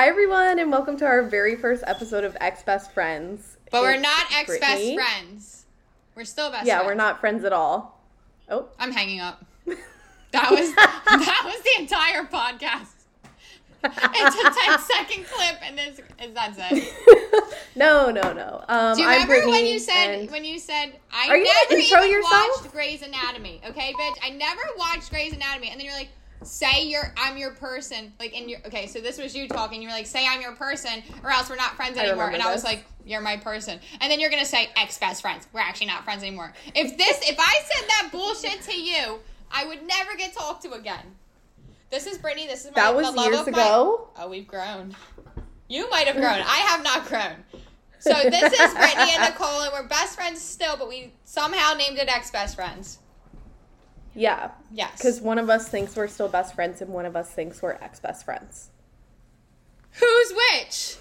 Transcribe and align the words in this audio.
Hi 0.00 0.08
everyone, 0.08 0.58
and 0.58 0.72
welcome 0.72 0.96
to 0.96 1.04
our 1.04 1.22
very 1.24 1.56
first 1.56 1.84
episode 1.86 2.24
of 2.24 2.34
Ex 2.40 2.62
Best 2.62 2.90
Friends. 2.92 3.58
But 3.70 3.82
we're 3.82 3.98
not 4.00 4.32
ex 4.32 4.48
best 4.58 4.60
Brittany. 4.60 4.96
friends. 4.96 5.66
We're 6.14 6.24
still 6.24 6.50
best 6.50 6.66
Yeah, 6.66 6.76
friends. 6.76 6.88
we're 6.88 6.94
not 6.94 7.20
friends 7.20 7.44
at 7.44 7.52
all. 7.52 8.00
Oh, 8.48 8.68
I'm 8.78 8.92
hanging 8.92 9.20
up. 9.20 9.44
That 10.32 10.50
was 10.52 10.74
that 10.74 11.42
was 11.44 11.60
the 11.62 11.82
entire 11.82 12.22
podcast. 12.24 12.94
It's 13.84 14.36
a 14.36 14.68
10 14.70 14.78
second 15.18 15.26
clip 15.26 15.56
and 15.62 15.76
this 15.76 15.98
is 15.98 16.32
that's 16.32 16.56
it. 16.58 17.54
no, 17.76 18.10
no, 18.10 18.32
no. 18.32 18.64
Um, 18.68 18.96
Do 18.96 19.02
you 19.02 19.06
I'm 19.06 19.28
remember 19.28 19.50
when 19.50 19.66
you 19.66 19.78
said 19.78 20.14
and- 20.14 20.30
when 20.30 20.46
you 20.46 20.58
said 20.58 20.94
I 21.12 21.28
Are 21.28 21.36
you 21.36 21.44
gonna 21.44 21.58
never 21.68 21.78
intro 21.82 21.98
even 21.98 22.10
yourself? 22.10 22.48
watched 22.62 22.72
Grey's 22.72 23.02
Anatomy, 23.02 23.60
okay, 23.68 23.92
bitch? 23.92 24.16
I 24.24 24.30
never 24.30 24.62
watched 24.78 25.10
Grey's 25.10 25.34
Anatomy, 25.34 25.68
and 25.68 25.78
then 25.78 25.84
you're 25.84 25.94
like, 25.94 26.08
say 26.42 26.84
you're 26.86 27.12
I'm 27.16 27.36
your 27.36 27.52
person, 27.52 28.12
like 28.18 28.32
in 28.38 28.48
your 28.48 28.60
okay. 28.66 28.86
So 28.86 29.00
this 29.00 29.18
was 29.18 29.34
you 29.34 29.48
talking. 29.48 29.82
You 29.82 29.88
were 29.88 29.94
like, 29.94 30.06
say 30.06 30.26
I'm 30.28 30.40
your 30.40 30.52
person, 30.52 31.02
or 31.22 31.30
else 31.30 31.50
we're 31.50 31.56
not 31.56 31.76
friends 31.76 31.98
anymore. 31.98 32.26
remember 32.26 32.34
And 32.34 32.42
I 32.42 32.52
was 32.52 32.62
this. 32.62 32.70
like, 32.72 32.84
you're 33.04 33.20
my 33.20 33.36
person, 33.36 33.78
and 34.00 34.10
then 34.10 34.20
you're 34.20 34.30
gonna 34.30 34.44
say 34.44 34.70
ex 34.76 34.98
best 34.98 35.22
friends. 35.22 35.46
We're 35.52 35.60
actually 35.60 35.88
not 35.88 36.04
friends 36.04 36.22
anymore. 36.22 36.52
If 36.74 36.96
this, 36.96 37.28
if 37.28 37.36
I 37.38 37.60
said 37.72 37.88
that 37.88 38.08
bullshit 38.12 38.62
to 38.62 38.80
you, 38.80 39.18
I 39.50 39.66
would 39.66 39.86
never 39.86 40.16
get 40.16 40.32
talked 40.32 40.62
to 40.64 40.72
again. 40.72 41.04
This 41.90 42.06
is 42.06 42.18
Brittany. 42.18 42.46
This 42.46 42.64
is 42.64 42.70
my 42.74 42.82
that 42.82 42.94
was 42.94 43.06
years 43.16 43.40
of 43.40 43.46
my- 43.46 43.52
ago. 43.52 44.08
Oh, 44.16 44.28
we've 44.28 44.46
grown. 44.46 44.94
You 45.68 45.88
might 45.90 46.06
have 46.06 46.16
grown. 46.16 46.40
I 46.46 46.58
have 46.68 46.82
not 46.82 47.06
grown. 47.06 47.44
So 47.98 48.10
this 48.30 48.52
is 48.52 48.74
Brittany 48.74 49.12
and 49.14 49.22
Nicole, 49.24 49.62
and 49.62 49.72
we're 49.72 49.86
best 49.86 50.16
friends 50.16 50.40
still, 50.40 50.76
but 50.76 50.88
we 50.88 51.12
somehow 51.24 51.74
named 51.74 51.98
it 51.98 52.08
ex 52.08 52.30
best 52.30 52.56
friends. 52.56 52.98
Yeah, 54.14 54.50
Yes. 54.72 54.92
because 54.96 55.20
one 55.20 55.38
of 55.38 55.48
us 55.48 55.68
thinks 55.68 55.94
we're 55.96 56.08
still 56.08 56.28
best 56.28 56.54
friends, 56.54 56.80
and 56.82 56.90
one 56.92 57.06
of 57.06 57.14
us 57.16 57.30
thinks 57.30 57.62
we're 57.62 57.72
ex 57.74 58.00
best 58.00 58.24
friends. 58.24 58.70
who's 59.92 60.32
which? 60.32 60.96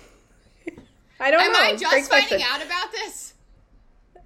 I 1.20 1.32
don't 1.32 1.42
Am 1.42 1.52
know. 1.52 1.60
I 1.60 1.70
Great 1.72 1.80
just 1.80 2.10
finding 2.10 2.28
question. 2.30 2.42
out 2.44 2.64
about 2.66 2.92
this? 2.92 3.34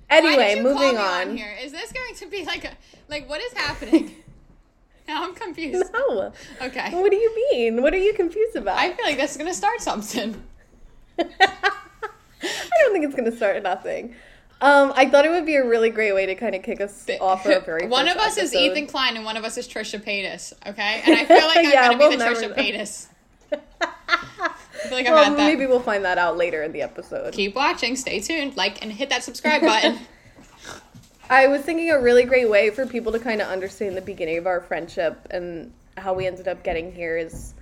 Anyway, 0.09 0.55
did 0.55 0.58
you 0.59 0.63
call 0.63 0.73
moving 0.73 0.95
me 0.97 1.02
on. 1.02 1.38
here. 1.38 1.55
Is 1.61 1.71
this 1.71 1.91
going 1.91 2.16
to 2.16 2.27
be 2.27 2.45
like 2.45 2.66
a 2.66 2.71
like 3.09 3.27
what 3.27 3.41
is 3.41 3.53
happening? 3.53 4.16
now 5.08 5.23
I'm 5.23 5.33
confused. 5.33 5.91
No. 5.93 6.31
Okay. 6.61 6.91
What 6.91 7.09
do 7.09 7.17
you 7.17 7.36
mean? 7.52 7.81
What 7.81 7.93
are 7.93 7.97
you 7.97 8.13
confused 8.13 8.55
about? 8.55 8.77
I 8.77 8.93
feel 8.93 9.05
like 9.05 9.17
this 9.17 9.31
is 9.31 9.38
gonna 9.38 9.53
start 9.53 9.81
something. 9.81 10.41
I 11.19 11.25
don't 12.41 12.93
think 12.93 13.05
it's 13.05 13.15
going 13.15 13.30
to 13.30 13.36
start 13.36 13.61
nothing. 13.63 14.15
Um, 14.64 14.94
I 14.95 15.09
thought 15.09 15.25
it 15.25 15.30
would 15.31 15.45
be 15.45 15.56
a 15.56 15.66
really 15.67 15.89
great 15.89 16.14
way 16.14 16.25
to 16.25 16.36
kind 16.36 16.56
of 16.56 16.64
kick 16.64 16.80
us 16.80 17.06
off 17.19 17.45
our 17.45 17.59
very 17.66 17.86
one 17.88 18.08
of 18.08 18.16
us 18.16 18.38
is. 18.38 18.56
Ethan 18.56 18.88
Klein 18.88 19.17
and 19.17 19.25
one 19.25 19.36
of 19.36 19.44
us 19.44 19.58
is 19.58 19.67
Trisha 19.67 20.02
Paytas. 20.02 20.53
Okay, 20.66 21.02
and 21.05 21.16
I 21.16 21.25
feel 21.25 21.45
like 21.47 21.58
I'm 21.66 21.66
Yeah, 21.66 21.88
gonna 21.88 21.97
we'll 21.97 22.09
be 22.11 22.16
the 22.16 22.23
Trisha 22.23 22.50
know. 22.50 22.55
Paytas. 22.55 23.08
I 23.81 24.88
feel 24.88 24.94
like 24.94 25.05
had 25.05 25.33
that. 25.33 25.38
maybe 25.38 25.66
we'll 25.66 25.81
find 25.81 26.05
that 26.05 26.17
out 26.17 26.38
later 26.38 26.64
in 26.64 26.72
the 26.72 26.81
episode. 26.81 27.33
Keep 27.33 27.55
watching. 27.55 27.97
Stay 27.97 28.22
tuned. 28.22 28.55
Like 28.55 28.81
and 28.81 28.89
hit 28.92 29.09
that 29.09 29.23
subscribe 29.23 29.61
button. 29.61 30.00
I 31.30 31.48
was 31.48 31.61
thinking 31.61 31.92
a 31.92 32.00
really 32.00 32.23
great 32.23 32.50
way 32.50 32.70
for 32.70 32.86
people 32.86 33.11
to 33.11 33.20
kind 33.20 33.42
of 33.42 33.48
understand 33.50 33.98
the 33.98 34.02
beginning 34.02 34.38
of 34.38 34.48
our 34.48 34.61
friendship 34.61 35.27
and 35.31 35.73
how 35.98 36.14
we 36.14 36.25
ended 36.25 36.48
up 36.48 36.64
getting 36.64 36.92
here 36.92 37.17
is 37.17 37.53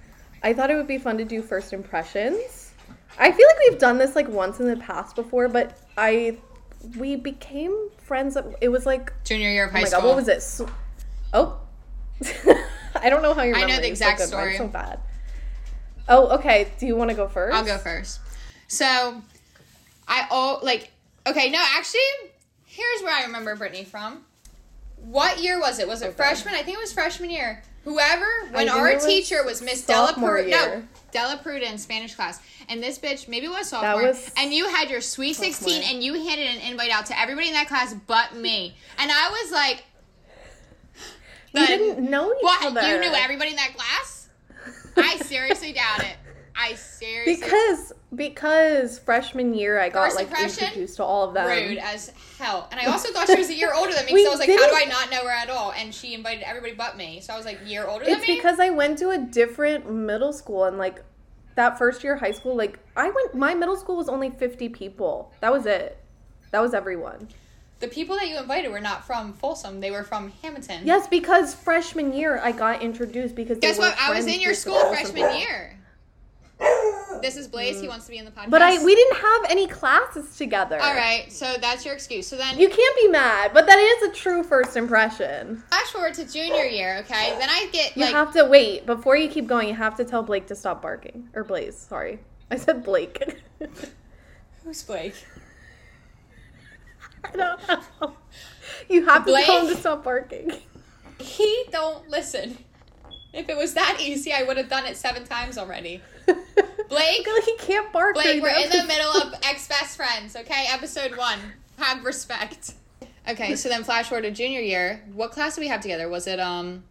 I 0.44 0.54
thought 0.54 0.70
it 0.70 0.76
would 0.76 0.88
be 0.88 0.98
fun 1.00 1.18
to 1.18 1.26
do 1.26 1.42
first 1.42 1.74
impressions. 1.74 2.72
I 3.20 3.32
feel 3.32 3.48
like 3.48 3.58
we've 3.70 3.80
done 3.80 3.98
this 3.98 4.16
like 4.16 4.28
once 4.28 4.60
in 4.60 4.68
the 4.68 4.78
past 4.78 5.16
before, 5.16 5.48
but 5.48 5.78
I 5.98 6.38
we 6.98 7.16
became 7.16 7.90
friends. 7.98 8.38
It 8.62 8.70
was 8.70 8.86
like 8.86 9.14
Junior 9.24 9.50
year 9.50 9.66
of 9.66 9.70
oh 9.72 9.74
high 9.74 9.82
my 9.82 9.88
school. 9.88 10.02
god, 10.02 10.08
what 10.08 10.16
was 10.16 10.28
it? 10.28 10.38
S- 10.38 10.62
Oh, 11.34 11.58
I 12.96 13.10
don't 13.10 13.22
know 13.22 13.34
how 13.34 13.44
you. 13.44 13.56
I 13.56 13.66
know 13.66 13.78
the 13.78 13.88
exact 13.88 14.20
story. 14.22 14.58
So 14.58 14.68
bad. 14.68 15.00
Oh, 16.10 16.36
okay. 16.38 16.68
Do 16.78 16.86
you 16.86 16.96
want 16.96 17.10
to 17.10 17.16
go 17.16 17.28
first? 17.28 17.56
I'll 17.56 17.64
go 17.66 17.78
first. 17.78 18.20
So, 18.68 19.22
I 20.08 20.28
oh 20.32 20.60
like 20.64 20.92
okay 21.28 21.50
no 21.52 21.60
actually 21.76 22.00
here's 22.66 23.02
where 23.04 23.14
I 23.16 23.24
remember 23.24 23.56
Brittany 23.56 23.86
from. 23.86 24.26
What 24.98 25.42
year 25.42 25.60
was 25.60 25.80
it? 25.80 25.88
Was 25.88 26.02
it 26.02 26.08
Okay. 26.08 26.16
freshman? 26.16 26.54
I 26.54 26.64
think 26.64 26.78
it 26.78 26.82
was 26.82 26.94
freshman 26.94 27.30
year. 27.30 27.64
Whoever 27.84 28.26
when 28.52 28.70
our 28.70 28.94
was 28.94 29.06
teacher 29.06 29.44
was 29.44 29.62
Miss 29.62 29.84
Della 29.86 30.10
sophomore 30.10 30.44
No. 30.44 30.84
Della 31.12 31.40
Pruda 31.44 31.64
in 31.70 31.78
Spanish 31.78 32.16
class. 32.16 32.40
And 32.70 32.82
this 32.82 33.00
bitch, 33.00 33.28
maybe 33.28 33.48
was 33.48 33.70
sophomore. 33.70 34.08
was 34.10 34.32
and 34.38 34.54
you 34.54 34.68
had 34.70 34.90
your 34.90 35.02
sweet 35.02 35.34
16 35.34 35.68
sophomore. 35.70 35.92
and 35.94 36.04
you 36.04 36.14
handed 36.14 36.48
an 36.48 36.62
invite 36.72 36.92
out 36.92 37.08
to 37.08 37.20
everybody 37.20 37.48
in 37.48 37.54
that 37.54 37.68
class 37.68 37.96
but 38.08 38.36
me. 38.36 38.76
And 38.98 39.12
I 39.12 39.30
was 39.30 39.52
like, 39.52 39.84
you 41.54 41.68
didn't 41.68 42.10
know 42.10 42.32
each 42.32 42.42
what? 42.42 42.66
other. 42.66 42.82
You 42.88 43.00
knew 43.00 43.14
everybody 43.14 43.50
in 43.52 43.56
that 43.58 43.74
class? 43.76 44.30
I 44.96 45.18
seriously 45.18 45.74
doubt 45.74 46.02
it. 46.02 46.16
I 46.56 46.76
seriously 46.76 47.36
because 47.36 47.94
because 48.14 49.00
freshman 49.00 49.54
year 49.54 49.80
I 49.80 49.90
got 49.90 50.12
First 50.12 50.16
like 50.18 50.42
introduced 50.42 50.98
to 50.98 51.04
all 51.04 51.28
of 51.28 51.34
them. 51.34 51.48
rude 51.48 51.78
as 51.78 52.12
hell. 52.38 52.68
And 52.72 52.80
I 52.80 52.86
also 52.92 53.12
thought 53.14 53.28
she 53.28 53.36
was 53.38 53.50
a 53.50 53.56
year 53.56 53.74
older 53.74 53.94
than 53.94 54.06
me, 54.06 54.24
so 54.24 54.30
I 54.30 54.32
was 54.32 54.40
like, 54.40 54.50
how 54.50 54.56
do 54.70 54.76
I 54.76 54.86
didn't- 54.86 55.12
know 55.12 55.24
her 55.24 55.30
at 55.32 55.50
all? 55.50 55.72
And 55.72 55.94
she 55.94 56.14
invited 56.14 56.44
everybody 56.44 56.74
but 56.74 56.98
me. 56.98 57.22
So 57.22 57.34
I 57.34 57.38
was 57.38 57.46
like, 57.46 57.60
year 57.66 57.86
older 57.88 58.04
than 58.06 58.16
It's 58.16 58.28
me? 58.28 58.36
because 58.36 58.60
I 58.60 58.70
went 58.70 59.00
to 59.00 59.10
a 59.12 59.18
different 59.18 59.90
middle 59.90 60.34
school 60.34 60.66
and 60.66 60.78
like 60.78 61.02
that 61.56 61.78
first 61.78 62.04
year 62.04 62.18
high 62.18 62.32
school, 62.32 62.56
like 62.56 62.80
I 62.98 63.10
went 63.10 63.34
my 63.36 63.54
middle 63.54 63.78
school 63.78 63.96
was 63.98 64.10
only 64.10 64.30
50 64.30 64.70
people. 64.70 65.32
That 65.40 65.52
was 65.54 65.66
it. 65.66 65.98
That 66.52 66.62
was 66.62 66.74
everyone. 66.74 67.30
the 67.80 67.88
people 67.88 68.16
that 68.18 68.28
you 68.28 68.38
invited 68.38 68.70
were 68.72 68.80
not 68.82 69.08
from 69.08 69.34
Folsom. 69.34 69.80
They 69.80 69.90
were 69.90 70.04
from 70.04 70.32
Hamilton. 70.44 70.82
Yes, 70.86 71.08
because 71.08 71.56
freshman 71.56 72.14
year 72.14 72.40
I 72.44 72.52
got 72.52 72.82
introduced 72.82 73.36
because 73.36 73.58
they 73.60 73.68
Guess 73.68 73.80
what? 73.80 73.96
I 74.00 74.14
was 74.14 74.28
in 74.28 74.40
your 74.42 74.54
school 74.54 74.80
freshman 74.90 75.36
year. 75.40 75.78
This 77.22 77.38
is 77.38 77.48
Blaze. 77.48 77.80
He 77.80 77.88
wants 77.88 78.06
to 78.06 78.12
be 78.12 78.18
in 78.18 78.26
the 78.26 78.32
podcast. 78.32 78.48
Mm. 78.48 78.52
But 78.52 78.62
I 78.64 78.84
we 78.84 78.96
didn't 78.96 79.18
have 79.18 79.42
any 79.50 79.68
classes 79.68 80.36
together. 80.38 80.80
All 80.82 80.96
right, 80.96 81.32
so 81.32 81.56
that's 81.62 81.86
your 81.86 81.94
excuse. 81.94 82.26
So 82.28 82.36
then 82.36 82.58
You 82.58 82.68
can't 82.68 82.98
be 82.98 83.08
mad, 83.10 83.52
but 83.54 83.68
that 83.68 83.78
is 83.78 84.10
a 84.10 84.14
true 84.14 84.44
first 84.44 84.76
impression. 84.76 85.64
flash 85.70 85.88
forward 85.88 86.16
to 86.16 86.26
junior 86.26 86.64
year, 86.64 86.98
okay? 87.00 87.36
Then 87.38 87.50
I 87.50 87.70
get 87.72 87.96
You 87.96 88.06
like 88.06 88.14
have 88.14 88.34
to 88.34 88.46
wait 88.46 88.86
before 88.86 89.16
you 89.16 89.30
keep 89.30 89.48
going. 89.48 89.68
You 89.68 89.76
have 89.76 89.96
to 89.98 90.06
tell 90.06 90.24
Blake 90.24 90.48
to 90.48 90.56
stop 90.56 90.82
barking 90.82 91.30
or 91.36 91.44
Blaze. 91.44 91.78
Sorry, 91.78 92.20
I 92.50 92.56
said 92.56 92.84
Blake. 92.84 93.22
who's 94.64 94.82
Blake? 94.84 95.16
I 97.24 97.38
don't 97.38 97.68
know. 98.02 98.14
You 98.90 99.06
have 99.06 99.26
to 99.26 99.32
tell 99.32 99.60
him 99.60 99.66
Blake? 99.66 99.76
to 99.76 99.80
stop 99.80 100.04
barking. 100.04 100.52
He 101.20 101.66
don't 101.72 102.10
listen. 102.10 102.58
If 103.32 103.48
it 103.48 103.56
was 103.56 103.76
that 103.76 103.98
easy, 104.02 104.34
I 104.34 104.44
would 104.44 104.58
have 104.58 104.70
done 104.70 104.86
it 104.86 104.98
seven 104.98 105.24
times 105.24 105.58
already. 105.58 106.02
Blake, 106.90 107.28
he 107.46 107.56
can't 107.58 107.92
bark. 107.94 108.16
Blake, 108.16 108.42
we're 108.42 108.50
in 108.50 108.70
the 108.70 108.84
middle 108.88 109.12
of 109.12 109.34
ex 109.44 109.68
best 109.68 109.96
friends, 109.96 110.36
okay? 110.36 110.66
Episode 110.70 111.16
one. 111.16 111.40
Have 111.78 112.04
respect. 112.04 112.74
Okay, 113.28 113.56
so 113.56 113.70
then 113.70 113.84
flash 113.84 114.10
forward 114.10 114.24
to 114.24 114.32
junior 114.32 114.62
year. 114.62 115.04
What 115.14 115.32
class 115.32 115.56
did 115.56 115.62
we 115.62 115.68
have 115.68 115.82
together? 115.82 116.10
Was 116.10 116.28
it 116.28 116.40
um? 116.40 116.84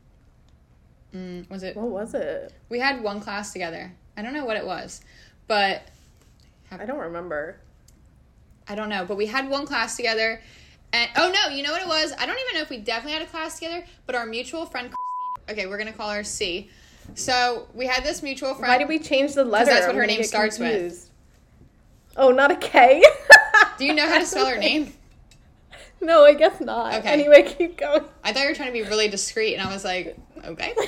Mm, 1.15 1.49
was 1.51 1.63
it? 1.63 1.77
What 1.77 1.89
was 1.89 2.15
it? 2.15 2.53
We 2.69 2.79
had 2.79 3.03
one 3.03 3.21
class 3.21 3.53
together. 3.53 3.93
I 4.17 4.23
don't 4.23 4.33
know 4.33 4.45
what 4.45 4.57
it 4.57 4.65
was, 4.65 5.01
but 5.49 5.83
I 6.71 6.87
don't 6.87 6.99
remember. 6.99 7.57
I 8.69 8.75
don't 8.75 8.89
know. 8.89 9.05
But 9.05 9.17
we 9.17 9.27
had 9.27 9.51
one 9.51 9.67
class 9.67 9.97
together, 9.97 10.41
and 10.93 11.11
oh 11.17 11.33
no, 11.33 11.55
you 11.55 11.63
know 11.63 11.73
what 11.73 11.83
it 11.83 11.89
was? 11.89 12.13
I 12.19 12.27
don't 12.27 12.39
even 12.39 12.55
know 12.55 12.63
if 12.63 12.71
we 12.71 12.79
definitely 12.79 13.19
had 13.19 13.23
a 13.23 13.31
class 13.31 13.59
together. 13.59 13.85
But 14.07 14.15
our 14.15 14.27
mutual 14.27 14.67
friend 14.67 14.91
Christina. 14.93 15.53
Okay, 15.61 15.67
we're 15.69 15.79
gonna 15.79 15.93
call 15.93 16.11
her 16.11 16.23
C. 16.23 16.71
So 17.15 17.69
we 17.75 17.87
had 17.87 18.05
this 18.05 18.23
mutual 18.23 18.55
friend. 18.55 18.71
Why 18.71 18.79
did 18.79 18.89
we 18.89 18.99
change 18.99 19.35
the 19.35 19.45
letter? 19.45 19.67
that's 19.71 19.87
what 19.87 19.97
her 19.97 20.07
name 20.07 20.23
starts 20.23 20.59
with. 20.59 21.09
Oh, 22.17 22.31
not 22.31 22.51
a 22.51 22.57
K. 22.57 23.03
Do 23.79 23.87
you 23.87 23.95
know 23.95 24.07
how 24.07 24.19
to 24.19 24.27
spell 24.27 24.47
her 24.47 24.59
name? 24.59 24.93
No, 26.03 26.25
I 26.25 26.33
guess 26.33 26.63
not. 26.63 26.95
Okay. 26.95 27.11
Anyway, 27.11 27.43
keep 27.43 27.77
going. 27.77 28.03
I 28.25 28.33
thought 28.33 28.45
you 28.45 28.49
were 28.49 28.55
trying 28.55 28.69
to 28.69 28.73
be 28.73 28.89
really 28.89 29.09
discreet, 29.09 29.55
and 29.55 29.69
I 29.69 29.71
was 29.71 29.85
like, 29.85 30.17
okay. 30.45 30.75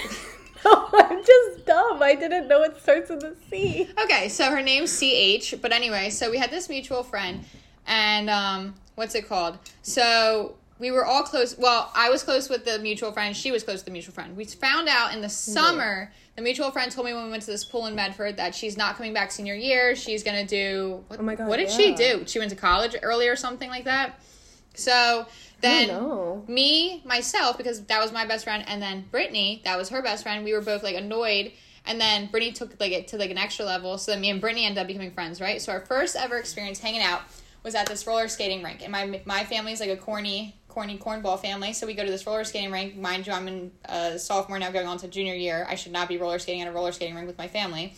No, 0.64 0.88
I'm 0.92 1.24
just 1.24 1.66
dumb. 1.66 2.02
I 2.02 2.14
didn't 2.14 2.46
know 2.48 2.62
it 2.62 2.80
starts 2.80 3.10
with 3.10 3.22
a 3.24 3.34
C. 3.50 3.88
Okay, 4.04 4.28
so 4.28 4.50
her 4.50 4.62
name's 4.62 4.96
CH. 4.96 5.60
But 5.60 5.72
anyway, 5.72 6.08
so 6.08 6.30
we 6.30 6.38
had 6.38 6.50
this 6.50 6.68
mutual 6.68 7.02
friend, 7.02 7.44
and 7.86 8.30
um, 8.30 8.74
what's 8.94 9.14
it 9.14 9.28
called? 9.28 9.58
So 9.82 10.54
we 10.82 10.90
were 10.90 11.06
all 11.06 11.22
close. 11.22 11.56
Well, 11.56 11.90
I 11.94 12.10
was 12.10 12.22
close 12.24 12.50
with 12.50 12.64
the 12.64 12.78
mutual 12.80 13.12
friend. 13.12 13.36
She 13.36 13.52
was 13.52 13.62
close 13.62 13.76
with 13.76 13.84
the 13.86 13.92
mutual 13.92 14.12
friend. 14.12 14.36
We 14.36 14.44
found 14.44 14.88
out 14.88 15.14
in 15.14 15.20
the 15.22 15.28
summer. 15.28 16.12
The 16.36 16.42
mutual 16.42 16.70
friend 16.72 16.90
told 16.90 17.06
me 17.06 17.14
when 17.14 17.24
we 17.24 17.30
went 17.30 17.44
to 17.44 17.50
this 17.50 17.64
pool 17.64 17.86
in 17.86 17.94
Medford 17.94 18.36
that 18.38 18.54
she's 18.54 18.76
not 18.76 18.96
coming 18.96 19.14
back 19.14 19.30
senior 19.30 19.54
year. 19.54 19.94
She's 19.94 20.22
gonna 20.24 20.44
do. 20.44 21.04
What, 21.06 21.20
Oh 21.20 21.22
my 21.22 21.36
God, 21.36 21.48
What 21.48 21.58
did 21.58 21.70
she 21.70 21.94
do? 21.94 22.24
She 22.26 22.38
went 22.38 22.50
to 22.50 22.56
college 22.56 22.96
early 23.00 23.28
or 23.28 23.36
something 23.36 23.70
like 23.70 23.84
that. 23.84 24.20
So 24.74 25.26
then 25.60 25.88
me 26.48 27.00
myself 27.04 27.56
because 27.56 27.84
that 27.84 28.00
was 28.00 28.10
my 28.10 28.26
best 28.26 28.44
friend 28.44 28.64
and 28.66 28.82
then 28.82 29.04
brittany 29.12 29.62
that 29.64 29.78
was 29.78 29.88
her 29.90 30.02
best 30.02 30.24
friend 30.24 30.44
we 30.44 30.52
were 30.52 30.60
both 30.60 30.82
like 30.82 30.96
annoyed 30.96 31.52
and 31.86 32.00
then 32.00 32.26
brittany 32.26 32.50
took 32.50 32.78
like 32.80 32.90
it 32.90 33.06
to 33.06 33.16
like 33.16 33.30
an 33.30 33.38
extra 33.38 33.64
level 33.64 33.96
so 33.96 34.10
then 34.10 34.20
me 34.20 34.28
and 34.30 34.40
brittany 34.40 34.64
ended 34.64 34.78
up 34.78 34.88
becoming 34.88 35.12
friends 35.12 35.40
right 35.40 35.62
so 35.62 35.70
our 35.70 35.80
first 35.86 36.16
ever 36.16 36.36
experience 36.36 36.80
hanging 36.80 37.00
out 37.00 37.20
was 37.62 37.76
at 37.76 37.86
this 37.86 38.06
roller 38.06 38.26
skating 38.26 38.62
rink 38.62 38.82
and 38.82 38.90
my 38.90 39.22
my 39.24 39.44
family's 39.44 39.78
like 39.78 39.90
a 39.90 39.96
corny 39.96 40.56
corny 40.72 40.96
cornball 40.96 41.38
family 41.38 41.72
so 41.72 41.86
we 41.86 41.92
go 41.92 42.04
to 42.04 42.10
this 42.10 42.26
roller 42.26 42.44
skating 42.44 42.72
rink 42.72 42.96
mind 42.96 43.26
you 43.26 43.32
i'm 43.32 43.46
in 43.46 43.70
uh, 43.88 44.16
sophomore 44.16 44.58
now 44.58 44.70
going 44.70 44.86
on 44.86 44.96
to 44.96 45.06
junior 45.06 45.34
year 45.34 45.66
i 45.68 45.74
should 45.74 45.92
not 45.92 46.08
be 46.08 46.16
roller 46.16 46.38
skating 46.38 46.62
at 46.62 46.68
a 46.68 46.72
roller 46.72 46.92
skating 46.92 47.14
rink 47.14 47.26
with 47.26 47.36
my 47.36 47.48
family 47.48 47.94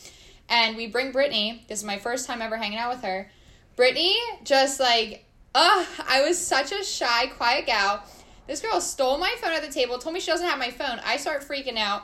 and 0.48 0.76
we 0.76 0.86
bring 0.86 1.12
Brittany. 1.12 1.64
This 1.68 1.80
is 1.80 1.84
my 1.84 1.98
first 1.98 2.26
time 2.26 2.42
ever 2.42 2.56
hanging 2.56 2.78
out 2.78 2.94
with 2.94 3.02
her. 3.02 3.30
Brittany 3.76 4.16
just 4.44 4.78
like, 4.78 5.24
ugh, 5.54 5.86
I 6.06 6.22
was 6.22 6.38
such 6.38 6.72
a 6.72 6.84
shy, 6.84 7.26
quiet 7.28 7.66
gal. 7.66 8.04
This 8.46 8.60
girl 8.60 8.80
stole 8.80 9.18
my 9.18 9.34
phone 9.40 9.52
at 9.52 9.62
the 9.62 9.72
table, 9.72 9.98
told 9.98 10.14
me 10.14 10.20
she 10.20 10.30
doesn't 10.30 10.46
have 10.46 10.58
my 10.58 10.70
phone. 10.70 11.00
I 11.04 11.16
start 11.16 11.42
freaking 11.42 11.78
out. 11.78 12.02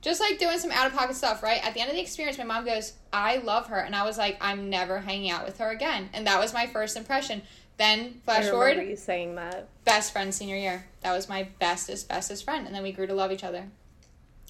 Just 0.00 0.20
like 0.20 0.38
doing 0.38 0.58
some 0.58 0.70
out 0.70 0.86
of 0.86 0.92
pocket 0.92 1.16
stuff, 1.16 1.42
right? 1.42 1.64
At 1.66 1.74
the 1.74 1.80
end 1.80 1.90
of 1.90 1.96
the 1.96 2.02
experience, 2.02 2.38
my 2.38 2.44
mom 2.44 2.64
goes, 2.64 2.92
I 3.12 3.38
love 3.38 3.66
her. 3.68 3.78
And 3.78 3.96
I 3.96 4.04
was 4.04 4.16
like, 4.16 4.36
I'm 4.40 4.70
never 4.70 5.00
hanging 5.00 5.30
out 5.30 5.44
with 5.44 5.58
her 5.58 5.70
again. 5.70 6.08
And 6.12 6.26
that 6.28 6.38
was 6.38 6.52
my 6.52 6.66
first 6.66 6.96
impression. 6.96 7.42
Then, 7.78 8.20
flash 8.24 8.48
forward, 8.48 8.76
you 8.76 8.96
saying 8.96 9.36
that. 9.36 9.68
best 9.84 10.12
friend 10.12 10.34
senior 10.34 10.56
year. 10.56 10.84
That 11.02 11.12
was 11.12 11.28
my 11.28 11.48
bestest, 11.60 12.08
bestest 12.08 12.44
friend. 12.44 12.66
And 12.66 12.74
then 12.74 12.82
we 12.82 12.92
grew 12.92 13.06
to 13.06 13.14
love 13.14 13.30
each 13.30 13.44
other. 13.44 13.68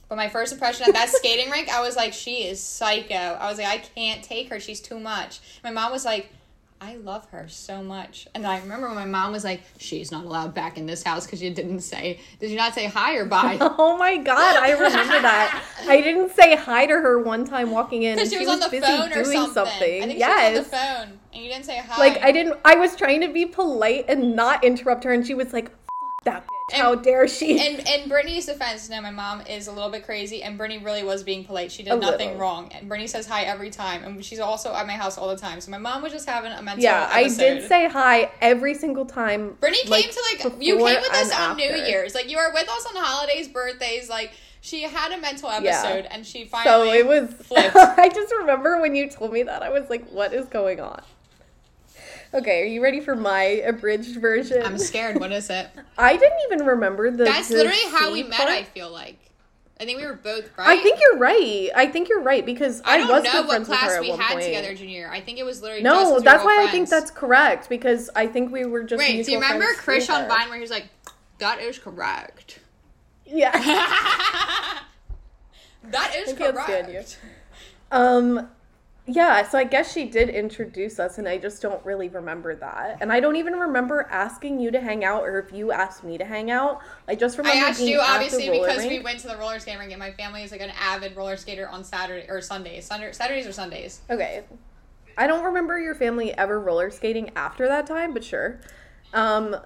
But 0.09 0.17
my 0.17 0.31
first 0.31 0.53
impression 0.55 0.87
at 0.89 0.95
that 0.95 1.09
skating 1.15 1.51
rink, 1.51 1.69
I 1.69 1.83
was 1.83 1.95
like, 1.95 2.15
she 2.15 2.45
is 2.45 2.63
psycho. 2.63 3.15
I 3.15 3.51
was 3.51 3.59
like, 3.59 3.67
I 3.67 3.79
can't 3.79 4.25
take 4.25 4.49
her. 4.49 4.59
She's 4.59 4.81
too 4.81 4.99
much. 4.99 5.41
My 5.63 5.71
mom 5.71 5.93
was 5.93 6.07
like, 6.07 6.33
I 6.81 6.97
love 6.97 7.27
her 7.31 7.49
so 7.49 7.83
much. 7.83 8.29
And 8.35 8.47
I 8.47 8.61
remember 8.61 8.87
when 8.87 8.97
my 8.97 9.05
mom 9.05 9.33
was 9.33 9.43
like, 9.43 9.63
she's 9.79 10.13
not 10.13 10.25
allowed 10.25 10.55
back 10.55 10.79
in 10.79 10.87
this 10.87 11.03
house 11.03 11.27
because 11.27 11.43
you 11.43 11.51
didn't 11.51 11.81
say, 11.81 12.21
did 12.39 12.51
you 12.51 12.57
not 12.57 12.73
say 12.73 12.87
hi 12.87 13.17
or 13.17 13.25
bye? 13.25 13.59
Oh 13.81 13.97
my 13.97 14.17
god, 14.17 14.57
I 14.57 14.73
remember 14.73 15.21
that. 15.21 15.65
I 15.89 16.01
didn't 16.01 16.35
say 16.35 16.57
hi 16.57 16.87
to 16.87 16.93
her 16.93 17.21
one 17.21 17.45
time 17.45 17.71
walking 17.71 18.05
in. 18.05 18.17
Because 18.17 18.33
and 18.33 18.41
she, 18.41 18.47
was, 18.47 18.55
on 18.55 18.61
the 18.61 18.69
busy 18.69 18.87
phone 18.87 19.13
or 19.13 19.25
doing 19.25 19.53
something. 19.53 20.03
I 20.03 20.07
think 20.07 20.19
yes. 20.19 20.53
she 20.53 20.59
was 20.59 20.59
on 20.59 20.65
the 20.65 20.77
phone. 20.77 21.19
And 21.33 21.43
you 21.43 21.51
didn't 21.51 21.65
say 21.65 21.79
hi. 21.79 21.99
Like 21.99 22.23
I 22.23 22.33
didn't. 22.33 22.59
I 22.65 22.77
was 22.77 22.97
trying 22.97 23.21
to 23.23 23.29
be 23.29 23.47
polite 23.47 24.07
and 24.09 24.37
not 24.37 24.65
interrupt 24.65 25.05
her, 25.05 25.13
and 25.13 25.27
she 25.27 25.35
was 25.35 25.53
like, 25.53 25.71
Bitch! 26.71 26.77
How 26.77 26.95
dare 26.95 27.27
she?" 27.29 27.59
And 27.59 27.87
in 27.89 28.09
Brittany's 28.09 28.47
defense, 28.47 28.89
now 28.89 29.01
my 29.01 29.11
mom 29.11 29.41
is 29.43 29.67
a 29.67 29.73
little 29.73 29.91
bit 29.91 30.05
crazy, 30.05 30.43
and 30.43 30.57
Brittany 30.59 30.83
really 30.83 31.03
was 31.03 31.23
being 31.23 31.45
polite. 31.45 31.73
She 31.73 31.83
did 31.83 31.93
A 31.93 31.97
nothing 31.97 32.29
little. 32.29 32.41
wrong, 32.41 32.71
and 32.73 32.89
Brittany 32.89 33.07
says 33.09 33.27
hi 33.27 33.43
every 33.45 33.71
time, 33.71 34.05
and 34.05 34.25
she's 34.25 34.39
also 34.41 34.73
at 34.75 34.87
my 34.87 34.93
house 34.95 35.19
all 35.19 35.29
the 35.29 35.37
time. 35.37 35.61
So 35.61 35.71
my 35.71 35.79
mom 35.79 36.03
was 36.03 36.13
just 36.13 36.29
having 36.29 36.53
a 36.53 36.63
mental. 36.63 36.83
yeah, 36.85 37.09
I 37.11 37.29
did 37.29 37.67
say 37.69 37.89
hi 37.89 38.31
every 38.41 38.75
single 38.75 39.07
time. 39.07 39.57
Brittany 39.61 39.83
came 39.85 40.11
to 40.11 40.25
like 40.33 40.63
you 40.63 40.77
came 40.77 40.85
with 41.01 41.11
us 41.13 41.31
and 41.33 41.51
on 41.53 41.57
New. 41.57 41.75
Year's, 41.75 42.15
like 42.15 42.31
you 42.31 42.37
were 42.37 42.51
with 42.53 42.69
us 42.69 42.87
on 42.87 43.03
holidays, 43.03 43.49
birthdays, 43.49 44.09
like. 44.09 44.33
She 44.61 44.83
had 44.83 45.13
a 45.13 45.19
mental 45.21 45.49
Yeah. 45.51 45.59
episode, 45.83 46.09
and 46.11 46.27
she 46.27 46.45
finally 46.45 46.89
So 46.89 46.93
it 46.93 47.07
was. 47.07 47.33
flipped. 47.33 47.77
I 47.77 48.09
just 48.09 48.35
remember 48.41 48.81
when 48.81 48.97
you 48.97 49.09
told 49.09 49.33
me 49.33 49.45
that 49.45 49.63
I 49.63 49.71
was 49.71 49.89
like, 49.89 50.09
"What 50.11 50.35
is 50.35 50.47
going 50.47 50.81
on?" 50.81 51.01
Okay, 52.35 52.63
are 52.63 52.67
you 52.67 52.83
ready 52.83 53.01
for 53.01 53.17
my 53.17 53.43
abridged 53.43 54.21
version? 54.21 54.63
I'm 54.63 54.79
scared. 54.79 55.19
What 55.19 55.33
is 55.33 55.49
it? 55.49 55.69
I 55.99 56.17
didn't 56.17 56.39
even 56.51 56.67
remember 56.67 57.11
the. 57.11 57.25
That's 57.25 57.49
the 57.49 57.57
literally 57.57 57.79
how 57.91 58.13
we 58.13 58.23
met. 58.23 58.39
part. 58.39 58.51
I 58.51 58.65
feel 58.65 58.91
like. 58.91 59.19
I 59.81 59.85
think 59.85 60.01
we 60.01 60.07
were 60.07 60.15
both 60.15 60.51
right. 60.59 60.69
I 60.69 60.83
think 60.83 60.99
you're 61.01 61.19
right. 61.19 61.71
I 61.75 61.87
think 61.87 62.09
you're 62.09 62.23
right 62.23 62.45
because 62.45 62.83
I, 62.85 62.95
I 62.95 62.99
don't 62.99 63.09
was 63.09 63.25
know 63.25 63.43
what 63.43 63.49
friends 63.49 63.69
with 63.69 63.79
her 63.79 63.87
class 63.87 64.01
we 64.01 64.11
had 64.11 64.33
point. 64.33 64.45
together 64.45 64.75
junior. 64.75 65.09
I 65.09 65.21
think 65.21 65.39
it 65.39 65.45
was 65.45 65.63
literally 65.63 65.85
just 65.85 66.11
No, 66.11 66.19
that's 66.19 66.45
why 66.45 66.65
I 66.67 66.71
think 66.71 66.89
that's 66.89 67.13
correct 67.13 67.69
because 67.69 68.11
I 68.17 68.27
think 68.27 68.51
we 68.51 68.65
were 68.65 68.83
just. 68.83 68.99
Wait, 68.99 69.25
do 69.25 69.33
you 69.33 69.39
remember 69.41 69.67
friends 69.67 70.07
Chris 70.07 70.11
on. 70.11 70.27
Vine 70.29 70.49
where 70.49 70.57
he 70.57 70.61
was 70.61 70.71
like, 70.71 70.89
"That 71.39 71.61
is 71.61 71.79
correct." 71.79 72.59
Yeah. 73.25 73.53
that 75.85 76.17
is 76.17 76.31
I 76.31 76.37
can't 76.37 76.59
stand 76.59 76.89
you. 76.89 76.95
correct. 76.95 77.19
Um, 77.93 78.49
yeah. 79.09 79.49
So 79.49 79.59
I 79.59 79.65
guess 79.65 79.93
she 79.93 80.05
did 80.05 80.29
introduce 80.29 81.01
us, 81.01 81.19
and 81.19 81.27
I 81.27 81.39
just 81.39 81.63
don't 81.63 81.85
really 81.85 82.09
remember 82.09 82.55
that, 82.57 82.99
and 83.01 83.11
I 83.11 83.21
don't 83.21 83.37
even 83.37 83.55
remember 83.55 84.07
asking 84.11 84.61
you 84.61 84.71
to 84.71 84.81
hang 84.81 85.05
out 85.05 85.23
or 85.23 85.39
if 85.39 85.53
you 85.53 85.73
asked 85.73 86.05
me 86.05 86.19
to 86.19 86.25
hang 86.25 86.51
out. 86.51 86.81
I 87.09 87.15
just 87.15 87.39
remember. 87.39 87.59
I 87.59 87.69
asked 87.69 87.81
you 87.81 88.01
obviously 88.01 88.51
because 88.51 88.87
we 88.87 89.01
went 89.01 89.19
to 89.21 89.29
the 89.29 89.37
roller 89.37 89.59
skating 89.59 89.81
rink, 89.81 89.93
and 89.93 89.99
my 89.99 90.13
family 90.13 90.43
is 90.43 90.53
like 90.53 90.61
an 90.61 90.73
avid 90.79 91.17
roller 91.17 91.37
skater 91.37 91.69
on 91.69 91.83
Saturday 91.83 92.27
or 92.29 92.41
Sundays. 92.41 92.85
Sunday, 92.85 93.11
Saturdays 93.13 93.47
or 93.47 93.53
Sundays. 93.53 94.03
Okay. 94.11 94.45
I 95.17 95.27
don't 95.27 95.45
remember 95.45 95.81
your 95.81 95.97
family 95.97 96.33
ever 96.35 96.61
roller 96.61 96.91
skating 96.91 97.31
after 97.35 97.67
that 97.67 97.87
time, 97.87 98.15
but 98.15 98.23
sure. 98.23 98.61
Um, 99.13 99.57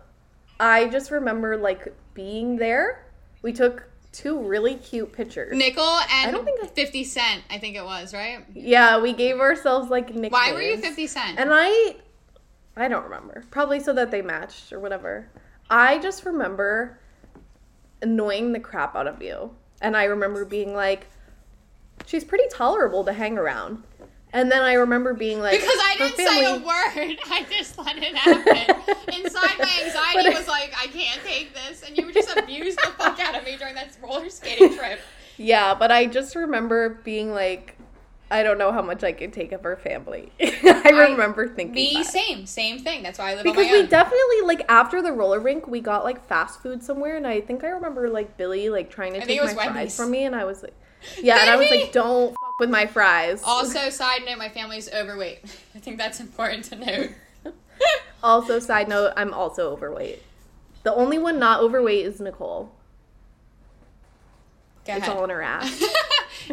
I 0.58 0.86
just 0.86 1.10
remember 1.10 1.56
like 1.56 1.94
being 2.14 2.56
there. 2.56 3.04
We 3.42 3.52
took 3.52 3.88
two 4.12 4.38
really 4.40 4.76
cute 4.76 5.12
pictures. 5.12 5.56
Nickel 5.56 5.82
and 5.82 6.28
I 6.28 6.30
don't 6.30 6.44
think 6.44 6.62
I- 6.62 6.66
Fifty 6.66 7.02
Cent, 7.04 7.42
I 7.50 7.58
think 7.58 7.76
it 7.76 7.84
was 7.84 8.12
right. 8.14 8.44
Yeah, 8.54 9.00
we 9.00 9.12
gave 9.12 9.40
ourselves 9.40 9.90
like 9.90 10.08
nicknames. 10.08 10.32
Why 10.32 10.52
were 10.52 10.60
you 10.60 10.76
Fifty 10.76 11.06
Cent? 11.06 11.38
And 11.38 11.50
I, 11.52 11.96
I 12.76 12.88
don't 12.88 13.04
remember. 13.04 13.44
Probably 13.50 13.80
so 13.80 13.92
that 13.94 14.10
they 14.10 14.22
matched 14.22 14.72
or 14.72 14.78
whatever. 14.80 15.30
I 15.70 15.98
just 15.98 16.24
remember 16.24 16.98
annoying 18.02 18.52
the 18.52 18.60
crap 18.60 18.94
out 18.94 19.06
of 19.06 19.22
you, 19.22 19.54
and 19.80 19.96
I 19.96 20.04
remember 20.04 20.44
being 20.44 20.74
like, 20.74 21.06
"She's 22.06 22.24
pretty 22.24 22.44
tolerable 22.50 23.04
to 23.04 23.12
hang 23.12 23.38
around." 23.38 23.82
And 24.34 24.50
then 24.50 24.62
I 24.62 24.74
remember 24.74 25.12
being 25.12 25.40
like, 25.40 25.60
because 25.60 25.68
I 25.78 25.94
didn't 25.98 26.16
say 26.16 26.44
a 26.46 26.54
word. 26.58 27.18
I 27.30 27.44
just 27.50 27.76
let 27.78 27.96
it 27.98 28.16
happen. 28.16 28.76
Inside 29.14 29.58
my 29.58 29.82
anxiety 29.84 30.30
was 30.30 30.48
like, 30.48 30.72
I 30.76 30.86
can't 30.86 31.20
take 31.22 31.52
this, 31.54 31.82
and 31.82 31.96
you 31.96 32.06
would 32.06 32.14
just 32.14 32.34
abuse 32.36 32.74
the 32.76 32.90
fuck 32.96 33.20
out 33.20 33.36
of 33.36 33.44
me 33.44 33.56
during 33.58 33.74
that 33.74 33.94
roller 34.02 34.30
skating 34.30 34.74
trip. 34.78 35.00
Yeah, 35.36 35.74
but 35.74 35.90
I 35.92 36.06
just 36.06 36.34
remember 36.34 36.88
being 37.04 37.32
like, 37.34 37.76
I 38.30 38.42
don't 38.42 38.56
know 38.56 38.72
how 38.72 38.80
much 38.80 39.04
I 39.04 39.12
could 39.12 39.34
take 39.34 39.52
of 39.52 39.62
her 39.64 39.76
family. 39.76 40.32
I 40.40 40.88
remember 41.10 41.46
thinking 41.48 41.74
Me, 41.74 41.92
that. 41.96 42.06
same, 42.06 42.46
same 42.46 42.78
thing. 42.78 43.02
That's 43.02 43.18
why 43.18 43.32
I 43.32 43.34
live 43.34 43.44
because 43.44 43.66
on 43.66 43.70
my 43.70 43.76
we 43.76 43.82
own. 43.82 43.88
definitely 43.90 44.40
like 44.44 44.64
after 44.70 45.02
the 45.02 45.12
roller 45.12 45.40
rink, 45.40 45.68
we 45.68 45.80
got 45.82 46.04
like 46.04 46.26
fast 46.26 46.62
food 46.62 46.82
somewhere, 46.82 47.18
and 47.18 47.26
I 47.26 47.42
think 47.42 47.62
I 47.64 47.68
remember 47.68 48.08
like 48.08 48.38
Billy 48.38 48.70
like 48.70 48.90
trying 48.90 49.12
to 49.12 49.22
I 49.22 49.26
take 49.26 49.42
my 49.44 49.52
fries 49.52 49.94
from 49.94 50.10
me, 50.10 50.24
and 50.24 50.34
I 50.34 50.44
was 50.46 50.62
like, 50.62 50.72
yeah, 51.22 51.40
and 51.42 51.50
I 51.50 51.56
was 51.56 51.70
like, 51.70 51.92
don't 51.92 52.34
with 52.58 52.70
my 52.70 52.86
fries. 52.86 53.42
also, 53.44 53.90
side 53.90 54.22
note, 54.26 54.38
my 54.38 54.48
family's 54.48 54.92
overweight. 54.92 55.40
I 55.74 55.78
think 55.78 55.98
that's 55.98 56.20
important 56.20 56.64
to 56.66 56.76
note. 56.76 57.10
Also, 58.22 58.60
side 58.60 58.88
note, 58.88 59.12
I'm 59.16 59.34
also 59.34 59.72
overweight. 59.72 60.22
The 60.84 60.94
only 60.94 61.18
one 61.18 61.40
not 61.40 61.60
overweight 61.60 62.06
is 62.06 62.20
Nicole. 62.20 62.70
Go 64.86 64.94
It's 64.94 65.06
ahead. 65.08 65.16
all 65.16 65.24
in 65.24 65.30
her 65.30 65.42
ass. 65.42 65.82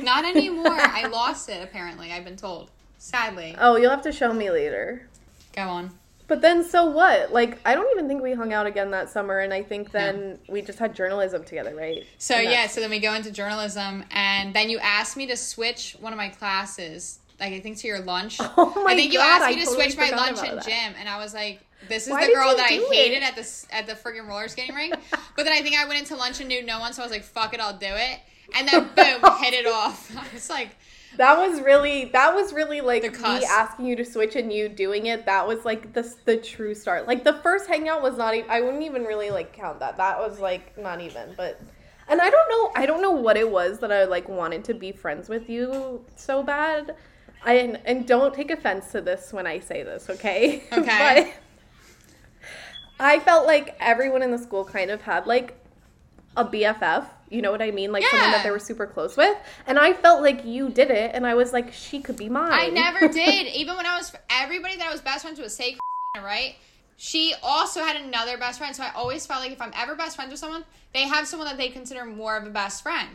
Not 0.01 0.25
anymore. 0.25 0.65
I 0.71 1.05
lost 1.05 1.47
it. 1.47 1.61
Apparently, 1.63 2.11
I've 2.11 2.23
been 2.25 2.37
told. 2.37 2.71
Sadly. 2.97 3.55
oh, 3.59 3.75
you'll 3.75 3.91
have 3.91 4.01
to 4.01 4.11
show 4.11 4.33
me 4.33 4.49
later. 4.49 5.07
Go 5.53 5.61
on. 5.61 5.91
But 6.29 6.41
then, 6.41 6.63
so 6.63 6.85
what? 6.85 7.33
Like, 7.33 7.59
I 7.65 7.73
don't 7.73 7.89
even 7.91 8.07
think 8.07 8.21
we 8.21 8.33
hung 8.33 8.53
out 8.53 8.67
again 8.67 8.91
that 8.91 9.09
summer, 9.09 9.39
and 9.39 9.51
I 9.51 9.63
think 9.63 9.91
then 9.91 10.37
we 10.47 10.61
just 10.61 10.77
had 10.77 10.95
journalism 10.95 11.43
together, 11.43 11.75
right? 11.75 12.05
So 12.19 12.37
yeah, 12.39 12.67
so 12.67 12.79
then 12.81 12.91
we 12.91 12.99
go 12.99 13.13
into 13.15 13.31
journalism, 13.31 14.05
and 14.11 14.53
then 14.53 14.69
you 14.69 14.77
asked 14.77 15.17
me 15.17 15.25
to 15.27 15.35
switch 15.35 15.97
one 15.99 16.13
of 16.13 16.17
my 16.17 16.29
classes, 16.29 17.19
like 17.39 17.51
I 17.53 17.59
think 17.59 17.77
to 17.79 17.87
your 17.87 17.99
lunch. 17.99 18.37
Oh 18.57 18.83
my 18.83 18.91
I 18.91 18.95
think 18.95 19.11
you 19.11 19.19
God, 19.19 19.41
asked 19.41 19.45
I 19.45 19.49
me 19.55 19.59
to 19.61 19.65
totally 19.65 19.89
switch 19.89 19.97
my 19.97 20.15
lunch 20.15 20.39
and 20.47 20.61
gym, 20.63 20.93
and 20.99 21.09
I 21.09 21.17
was 21.17 21.33
like, 21.33 21.61
"This 21.87 22.05
is 22.05 22.11
Why 22.11 22.27
the 22.27 22.33
girl 22.33 22.55
that 22.55 22.65
I 22.69 22.73
hated 22.93 23.17
it? 23.17 23.23
at 23.23 23.35
the 23.35 23.65
at 23.75 23.87
the 23.87 23.93
friggin' 23.93 24.27
roller 24.27 24.47
skating 24.47 24.75
rink." 24.75 24.93
but 25.35 25.43
then 25.43 25.53
I 25.53 25.61
think 25.61 25.77
I 25.77 25.85
went 25.85 25.99
into 25.99 26.15
lunch 26.15 26.39
and 26.39 26.47
knew 26.47 26.63
no 26.63 26.79
one, 26.79 26.93
so 26.93 27.01
I 27.01 27.05
was 27.05 27.11
like, 27.11 27.23
"Fuck 27.23 27.53
it, 27.55 27.59
I'll 27.59 27.77
do 27.77 27.87
it." 27.89 28.19
And 28.55 28.67
then 28.67 28.81
boom, 28.95 29.31
hit 29.41 29.53
it 29.53 29.65
off. 29.65 30.15
I 30.17 30.25
was 30.33 30.49
like, 30.49 30.69
That 31.17 31.37
was 31.37 31.61
really 31.61 32.05
that 32.05 32.33
was 32.33 32.53
really 32.53 32.81
like 32.81 33.03
me 33.03 33.45
asking 33.45 33.85
you 33.85 33.95
to 33.95 34.05
switch 34.05 34.35
and 34.35 34.53
you 34.53 34.69
doing 34.69 35.07
it. 35.07 35.25
That 35.25 35.47
was 35.47 35.65
like 35.65 35.93
the 35.93 36.13
the 36.25 36.37
true 36.37 36.75
start. 36.75 37.07
Like 37.07 37.23
the 37.23 37.33
first 37.33 37.67
hangout 37.67 38.01
was 38.01 38.17
not. 38.17 38.35
Even, 38.35 38.49
I 38.49 38.61
wouldn't 38.61 38.83
even 38.83 39.03
really 39.03 39.29
like 39.31 39.51
count 39.51 39.79
that. 39.79 39.97
That 39.97 40.19
was 40.19 40.39
like 40.39 40.77
not 40.77 41.01
even. 41.01 41.33
But 41.35 41.59
and 42.07 42.21
I 42.21 42.29
don't 42.29 42.49
know. 42.49 42.71
I 42.75 42.85
don't 42.85 43.01
know 43.01 43.11
what 43.11 43.37
it 43.37 43.49
was 43.49 43.79
that 43.79 43.91
I 43.91 44.05
like 44.05 44.29
wanted 44.29 44.63
to 44.65 44.73
be 44.73 44.91
friends 44.91 45.29
with 45.29 45.49
you 45.49 46.05
so 46.15 46.43
bad. 46.43 46.95
I 47.43 47.53
and, 47.53 47.79
and 47.85 48.07
don't 48.07 48.33
take 48.33 48.51
offense 48.51 48.91
to 48.91 49.01
this 49.01 49.31
when 49.31 49.47
I 49.47 49.59
say 49.59 49.83
this, 49.83 50.09
okay? 50.09 50.63
Okay. 50.71 51.33
but 52.99 53.05
I 53.05 53.19
felt 53.19 53.45
like 53.47 53.77
everyone 53.79 54.21
in 54.21 54.31
the 54.31 54.37
school 54.37 54.65
kind 54.65 54.91
of 54.91 55.01
had 55.01 55.25
like 55.25 55.55
a 56.35 56.43
BFF. 56.43 57.05
You 57.29 57.41
know 57.41 57.51
what 57.51 57.61
I 57.61 57.71
mean? 57.71 57.91
Like 57.91 58.03
someone 58.05 58.31
that 58.31 58.43
they 58.43 58.51
were 58.51 58.59
super 58.59 58.87
close 58.87 59.15
with. 59.15 59.37
And 59.67 59.77
I 59.77 59.93
felt 59.93 60.21
like 60.21 60.45
you 60.45 60.69
did 60.69 60.89
it, 60.91 61.11
and 61.13 61.25
I 61.27 61.35
was 61.35 61.53
like, 61.53 61.71
she 61.73 61.99
could 62.01 62.17
be 62.17 62.27
mine. 62.29 62.51
I 62.51 62.69
never 62.69 63.07
did. 63.13 63.47
Even 63.55 63.75
when 63.77 63.85
I 63.85 63.97
was 63.97 64.11
everybody 64.29 64.77
that 64.77 64.87
I 64.87 64.91
was 64.91 65.01
best 65.01 65.21
friends 65.23 65.39
with, 65.39 65.51
say 65.51 65.77
right? 66.17 66.55
She 66.97 67.33
also 67.43 67.81
had 67.83 67.95
another 67.95 68.37
best 68.37 68.57
friend, 68.59 68.75
so 68.75 68.83
I 68.83 68.91
always 68.93 69.25
felt 69.25 69.41
like 69.41 69.51
if 69.51 69.61
I'm 69.61 69.71
ever 69.75 69.95
best 69.95 70.15
friends 70.17 70.31
with 70.31 70.39
someone, 70.39 70.65
they 70.93 71.03
have 71.03 71.27
someone 71.27 71.47
that 71.47 71.57
they 71.57 71.69
consider 71.69 72.03
more 72.03 72.35
of 72.35 72.45
a 72.45 72.49
best 72.49 72.83
friend, 72.83 73.07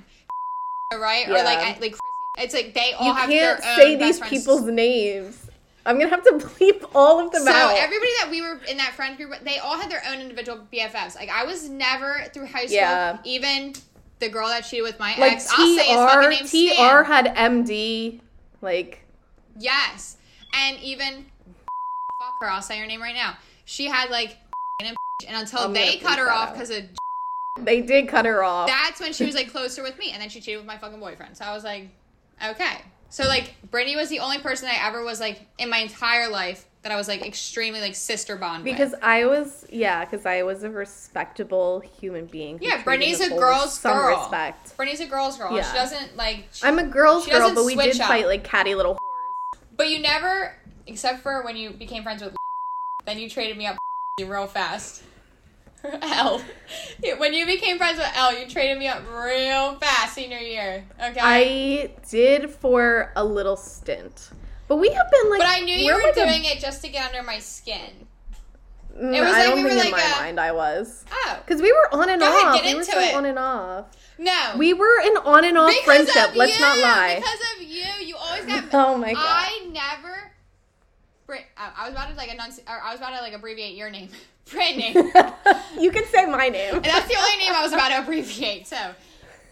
right? 0.94 1.28
Or 1.28 1.32
like 1.42 1.80
like 1.80 1.94
it's 2.38 2.54
like 2.54 2.72
they 2.74 2.92
all 2.94 3.06
you 3.08 3.14
have 3.14 3.28
can't 3.28 3.60
their 3.60 3.70
own 3.70 3.76
say 3.78 3.96
these 3.96 4.18
friends. 4.18 4.30
people's 4.32 4.62
names. 4.62 5.40
I'm 5.86 5.98
gonna 5.98 6.08
have 6.10 6.24
to 6.24 6.32
bleep 6.38 6.88
all 6.94 7.20
of 7.20 7.30
them 7.32 7.42
So 7.42 7.50
out. 7.52 7.76
everybody 7.76 8.10
that 8.20 8.28
we 8.30 8.40
were 8.40 8.58
in 8.70 8.78
that 8.78 8.94
friend 8.94 9.16
group, 9.18 9.34
they 9.44 9.58
all 9.58 9.78
had 9.78 9.90
their 9.90 10.02
own 10.08 10.18
individual 10.20 10.60
BFFs. 10.72 11.14
Like 11.14 11.28
I 11.28 11.44
was 11.44 11.68
never 11.68 12.24
through 12.32 12.46
high 12.46 12.64
school, 12.66 12.76
Yeah. 12.78 13.18
even 13.24 13.74
the 14.24 14.32
girl 14.32 14.48
that 14.48 14.62
cheated 14.64 14.84
with 14.84 14.98
my 14.98 15.16
like 15.18 15.32
ex. 15.32 15.48
I'll 15.50 15.76
say 15.76 15.86
his 15.86 15.96
fucking 15.96 16.30
name. 16.30 16.40
TR, 16.40 16.46
Stan. 16.46 17.04
Had 17.04 17.36
MD. 17.36 18.20
Like 18.60 19.04
Yes. 19.58 20.16
And 20.54 20.78
even 20.80 21.26
fuck 22.18 22.34
her, 22.40 22.48
I'll 22.48 22.62
say 22.62 22.78
her 22.78 22.86
name 22.86 23.02
right 23.02 23.14
now. 23.14 23.36
She 23.64 23.86
had 23.86 24.10
like 24.10 24.36
and 24.80 24.96
and 25.26 25.36
until 25.36 25.60
I'm 25.60 25.72
they 25.72 25.98
cut 25.98 26.18
her 26.18 26.30
off 26.30 26.52
because 26.52 26.70
of 26.70 26.84
they 27.60 27.80
did 27.82 28.08
cut 28.08 28.24
her 28.24 28.42
off. 28.42 28.66
that's 28.66 29.00
when 29.00 29.12
she 29.12 29.24
was 29.24 29.34
like 29.34 29.50
closer 29.50 29.82
with 29.82 29.98
me 29.98 30.10
and 30.10 30.20
then 30.20 30.28
she 30.28 30.40
cheated 30.40 30.58
with 30.58 30.66
my 30.66 30.78
fucking 30.78 31.00
boyfriend. 31.00 31.36
So 31.36 31.44
I 31.44 31.54
was 31.54 31.64
like, 31.64 31.88
okay. 32.44 32.78
So 33.10 33.24
like 33.28 33.54
Brittany 33.70 33.96
was 33.96 34.08
the 34.08 34.20
only 34.20 34.38
person 34.38 34.68
I 34.68 34.86
ever 34.86 35.04
was 35.04 35.20
like 35.20 35.46
in 35.58 35.70
my 35.70 35.78
entire 35.78 36.28
life 36.28 36.66
that 36.84 36.92
I 36.92 36.96
was 36.96 37.08
like 37.08 37.26
extremely 37.26 37.80
like 37.80 37.94
sister 37.94 38.36
bond 38.36 38.62
with. 38.62 38.72
Because 38.72 38.94
I 39.02 39.24
was, 39.24 39.66
yeah, 39.70 40.04
because 40.04 40.26
I 40.26 40.42
was 40.42 40.62
a 40.64 40.70
respectable 40.70 41.80
human 41.80 42.26
being. 42.26 42.58
Yeah, 42.60 42.82
Brittany's 42.82 43.20
a 43.20 43.30
girl's 43.30 43.78
girl. 43.78 44.20
respect. 44.20 44.76
Brittany's 44.76 45.00
a 45.00 45.06
girl's 45.06 45.38
girl. 45.38 45.56
Yeah. 45.56 45.62
She 45.62 45.74
doesn't 45.74 46.16
like. 46.16 46.44
She, 46.52 46.66
I'm 46.66 46.78
a 46.78 46.84
girl's 46.84 47.26
girl, 47.26 47.54
but 47.54 47.64
we 47.64 47.74
did 47.74 47.98
up. 48.00 48.06
fight 48.08 48.26
like 48.26 48.44
catty 48.44 48.74
little 48.74 48.94
whores. 48.94 49.58
but 49.76 49.88
you 49.88 49.98
never, 49.98 50.54
except 50.86 51.22
for 51.22 51.42
when 51.42 51.56
you 51.56 51.70
became 51.70 52.02
friends 52.02 52.22
with. 52.22 52.36
Then 53.06 53.18
you 53.18 53.28
traded 53.30 53.56
me 53.56 53.66
up 53.66 53.78
real 54.20 54.46
fast. 54.46 55.02
L. 56.02 56.42
When 57.18 57.32
you 57.32 57.46
became 57.46 57.78
friends 57.78 57.98
with 57.98 58.10
L, 58.14 58.38
you 58.38 58.46
traded 58.46 58.78
me 58.78 58.88
up 58.88 59.02
real 59.10 59.76
fast 59.76 60.14
senior 60.14 60.38
year. 60.38 60.84
Okay. 61.02 61.20
I 61.20 61.90
did 62.10 62.50
for 62.50 63.10
a 63.16 63.24
little 63.24 63.56
stint, 63.56 64.30
but 64.68 64.76
we 64.76 64.88
have 64.90 65.10
been 65.10 65.30
like. 65.30 65.40
but 65.40 65.48
I 65.48 65.60
knew 65.60 65.74
you 65.76 65.86
we're 65.94 66.02
like 66.02 66.16
a- 66.16 66.24
doing 66.26 66.44
it 66.44 66.58
just 66.60 66.82
to 66.82 66.88
get 66.88 67.06
under 67.06 67.22
my 67.22 67.38
skin. 67.38 68.06
Mm, 68.96 69.14
it 69.14 69.20
was 69.22 69.30
I 69.30 69.32
like 69.32 69.44
don't 69.48 69.56
we 69.58 69.62
were 69.64 69.70
think 69.70 69.86
in 69.86 69.90
like 69.92 70.02
my 70.04 70.08
a- 70.18 70.20
mind 70.22 70.38
I 70.40 70.52
was 70.52 71.04
Oh 71.12 71.38
because 71.44 71.60
we 71.60 71.72
were 71.72 71.88
on 71.94 72.08
and 72.10 72.20
Go 72.20 72.28
ahead, 72.28 72.44
off. 72.46 72.54
get 72.56 72.64
we 72.66 72.74
were 72.74 72.80
into 72.80 72.96
it. 73.00 73.14
on 73.14 73.24
and 73.26 73.38
off. 73.38 73.86
no. 74.18 74.54
We 74.56 74.72
were 74.72 75.00
an 75.00 75.16
on 75.24 75.44
and 75.44 75.58
off 75.58 75.70
Because 75.72 75.84
friendship. 75.84 76.30
of 76.30 76.36
Let's 76.36 76.54
you, 76.58 76.64
not 76.64 76.78
lie. 76.78 77.16
Because 77.16 77.40
of 77.56 77.62
you, 77.62 78.06
you 78.06 78.16
always 78.16 78.44
got. 78.46 78.64
Oh 78.72 78.96
my 78.96 79.12
god. 79.12 79.22
I 79.26 79.66
never. 79.72 80.30
Uh, 81.26 81.70
I 81.76 81.84
was 81.86 81.92
about 81.94 82.10
to 82.10 82.14
like 82.16 82.30
annunce, 82.30 82.60
or 82.68 82.80
I 82.82 82.90
was 82.92 83.00
about 83.00 83.16
to 83.16 83.20
like 83.22 83.32
abbreviate 83.32 83.74
your 83.74 83.90
name, 83.90 84.10
Brittany, 84.50 84.92
you 85.80 85.90
can 85.90 86.04
say 86.06 86.26
my 86.26 86.48
name. 86.48 86.74
And 86.76 86.84
that's 86.84 87.08
the 87.08 87.16
only 87.16 87.36
name 87.38 87.52
I 87.54 87.62
was 87.62 87.72
about 87.72 87.88
to 87.88 87.98
abbreviate. 88.02 88.68
So, 88.68 88.76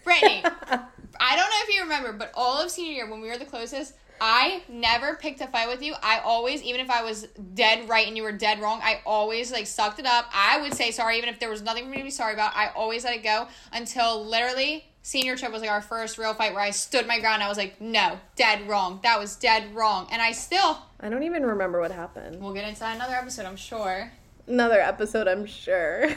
Brittany, 0.03 0.43
I 0.45 1.35
don't 1.35 1.49
know 1.49 1.61
if 1.67 1.75
you 1.75 1.81
remember, 1.81 2.13
but 2.13 2.31
all 2.35 2.61
of 2.61 2.69
senior 2.69 2.93
year 2.93 3.09
when 3.09 3.21
we 3.21 3.27
were 3.27 3.37
the 3.39 3.45
closest, 3.45 3.95
I 4.21 4.63
never 4.69 5.15
picked 5.15 5.41
a 5.41 5.47
fight 5.47 5.67
with 5.67 5.81
you. 5.81 5.95
I 6.01 6.19
always, 6.19 6.61
even 6.63 6.81
if 6.81 6.89
I 6.89 7.03
was 7.03 7.27
dead 7.53 7.87
right 7.89 8.07
and 8.07 8.15
you 8.15 8.23
were 8.23 8.31
dead 8.31 8.59
wrong, 8.61 8.79
I 8.83 9.01
always 9.05 9.51
like 9.51 9.67
sucked 9.67 9.99
it 9.99 10.05
up. 10.05 10.25
I 10.33 10.61
would 10.61 10.73
say 10.73 10.91
sorry 10.91 11.17
even 11.17 11.29
if 11.29 11.39
there 11.39 11.49
was 11.49 11.61
nothing 11.61 11.85
for 11.85 11.89
me 11.89 11.97
to 11.97 12.03
be 12.03 12.09
sorry 12.09 12.33
about. 12.33 12.55
I 12.55 12.69
always 12.69 13.03
let 13.03 13.15
it 13.15 13.23
go 13.23 13.47
until 13.71 14.25
literally 14.25 14.85
senior 15.03 15.35
trip 15.35 15.51
was 15.51 15.61
like 15.61 15.69
our 15.69 15.81
first 15.81 16.17
real 16.17 16.33
fight 16.33 16.53
where 16.53 16.63
I 16.63 16.71
stood 16.71 17.05
my 17.05 17.19
ground. 17.19 17.43
I 17.43 17.49
was 17.49 17.57
like, 17.57 17.79
no, 17.79 18.19
dead 18.35 18.67
wrong. 18.67 18.99
That 19.03 19.19
was 19.19 19.35
dead 19.35 19.75
wrong. 19.75 20.07
And 20.11 20.21
I 20.21 20.31
still, 20.31 20.79
I 20.99 21.09
don't 21.09 21.23
even 21.23 21.45
remember 21.45 21.79
what 21.79 21.91
happened. 21.91 22.41
we'll 22.41 22.53
get 22.53 22.67
into 22.67 22.79
that 22.79 22.95
another 22.95 23.15
episode, 23.15 23.45
I'm 23.45 23.57
sure. 23.57 24.11
Another 24.47 24.79
episode, 24.79 25.27
I'm 25.27 25.45
sure. 25.45 26.09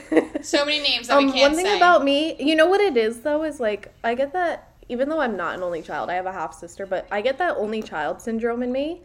So 0.43 0.65
many 0.65 0.81
names 0.81 1.09
that 1.09 1.17
um, 1.17 1.27
we 1.27 1.33
can't 1.33 1.51
one 1.51 1.57
thing 1.57 1.67
say. 1.67 1.77
about 1.77 2.05
me, 2.05 2.37
you 2.41 2.55
know 2.55 2.67
what 2.67 2.81
it 2.81 2.97
is 2.97 3.21
though, 3.21 3.43
is 3.43 3.59
like 3.59 3.93
I 4.05 4.15
get 4.15 4.33
that 4.33 4.76
even 4.89 5.09
though 5.09 5.21
I'm 5.21 5.37
not 5.37 5.55
an 5.57 5.63
only 5.63 5.83
child, 5.83 6.11
I 6.11 6.15
have 6.15 6.27
a 6.27 6.33
half 6.33 6.55
sister, 6.55 6.87
but 6.87 7.07
I 7.11 7.21
get 7.21 7.39
that 7.39 7.57
only 7.57 7.83
child 7.83 8.21
syndrome 8.21 8.63
in 8.63 8.73
me. 8.73 9.03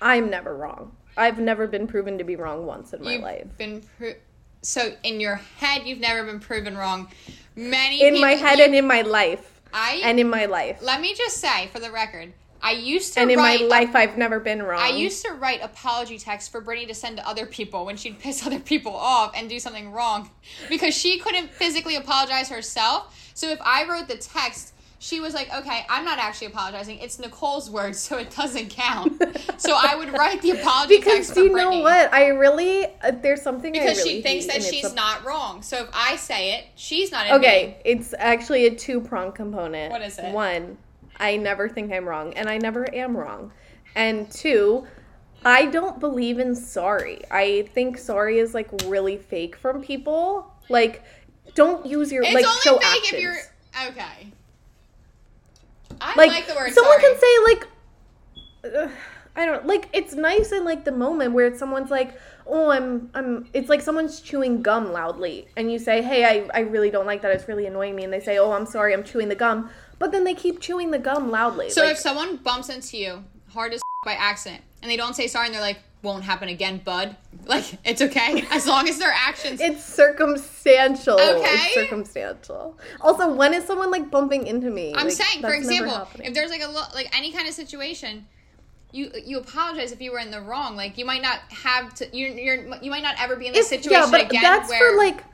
I'm 0.00 0.30
never 0.30 0.54
wrong. 0.56 0.92
I've 1.16 1.38
never 1.38 1.66
been 1.66 1.86
proven 1.86 2.18
to 2.18 2.24
be 2.24 2.36
wrong 2.36 2.66
once 2.66 2.92
in 2.92 3.02
my 3.02 3.12
You've 3.14 3.22
life. 3.22 3.46
been 3.58 3.82
pro- 3.98 4.14
so 4.62 4.94
in 5.02 5.20
your 5.20 5.36
head, 5.58 5.82
you've 5.86 6.00
never 6.00 6.24
been 6.24 6.40
proven 6.40 6.76
wrong. 6.76 7.08
Many 7.54 8.02
In 8.02 8.20
my 8.20 8.34
people- 8.34 8.48
head 8.48 8.60
and 8.60 8.74
in 8.74 8.86
my 8.86 9.00
life. 9.02 9.60
I 9.72 10.00
And 10.04 10.20
in 10.20 10.28
my 10.28 10.46
life. 10.46 10.78
let 10.82 11.00
me 11.00 11.14
just 11.14 11.38
say 11.38 11.68
for 11.72 11.80
the 11.80 11.90
record, 11.90 12.32
I 12.62 12.72
used 12.72 13.14
to 13.14 13.20
And 13.20 13.30
in 13.30 13.36
my 13.38 13.56
life 13.56 13.94
I've 13.94 14.16
never 14.18 14.40
been 14.40 14.62
wrong. 14.62 14.80
I 14.80 14.88
used 14.88 15.24
to 15.24 15.32
write 15.32 15.60
apology 15.62 16.18
texts 16.18 16.48
for 16.50 16.60
Brittany 16.60 16.86
to 16.86 16.94
send 16.94 17.16
to 17.18 17.26
other 17.28 17.46
people 17.46 17.84
when 17.86 17.96
she'd 17.96 18.18
piss 18.20 18.44
other 18.46 18.58
people 18.60 18.94
off 18.94 19.32
and 19.36 19.48
do 19.48 19.58
something 19.60 19.92
wrong 19.92 20.30
because 20.68 20.94
she 20.94 21.18
couldn't 21.18 21.50
physically 21.52 21.96
apologize 21.96 22.48
herself. 22.48 23.30
So 23.34 23.48
if 23.50 23.60
I 23.62 23.84
wrote 23.88 24.08
the 24.08 24.16
text, 24.16 24.72
she 24.98 25.20
was 25.20 25.34
like, 25.34 25.52
"Okay, 25.54 25.84
I'm 25.90 26.04
not 26.04 26.18
actually 26.18 26.48
apologizing. 26.48 26.98
It's 26.98 27.18
Nicole's 27.18 27.70
words, 27.70 27.98
so 27.98 28.16
it 28.18 28.30
doesn't 28.34 28.70
count." 28.70 29.20
so 29.58 29.76
I 29.78 29.94
would 29.96 30.12
write 30.12 30.40
the 30.42 30.52
apology 30.52 30.96
because 30.98 31.26
text 31.26 31.36
you 31.36 31.50
Brittany. 31.50 31.76
know 31.78 31.82
what? 31.82 32.12
I 32.12 32.28
really 32.28 32.86
uh, 33.02 33.12
there's 33.22 33.42
something 33.42 33.76
I 33.76 33.80
Because 33.80 33.98
really 33.98 34.16
she 34.16 34.22
thinks 34.22 34.46
that 34.46 34.62
she's 34.62 34.84
a- 34.92 34.94
not 34.94 35.24
wrong. 35.24 35.62
So 35.62 35.84
if 35.84 35.88
I 35.92 36.16
say 36.16 36.54
it, 36.58 36.64
she's 36.76 37.12
not 37.12 37.26
in 37.26 37.32
Okay, 37.34 37.80
it's 37.84 38.14
actually 38.18 38.66
a 38.66 38.74
two 38.74 39.00
prong 39.00 39.32
component. 39.32 39.92
What 39.92 40.02
is 40.02 40.18
it? 40.18 40.32
One, 40.32 40.78
I 41.18 41.36
never 41.36 41.68
think 41.68 41.92
I'm 41.92 42.08
wrong, 42.08 42.32
and 42.34 42.48
I 42.48 42.58
never 42.58 42.92
am 42.94 43.16
wrong. 43.16 43.52
And 43.94 44.30
two, 44.30 44.86
I 45.44 45.66
don't 45.66 46.00
believe 46.00 46.38
in 46.38 46.54
sorry. 46.54 47.20
I 47.30 47.68
think 47.74 47.98
sorry 47.98 48.38
is 48.38 48.54
like 48.54 48.68
really 48.86 49.16
fake 49.18 49.56
from 49.56 49.82
people. 49.82 50.50
Like, 50.68 51.02
don't 51.54 51.86
use 51.86 52.10
your 52.10 52.22
It's 52.24 52.34
like 52.34 52.44
only 52.46 52.60
show 52.62 52.76
fake 52.78 52.86
actions. 52.86 53.12
if 53.12 53.20
you're 53.20 53.36
okay. 53.88 54.32
I 56.00 56.14
like, 56.16 56.30
like, 56.30 56.46
the 56.46 56.54
word 56.54 56.72
someone 56.72 57.00
sorry. 57.00 57.14
can 57.14 57.20
say 57.20 57.38
like. 57.44 57.68
ugh, 58.76 58.90
I 59.36 59.44
don't 59.44 59.66
like 59.66 59.90
it's 59.92 60.14
nice 60.14 60.50
in 60.50 60.64
like 60.64 60.84
the 60.84 60.92
moment 60.92 61.34
where 61.34 61.46
it's 61.46 61.58
someone's 61.58 61.90
like, 61.90 62.18
oh, 62.46 62.70
I'm 62.70 63.10
I'm. 63.14 63.46
It's 63.52 63.68
like 63.68 63.82
someone's 63.82 64.20
chewing 64.20 64.62
gum 64.62 64.92
loudly, 64.92 65.46
and 65.56 65.70
you 65.70 65.78
say, 65.78 66.00
hey, 66.00 66.24
I 66.24 66.48
I 66.54 66.60
really 66.60 66.90
don't 66.90 67.06
like 67.06 67.20
that. 67.22 67.32
It's 67.32 67.46
really 67.46 67.66
annoying 67.66 67.94
me, 67.94 68.04
and 68.04 68.12
they 68.12 68.20
say, 68.20 68.38
oh, 68.38 68.52
I'm 68.52 68.64
sorry, 68.64 68.94
I'm 68.94 69.04
chewing 69.04 69.28
the 69.28 69.34
gum, 69.34 69.68
but 69.98 70.10
then 70.10 70.24
they 70.24 70.34
keep 70.34 70.60
chewing 70.60 70.90
the 70.90 70.98
gum 70.98 71.30
loudly. 71.30 71.68
So 71.68 71.82
like, 71.82 71.92
if 71.92 71.98
someone 71.98 72.36
bumps 72.36 72.70
into 72.70 72.96
you 72.96 73.24
hard 73.50 73.74
as 73.74 73.80
by 74.04 74.12
accident 74.12 74.62
and 74.82 74.90
they 74.90 74.96
don't 74.96 75.14
say 75.14 75.26
sorry 75.26 75.46
and 75.46 75.54
they're 75.54 75.60
like, 75.60 75.80
won't 76.06 76.24
happen 76.24 76.48
again, 76.48 76.80
bud. 76.84 77.16
Like, 77.46 77.78
it's 77.84 78.00
okay. 78.00 78.44
As 78.50 78.66
long 78.66 78.88
as 78.88 78.98
their 78.98 79.12
actions 79.14 79.60
it's 79.60 79.84
circumstantial. 79.84 81.14
Okay. 81.14 81.42
It's 81.44 81.74
circumstantial. 81.74 82.78
Also, 83.00 83.32
when 83.32 83.52
is 83.54 83.64
someone 83.64 83.90
like 83.90 84.10
bumping 84.10 84.46
into 84.46 84.70
me? 84.70 84.94
I'm 84.96 85.06
Like, 85.06 85.12
saying, 85.12 85.42
for 85.42 85.54
example, 85.54 86.08
if 86.24 86.34
there's 86.34 86.50
like 86.50 86.62
a 86.62 86.68
lo- 86.68 86.88
like 86.94 87.14
any 87.16 87.32
kind 87.32 87.46
of 87.46 87.54
situation, 87.54 88.26
you 88.92 89.10
you 89.24 89.38
apologize 89.38 89.92
if 89.92 90.00
you 90.00 90.12
were 90.12 90.18
in 90.18 90.30
the 90.30 90.40
wrong. 90.40 90.76
Like 90.76 90.96
you 90.98 91.04
might 91.04 91.22
not 91.22 91.40
have 91.50 91.94
to. 91.94 92.16
You're, 92.16 92.30
you're 92.30 92.76
you 92.82 92.90
might 92.90 93.02
not 93.02 93.16
ever 93.20 93.36
be 93.36 93.48
in 93.48 93.52
this 93.52 93.68
situation 93.68 93.92
yeah, 93.92 94.10
but 94.10 94.22
again. 94.22 94.42
that's 94.42 94.70
where, 94.70 94.92
for 94.92 94.96
like 94.96 95.24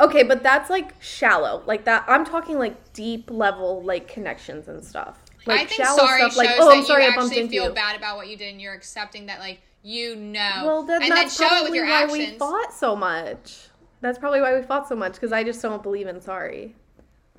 okay, 0.00 0.22
but 0.22 0.42
that's 0.42 0.70
like 0.70 0.94
shallow. 1.02 1.62
Like 1.66 1.84
that 1.84 2.04
I'm 2.06 2.24
talking 2.24 2.58
like 2.58 2.92
deep 2.92 3.30
level 3.30 3.82
like 3.82 4.08
connections 4.08 4.68
and 4.68 4.84
stuff. 4.84 5.18
Like 5.46 5.60
I 5.60 5.64
think 5.64 5.82
shallow 5.82 5.98
sorry 5.98 6.20
stuff 6.20 6.32
shows 6.32 6.38
like 6.38 6.50
oh 6.58 6.68
that 6.68 6.76
I'm 6.78 6.84
sorry 6.84 7.04
you 7.04 7.10
I 7.10 7.16
bumped 7.16 7.32
actually 7.32 7.48
feel 7.48 7.64
you. 7.68 7.72
bad 7.72 7.96
about 7.96 8.16
what 8.16 8.28
you 8.28 8.36
did 8.36 8.52
and 8.52 8.60
you're 8.60 8.74
accepting 8.74 9.26
that 9.26 9.40
like 9.40 9.60
you 9.88 10.16
know. 10.16 10.62
Well, 10.66 10.82
then 10.82 11.02
and 11.02 11.10
that's 11.12 11.38
then 11.38 11.48
show 11.48 11.56
it 11.56 11.64
with 11.64 11.74
your 11.74 11.86
why 11.86 12.02
actions. 12.02 12.18
we 12.32 12.38
fought 12.38 12.74
so 12.74 12.94
much. 12.94 13.68
That's 14.02 14.18
probably 14.18 14.40
why 14.42 14.54
we 14.54 14.62
fought 14.62 14.86
so 14.86 14.94
much 14.94 15.14
because 15.14 15.32
I 15.32 15.42
just 15.44 15.62
don't 15.62 15.82
believe 15.82 16.06
in 16.06 16.20
sorry. 16.20 16.76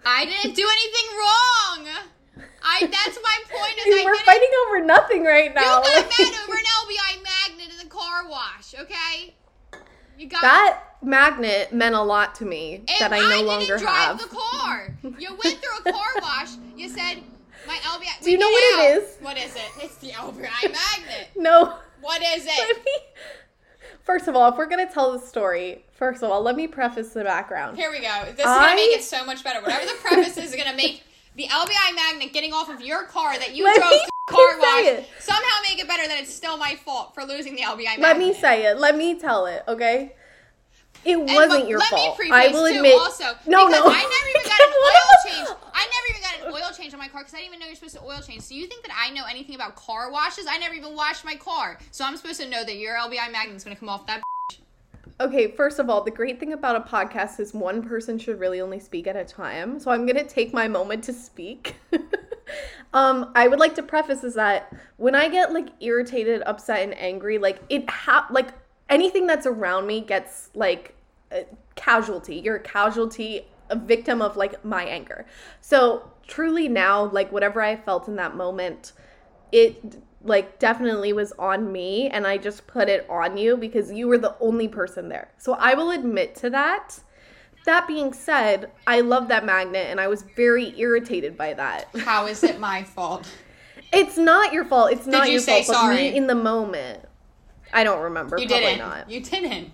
I 0.03 0.25
didn't 0.25 0.55
do 0.55 0.67
anything 0.67 1.17
wrong. 1.17 1.87
I 2.63 2.79
that's 2.81 3.19
my 3.21 3.37
point 3.49 3.77
is 3.77 3.85
I 3.85 4.01
We're 4.03 4.13
didn't 4.13 4.25
fighting 4.25 4.49
over 4.67 4.79
nothing 4.83 5.23
right 5.25 5.53
now. 5.53 5.77
You 5.77 5.83
got 5.83 6.09
mad 6.19 6.33
over 6.43 6.57
an 6.57 6.63
LBI 6.81 7.23
magnet 7.23 7.69
in 7.71 7.77
the 7.87 7.93
car 7.93 8.27
wash, 8.27 8.73
okay? 8.79 9.35
You 10.17 10.27
got 10.27 10.41
that 10.41 10.83
magnet 11.03 11.71
meant 11.71 11.93
a 11.95 12.01
lot 12.01 12.33
to 12.35 12.45
me 12.45 12.75
And 12.77 12.87
that 12.99 13.13
I 13.13 13.19
no 13.19 13.25
I 13.27 13.29
didn't 13.31 13.45
longer 13.47 13.77
drive 13.77 13.93
have. 13.93 14.19
the 14.19 14.27
car. 14.35 14.97
You 15.03 15.29
went 15.43 15.59
through 15.61 15.77
a 15.85 15.91
car 15.93 16.09
wash. 16.21 16.49
You 16.75 16.89
said 16.89 17.21
my 17.67 17.75
LBI. 17.75 18.23
Do 18.23 18.31
you 18.31 18.37
know 18.39 18.49
what 18.49 18.63
it 18.63 18.79
out. 18.97 19.03
is? 19.03 19.17
What 19.21 19.37
is 19.37 19.55
it? 19.55 19.69
It's 19.81 19.95
the 19.97 20.09
LBI 20.09 20.63
magnet. 20.63 21.29
No. 21.35 21.75
What 22.01 22.21
is 22.21 22.45
it? 22.47 22.85
me. 22.85 22.91
First 24.03 24.27
of 24.27 24.35
all, 24.35 24.49
if 24.51 24.57
we're 24.57 24.65
gonna 24.65 24.91
tell 24.91 25.11
the 25.11 25.19
story, 25.25 25.85
first 25.95 26.23
of 26.23 26.31
all, 26.31 26.41
let 26.41 26.55
me 26.55 26.67
preface 26.67 27.09
the 27.09 27.23
background. 27.23 27.77
Here 27.77 27.91
we 27.91 27.99
go. 27.99 28.23
This 28.25 28.39
is 28.39 28.45
gonna 28.45 28.75
make 28.75 28.97
it 28.97 29.03
so 29.03 29.25
much 29.25 29.43
better. 29.43 29.61
Whatever 29.61 29.85
the 29.85 29.97
preface 30.01 30.37
is, 30.37 30.53
is 30.53 30.55
gonna 30.55 30.75
make 30.75 31.03
the 31.35 31.45
LBI 31.45 31.95
magnet 31.95 32.33
getting 32.33 32.51
off 32.53 32.69
of 32.69 32.81
your 32.81 33.03
car 33.05 33.37
that 33.37 33.55
you 33.55 33.63
drove 33.65 33.89
me 33.91 33.99
to 33.99 34.33
car 34.33 34.59
wash 34.59 35.05
somehow 35.19 35.41
make 35.69 35.79
it 35.79 35.87
better 35.87 36.07
that 36.07 36.17
it's 36.19 36.33
still 36.33 36.57
my 36.57 36.75
fault 36.83 37.13
for 37.13 37.23
losing 37.23 37.55
the 37.55 37.61
LBI 37.61 37.83
magnet. 37.85 38.01
Let 38.01 38.17
me 38.17 38.33
say 38.33 38.65
it. 38.65 38.77
Let 38.79 38.97
me 38.97 39.19
tell 39.19 39.45
it. 39.45 39.63
Okay. 39.67 40.13
It 41.05 41.17
wasn't 41.17 41.61
but 41.61 41.67
your 41.69 41.79
let 41.79 41.89
fault. 41.89 42.19
me 42.19 42.29
I 42.31 42.47
will 42.47 42.67
too, 42.67 42.75
admit. 42.75 42.93
also 42.99 43.23
no, 43.47 43.67
no. 43.67 43.83
I 43.85 44.01
never 44.01 44.29
even 44.29 44.43
got 44.49 44.59
an 44.59 44.69
What 44.69 44.93
oil 44.95 44.99
about- 45.05 45.25
change. 45.47 45.57
I 45.73 45.85
never 45.85 46.07
even 46.09 46.21
got 46.21 46.47
an 46.47 46.53
oil 46.53 46.75
change 46.77 46.93
on 46.93 46.98
my 46.98 46.98
car 47.09 47.21
because 47.21 47.33
I 47.33 47.37
didn't 47.37 47.49
even 47.49 47.59
know 47.59 47.65
you're 47.67 47.75
supposed 47.75 47.95
to 47.95 48.03
oil 48.03 48.21
change. 48.21 48.41
So 48.41 48.55
you 48.55 48.67
think 48.67 48.85
that 48.85 48.95
I 48.95 49.11
know 49.13 49.23
anything 49.29 49.55
about 49.55 49.75
car 49.75 50.11
washes? 50.11 50.45
I 50.49 50.57
never 50.57 50.73
even 50.73 50.95
washed 50.95 51.25
my 51.25 51.35
car, 51.35 51.77
so 51.91 52.05
I'm 52.05 52.15
supposed 52.17 52.39
to 52.41 52.47
know 52.47 52.63
that 52.63 52.77
your 52.77 52.95
LBI 52.95 53.31
magnet's 53.31 53.63
gonna 53.63 53.75
come 53.75 53.89
off 53.89 54.05
that. 54.07 54.21
Okay, 55.21 55.51
first 55.51 55.79
of 55.79 55.89
all, 55.89 56.01
the 56.01 56.11
great 56.11 56.39
thing 56.39 56.53
about 56.53 56.77
a 56.77 56.79
podcast 56.79 57.41
is 57.41 57.53
one 57.53 57.83
person 57.83 58.17
should 58.17 58.39
really 58.39 58.61
only 58.61 58.79
speak 58.79 59.05
at 59.05 59.17
a 59.17 59.25
time. 59.25 59.79
So 59.79 59.91
I'm 59.91 60.05
gonna 60.05 60.23
take 60.23 60.53
my 60.53 60.67
moment 60.67 61.03
to 61.05 61.13
speak. 61.13 61.75
um, 62.93 63.31
I 63.35 63.49
would 63.49 63.59
like 63.59 63.75
to 63.75 63.83
preface 63.83 64.23
is 64.23 64.35
that 64.35 64.73
when 64.95 65.15
I 65.15 65.27
get 65.27 65.51
like 65.51 65.69
irritated, 65.81 66.41
upset, 66.45 66.83
and 66.83 66.97
angry, 66.97 67.37
like 67.37 67.61
it 67.69 67.89
ha 67.89 68.27
like 68.31 68.49
anything 68.89 69.27
that's 69.27 69.45
around 69.45 69.87
me 69.87 70.01
gets 70.01 70.49
like 70.53 70.95
a 71.31 71.45
casualty. 71.75 72.37
You're 72.37 72.57
a 72.57 72.61
casualty, 72.61 73.45
a 73.69 73.75
victim 73.75 74.21
of 74.21 74.38
like 74.38 74.63
my 74.65 74.83
anger. 74.83 75.25
So 75.61 76.11
truly 76.27 76.67
now, 76.67 77.05
like 77.05 77.31
whatever 77.31 77.61
I 77.61 77.75
felt 77.75 78.07
in 78.07 78.15
that 78.17 78.35
moment, 78.35 78.93
it 79.51 79.97
like 80.23 80.59
definitely 80.59 81.13
was 81.13 81.31
on 81.33 81.71
me 81.71 82.09
and 82.09 82.27
I 82.27 82.38
just 82.38 82.67
put 82.67 82.89
it 82.89 83.05
on 83.09 83.38
you 83.38 83.55
because 83.55 83.91
you 83.91 84.07
were 84.07 84.17
the 84.17 84.35
only 84.39 84.67
person 84.67 85.09
there. 85.09 85.29
So 85.38 85.53
I 85.53 85.73
will 85.73 85.91
admit 85.91 86.35
to 86.38 86.49
that. 86.49 86.99
That 87.65 87.88
being 87.88 88.13
said, 88.13 88.71
I 88.88 89.01
love 89.01 89.27
that 89.29 89.45
magnet 89.45 89.88
and 89.89 89.99
I 89.99 90.07
was 90.07 90.23
very 90.35 90.77
irritated 90.79 91.38
by 91.38 91.53
that. 91.53 91.89
How 91.99 92.25
is 92.27 92.43
it 92.43 92.59
my 92.59 92.83
fault? 92.83 93.27
It's 93.91 94.17
not 94.17 94.53
your 94.53 94.65
fault. 94.65 94.91
It's 94.91 95.07
not 95.07 95.27
you 95.27 95.33
your 95.33 95.41
say 95.41 95.63
fault. 95.63 95.67
But 95.67 95.73
sorry? 95.73 95.95
me 95.95 96.15
in 96.15 96.27
the 96.27 96.35
moment, 96.35 97.05
I 97.73 97.83
don't 97.83 98.01
remember. 98.01 98.38
You 98.38 98.47
Probably 98.47 98.65
didn't. 98.65 98.79
not. 98.79 99.09
You 99.09 99.21
didn't. 99.21 99.71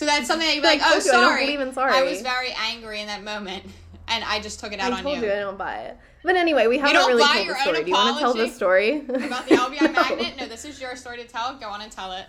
So 0.00 0.06
that's 0.06 0.26
something 0.26 0.48
that 0.48 0.54
you'd 0.54 0.62
be 0.62 0.68
I 0.68 0.70
like, 0.70 0.80
oh, 0.82 0.86
you, 0.86 0.90
I 0.92 0.94
don't 0.94 1.02
sorry. 1.02 1.44
believe 1.44 1.60
in 1.60 1.74
sorry. 1.74 1.92
I 1.92 2.02
was 2.02 2.22
very 2.22 2.54
angry 2.58 3.02
in 3.02 3.06
that 3.08 3.22
moment, 3.22 3.66
and 4.08 4.24
I 4.24 4.40
just 4.40 4.58
took 4.58 4.72
it 4.72 4.80
out 4.80 4.94
I 4.94 4.96
on 4.96 5.02
told 5.02 5.18
you. 5.18 5.26
you. 5.26 5.30
I 5.30 5.40
don't 5.40 5.58
buy 5.58 5.76
it. 5.80 5.98
But 6.24 6.36
anyway, 6.36 6.68
we 6.68 6.78
haven't 6.78 6.94
don't 6.94 7.06
really 7.08 7.22
buy 7.22 7.34
told 7.34 7.46
your 7.48 7.54
the 7.54 7.60
story. 7.60 7.76
own 7.76 7.84
Do 7.84 7.90
you 7.90 7.94
want 7.96 8.16
to 8.16 8.20
tell 8.22 8.32
the 8.32 8.48
story 8.48 9.00
About 9.26 9.46
the 9.46 9.56
LBI 9.56 9.82
No. 9.82 9.92
magnet? 9.92 10.34
No, 10.38 10.48
this 10.48 10.64
is 10.64 10.80
your 10.80 10.96
story 10.96 11.18
to 11.18 11.24
tell. 11.24 11.54
Go 11.58 11.68
on 11.68 11.82
and 11.82 11.92
tell 11.92 12.12
it. 12.12 12.24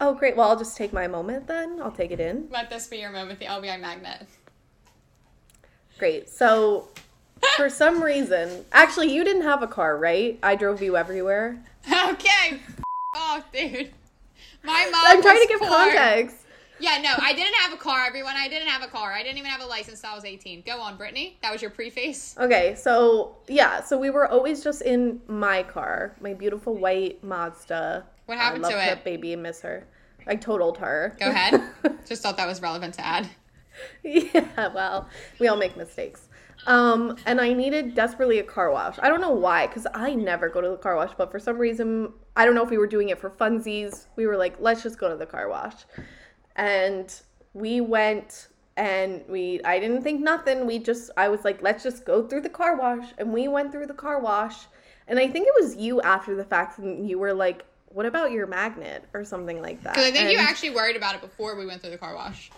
Oh, 0.00 0.12
great. 0.12 0.34
Well, 0.36 0.48
I'll 0.48 0.58
just 0.58 0.76
take 0.76 0.92
my 0.92 1.06
moment 1.06 1.46
then. 1.46 1.80
I'll 1.80 1.92
take 1.92 2.10
it 2.10 2.18
in. 2.18 2.48
Let 2.50 2.68
this 2.68 2.88
be 2.88 2.96
your 2.96 3.10
moment, 3.10 3.38
the 3.38 3.44
LBI 3.44 3.80
magnet. 3.80 4.26
Great. 6.00 6.28
So, 6.28 6.88
for 7.56 7.70
some 7.70 8.02
reason, 8.02 8.64
actually, 8.72 9.14
you 9.14 9.22
didn't 9.22 9.42
have 9.42 9.62
a 9.62 9.68
car, 9.68 9.96
right? 9.96 10.36
I 10.42 10.56
drove 10.56 10.82
you 10.82 10.96
everywhere. 10.96 11.62
okay. 12.08 12.58
Oh, 13.14 13.40
dude. 13.52 13.92
My 14.64 14.88
mom. 14.90 15.02
I'm 15.06 15.22
trying 15.22 15.42
to 15.42 15.46
give 15.46 15.60
poor. 15.60 15.68
context. 15.68 16.38
Yeah, 16.78 17.00
no, 17.00 17.14
I 17.18 17.32
didn't 17.32 17.54
have 17.54 17.72
a 17.72 17.76
car, 17.76 18.04
everyone. 18.06 18.34
I 18.36 18.48
didn't 18.48 18.68
have 18.68 18.82
a 18.82 18.86
car. 18.88 19.12
I 19.12 19.22
didn't 19.22 19.38
even 19.38 19.50
have 19.50 19.62
a 19.62 19.66
license 19.66 20.04
I 20.04 20.14
was 20.14 20.24
18. 20.24 20.62
Go 20.66 20.80
on, 20.80 20.96
Brittany. 20.96 21.38
That 21.42 21.52
was 21.52 21.62
your 21.62 21.70
preface. 21.70 22.34
Okay, 22.38 22.74
so 22.74 23.36
yeah, 23.48 23.82
so 23.82 23.98
we 23.98 24.10
were 24.10 24.28
always 24.28 24.62
just 24.62 24.82
in 24.82 25.20
my 25.26 25.62
car, 25.62 26.14
my 26.20 26.34
beautiful 26.34 26.74
white 26.76 27.22
Mazda. 27.24 28.04
What 28.26 28.38
happened 28.38 28.66
I 28.66 28.70
to 28.70 28.76
love 28.76 28.98
it? 28.98 29.04
baby 29.04 29.32
and 29.32 29.42
miss 29.42 29.60
her. 29.62 29.86
I 30.26 30.34
totaled 30.36 30.78
her. 30.78 31.16
Go 31.20 31.30
ahead. 31.30 31.62
Just 32.06 32.22
thought 32.22 32.36
that 32.36 32.48
was 32.48 32.60
relevant 32.60 32.94
to 32.94 33.06
add. 33.06 33.28
yeah, 34.02 34.72
well, 34.74 35.08
we 35.38 35.46
all 35.46 35.56
make 35.56 35.76
mistakes. 35.76 36.28
Um, 36.66 37.16
and 37.26 37.40
I 37.40 37.52
needed 37.52 37.94
desperately 37.94 38.40
a 38.40 38.42
car 38.42 38.72
wash. 38.72 38.98
I 39.00 39.08
don't 39.08 39.20
know 39.20 39.30
why, 39.30 39.68
because 39.68 39.86
I 39.94 40.14
never 40.14 40.48
go 40.48 40.60
to 40.60 40.70
the 40.70 40.76
car 40.76 40.96
wash, 40.96 41.12
but 41.16 41.30
for 41.30 41.38
some 41.38 41.58
reason, 41.58 42.12
I 42.34 42.44
don't 42.44 42.56
know 42.56 42.64
if 42.64 42.70
we 42.70 42.78
were 42.78 42.88
doing 42.88 43.10
it 43.10 43.18
for 43.20 43.30
funsies. 43.30 44.06
We 44.16 44.26
were 44.26 44.36
like, 44.36 44.56
let's 44.58 44.82
just 44.82 44.98
go 44.98 45.08
to 45.08 45.16
the 45.16 45.26
car 45.26 45.48
wash. 45.48 45.74
And 46.56 47.14
we 47.54 47.80
went 47.80 48.48
and 48.76 49.22
we 49.28 49.60
I 49.64 49.78
didn't 49.78 50.02
think 50.02 50.20
nothing. 50.20 50.66
We 50.66 50.78
just 50.78 51.10
I 51.16 51.28
was 51.28 51.44
like, 51.44 51.62
let's 51.62 51.82
just 51.82 52.04
go 52.04 52.26
through 52.26 52.42
the 52.42 52.48
car 52.50 52.76
wash. 52.76 53.06
And 53.18 53.32
we 53.32 53.48
went 53.48 53.72
through 53.72 53.86
the 53.86 53.94
car 53.94 54.20
wash. 54.20 54.66
And 55.08 55.18
I 55.18 55.28
think 55.28 55.46
it 55.46 55.54
was 55.62 55.76
you 55.76 56.00
after 56.02 56.34
the 56.34 56.44
fact 56.44 56.78
and 56.78 57.08
you 57.08 57.18
were 57.18 57.32
like, 57.32 57.64
What 57.88 58.06
about 58.06 58.32
your 58.32 58.46
magnet? 58.46 59.04
or 59.14 59.24
something 59.24 59.62
like 59.62 59.82
that. 59.84 59.94
Because 59.94 60.08
I 60.08 60.12
think 60.12 60.30
you 60.30 60.38
actually 60.38 60.70
worried 60.70 60.96
about 60.96 61.14
it 61.14 61.20
before 61.20 61.56
we 61.56 61.64
went 61.66 61.80
through 61.80 61.92
the 61.92 61.98
car 61.98 62.14
wash. 62.14 62.50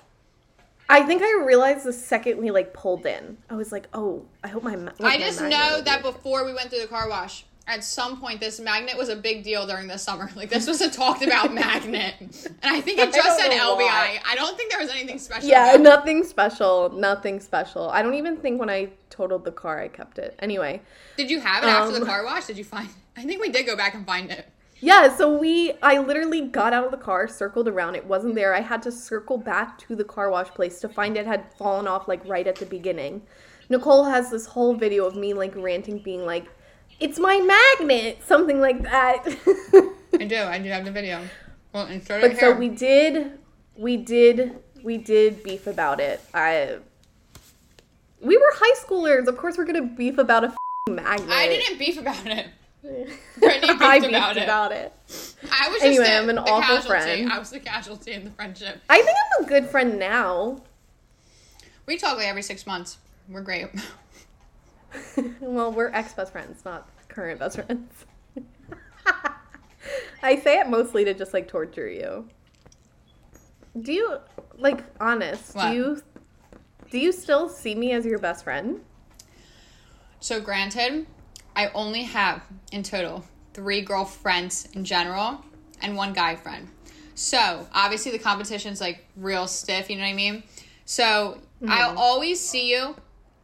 I 0.90 1.02
think 1.02 1.22
I 1.22 1.42
realized 1.44 1.84
the 1.84 1.92
second 1.92 2.38
we 2.38 2.50
like 2.50 2.72
pulled 2.72 3.04
in. 3.04 3.36
I 3.50 3.56
was 3.56 3.72
like, 3.72 3.88
oh, 3.92 4.24
I 4.42 4.48
hope 4.48 4.62
my. 4.62 4.74
Ma- 4.74 4.92
I 5.02 5.18
just 5.18 5.40
know 5.42 5.82
that 5.82 6.02
before 6.02 6.46
we 6.46 6.54
went 6.54 6.70
through 6.70 6.80
the 6.80 6.86
car 6.86 7.08
wash, 7.08 7.44
at 7.68 7.84
some 7.84 8.18
point 8.20 8.40
this 8.40 8.58
magnet 8.58 8.96
was 8.96 9.08
a 9.10 9.14
big 9.16 9.44
deal 9.44 9.66
during 9.66 9.86
the 9.86 9.98
summer. 9.98 10.28
Like 10.36 10.50
this 10.50 10.66
was 10.66 10.80
a 10.80 10.90
talked 10.90 11.22
about 11.22 11.52
magnet, 11.54 12.14
and 12.20 12.56
I 12.62 12.80
think 12.80 12.98
it 12.98 13.12
just 13.12 13.38
said 13.38 13.50
LBI. 13.52 13.76
why. 13.76 14.20
I 14.28 14.34
don't 14.34 14.56
think 14.56 14.70
there 14.70 14.80
was 14.80 14.90
anything 14.90 15.18
special. 15.18 15.48
Yeah, 15.48 15.66
about 15.70 15.80
it. 15.80 15.82
nothing 15.82 16.24
special. 16.24 16.90
Nothing 16.90 17.38
special. 17.40 17.88
I 17.90 18.02
don't 18.02 18.14
even 18.14 18.36
think 18.38 18.58
when 18.58 18.70
I 18.70 18.88
totaled 19.10 19.44
the 19.44 19.52
car, 19.52 19.80
I 19.80 19.88
kept 19.88 20.18
it. 20.18 20.34
Anyway, 20.40 20.80
Did 21.16 21.30
you 21.30 21.40
have 21.40 21.62
it 21.62 21.68
after 21.68 21.92
the 21.92 22.00
Um, 22.02 22.06
car 22.06 22.24
wash? 22.24 22.46
Did 22.46 22.58
you 22.58 22.64
find? 22.64 22.88
I 23.16 23.24
think 23.24 23.40
we 23.40 23.48
did 23.50 23.66
go 23.66 23.76
back 23.76 23.94
and 23.94 24.06
find 24.06 24.30
it. 24.30 24.46
yeah. 24.80 25.14
So 25.16 25.36
we, 25.36 25.72
I 25.82 25.98
literally 25.98 26.42
got 26.42 26.72
out 26.72 26.84
of 26.84 26.90
the 26.92 26.96
car, 26.96 27.26
circled 27.26 27.66
around. 27.66 27.96
It 27.96 28.06
wasn't 28.06 28.34
there. 28.36 28.54
I 28.54 28.60
had 28.60 28.80
to 28.84 28.92
circle 28.92 29.36
back 29.38 29.76
to 29.80 29.96
the 29.96 30.04
car 30.04 30.30
wash 30.30 30.48
place 30.50 30.78
to 30.80 30.88
find 30.88 31.16
it 31.16 31.26
had 31.26 31.52
fallen 31.58 31.88
off 31.88 32.06
like 32.06 32.24
right 32.24 32.46
at 32.46 32.56
the 32.56 32.66
beginning. 32.66 33.22
Nicole 33.70 34.04
has 34.04 34.30
this 34.30 34.46
whole 34.46 34.74
video 34.74 35.04
of 35.04 35.16
me 35.16 35.34
like 35.34 35.54
ranting, 35.56 35.98
being 35.98 36.24
like, 36.24 36.46
"It's 37.00 37.18
my 37.18 37.38
magnet," 37.40 38.18
something 38.26 38.60
like 38.60 38.82
that. 38.82 39.24
I 40.18 40.24
do. 40.24 40.36
I 40.42 40.58
do 40.58 40.68
have 40.70 40.84
the 40.84 40.90
video. 40.90 41.22
Well, 41.72 41.86
insert 41.86 42.18
it 42.24 42.28
But 42.28 42.30
here. 42.32 42.40
so 42.40 42.52
we 42.58 42.68
did, 42.70 43.38
we 43.76 43.96
did, 43.96 44.56
we 44.82 44.96
did 44.96 45.42
beef 45.42 45.66
about 45.66 46.00
it. 46.00 46.20
I, 46.32 46.78
we 48.22 48.36
were 48.36 48.52
high 48.54 48.84
schoolers. 48.84 49.26
Of 49.28 49.36
course, 49.36 49.58
we're 49.58 49.64
gonna 49.66 49.82
beef 49.82 50.18
about 50.18 50.44
a 50.44 50.46
f***ing 50.48 50.94
magnet. 50.96 51.30
I 51.30 51.46
didn't 51.46 51.78
beef 51.78 51.98
about 51.98 52.26
it. 52.26 52.46
Brittany 52.82 53.66
beefed 53.72 53.82
I 53.82 53.96
about 53.96 54.34
beefed 54.34 54.36
it. 54.38 54.42
about 54.44 54.72
it. 54.72 54.92
I 55.52 55.68
was 55.68 55.74
just 55.80 55.84
Anyway, 55.84 56.04
the, 56.04 56.16
I'm 56.16 56.28
an 56.30 56.38
awful 56.38 56.60
casualty. 56.76 56.88
friend. 56.88 57.32
I 57.32 57.38
was 57.38 57.50
the 57.50 57.60
casualty 57.60 58.12
in 58.12 58.24
the 58.24 58.30
friendship. 58.30 58.80
I 58.88 59.02
think 59.02 59.16
I'm 59.38 59.44
a 59.44 59.48
good 59.48 59.66
friend 59.66 59.98
now. 59.98 60.62
We 61.86 61.96
talk 61.98 62.16
like 62.16 62.26
every 62.26 62.42
six 62.42 62.66
months. 62.66 62.98
We're 63.28 63.42
great. 63.42 63.68
well, 65.40 65.70
we're 65.72 65.90
ex 65.90 66.12
best 66.14 66.32
friends, 66.32 66.64
not 66.64 66.88
current 67.18 67.40
best 67.40 67.56
friends. 67.56 68.06
I 70.22 70.36
say 70.36 70.60
it 70.60 70.68
mostly 70.68 71.04
to 71.04 71.14
just 71.14 71.34
like 71.34 71.48
torture 71.48 71.88
you. 71.88 72.28
Do 73.80 73.92
you 73.92 74.18
like 74.56 74.84
honest? 75.00 75.56
What? 75.56 75.70
Do 75.70 75.76
you 75.76 76.02
do 76.92 76.98
you 76.98 77.10
still 77.10 77.48
see 77.48 77.74
me 77.74 77.90
as 77.92 78.06
your 78.06 78.20
best 78.20 78.44
friend? 78.44 78.80
So, 80.20 80.40
granted, 80.40 81.06
I 81.56 81.70
only 81.74 82.04
have 82.04 82.42
in 82.70 82.84
total 82.84 83.24
three 83.52 83.80
girlfriends 83.80 84.68
in 84.74 84.84
general 84.84 85.44
and 85.82 85.96
one 85.96 86.12
guy 86.12 86.36
friend. 86.36 86.68
So, 87.16 87.66
obviously, 87.74 88.12
the 88.12 88.20
competition's 88.20 88.80
like 88.80 89.04
real 89.16 89.48
stiff, 89.48 89.90
you 89.90 89.96
know 89.96 90.02
what 90.02 90.10
I 90.10 90.14
mean? 90.14 90.44
So, 90.84 91.40
I'll 91.66 91.90
mm-hmm. 91.90 91.98
always 91.98 92.40
see 92.40 92.70
you 92.70 92.94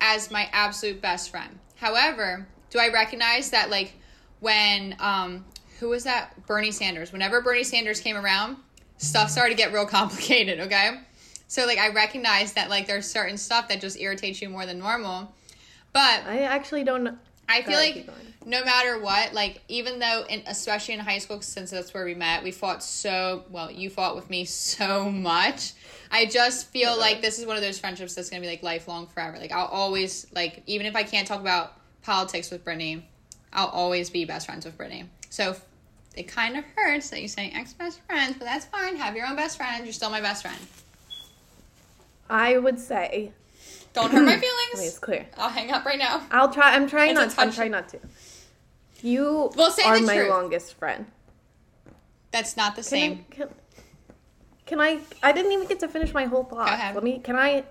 as 0.01 0.31
my 0.31 0.49
absolute 0.53 1.03
best 1.03 1.31
friend. 1.31 1.59
However, 1.77 2.47
do 2.75 2.81
I 2.81 2.89
recognize 2.89 3.51
that, 3.51 3.71
like, 3.71 3.95
when, 4.41 4.97
um, 4.99 5.45
who 5.79 5.91
was 5.91 6.03
that? 6.05 6.45
Bernie 6.47 6.73
Sanders. 6.73 7.13
Whenever 7.13 7.41
Bernie 7.41 7.63
Sanders 7.63 8.01
came 8.01 8.17
around, 8.17 8.57
stuff 8.99 9.31
started 9.31 9.57
to 9.57 9.57
get 9.57 9.73
real 9.73 9.87
complicated, 10.01 10.59
okay? 10.59 10.99
So, 11.47 11.67
like, 11.67 11.79
I 11.79 11.91
recognize 11.91 12.53
that, 12.55 12.69
like, 12.71 12.89
there's 12.89 13.09
certain 13.09 13.39
stuff 13.39 13.69
that 13.69 13.81
just 13.81 13.99
irritates 14.01 14.43
you 14.43 14.49
more 14.49 14.67
than 14.67 14.81
normal. 14.81 15.33
But 15.93 16.25
I 16.27 16.41
actually 16.41 16.83
don't. 16.83 17.17
I 17.49 17.63
feel 17.63 17.77
like 17.77 18.09
no 18.47 18.65
matter 18.65 18.99
what, 18.99 19.33
like 19.33 19.63
even 19.69 20.01
though, 20.01 20.25
in, 20.29 20.43
especially 20.47 20.95
in 20.95 21.01
high 21.01 21.19
school, 21.19 21.41
since 21.41 21.71
that's 21.71 21.95
where 21.95 22.05
we 22.05 22.15
met, 22.15 22.43
we 22.43 22.51
fought 22.51 22.83
so 22.83 23.45
well. 23.51 23.71
You 23.71 23.91
fought 23.91 24.17
with 24.17 24.29
me 24.29 24.45
so 24.47 25.09
much. 25.09 25.73
I 26.11 26.27
just 26.27 26.69
feel 26.71 26.99
like 26.99 27.23
this 27.23 27.39
is 27.39 27.47
one 27.47 27.57
of 27.57 27.63
those 27.63 27.79
friendships 27.79 28.15
that's 28.15 28.29
gonna 28.29 28.41
be 28.41 28.49
like 28.49 28.65
lifelong 28.65 29.07
forever. 29.07 29.39
Like 29.39 29.53
I'll 29.53 29.67
always 29.67 30.27
like 30.35 30.65
even 30.67 30.87
if 30.87 30.97
I 30.97 31.05
can't 31.05 31.29
talk 31.29 31.41
about 31.41 31.75
politics 32.05 32.51
with 32.51 32.63
Brittany, 32.65 33.07
I'll 33.53 33.69
always 33.69 34.11
be 34.11 34.25
best 34.25 34.47
friends 34.47 34.65
with 34.65 34.77
Brittany. 34.77 35.09
So 35.31 35.57
it 36.17 36.25
kind 36.29 36.57
of 36.57 36.65
hurts 36.77 37.11
that 37.11 37.21
you 37.21 37.29
say 37.29 37.51
ex 37.55 37.73
best 37.73 38.01
friends, 38.03 38.37
but 38.39 38.45
that's 38.45 38.67
fine. 38.67 38.97
Have 38.97 39.17
your 39.17 39.27
own 39.27 39.35
best 39.37 39.57
friend. 39.57 39.85
You're 39.85 39.93
still 39.93 40.11
my 40.11 40.21
best 40.21 40.43
friend. 40.43 40.59
I 42.31 42.57
would 42.59 42.79
say. 42.79 43.33
Don't 43.93 44.11
hurt 44.11 44.25
my 44.25 44.37
feelings. 44.39 44.89
it's 44.89 44.99
clear. 44.99 45.27
I'll 45.37 45.51
hang 45.51 45.71
up 45.71 45.85
right 45.85 45.99
now. 45.99 46.23
I'll 46.31 46.53
try. 46.53 46.75
I'm 46.75 46.89
trying 46.89 47.17
It's 47.17 47.37
not. 47.37 47.47
I'm 47.47 47.53
trying 47.53 47.71
not 47.71 47.89
to. 47.91 47.99
You 49.03 49.51
Well, 49.57 49.71
say 49.71 49.83
are 49.85 49.99
my 50.01 50.17
truth. 50.17 50.31
longest 50.31 50.75
friend. 50.75 51.07
That's 52.31 52.57
not 52.57 52.75
the 52.75 52.83
Can 52.83 52.89
same. 52.89 53.25
I, 53.31 53.35
can, 53.35 53.49
can 54.67 54.81
I? 54.81 54.99
I 55.23 55.33
didn't 55.33 55.53
even 55.53 55.67
get 55.69 55.81
to 55.81 55.89
finish 55.89 56.13
my 56.13 56.25
whole 56.25 56.45
thought. 56.45 56.69
ahead. 56.69 56.95
Let 56.95 57.05
me. 57.05 57.19
Can 57.21 57.37
I? 57.37 57.65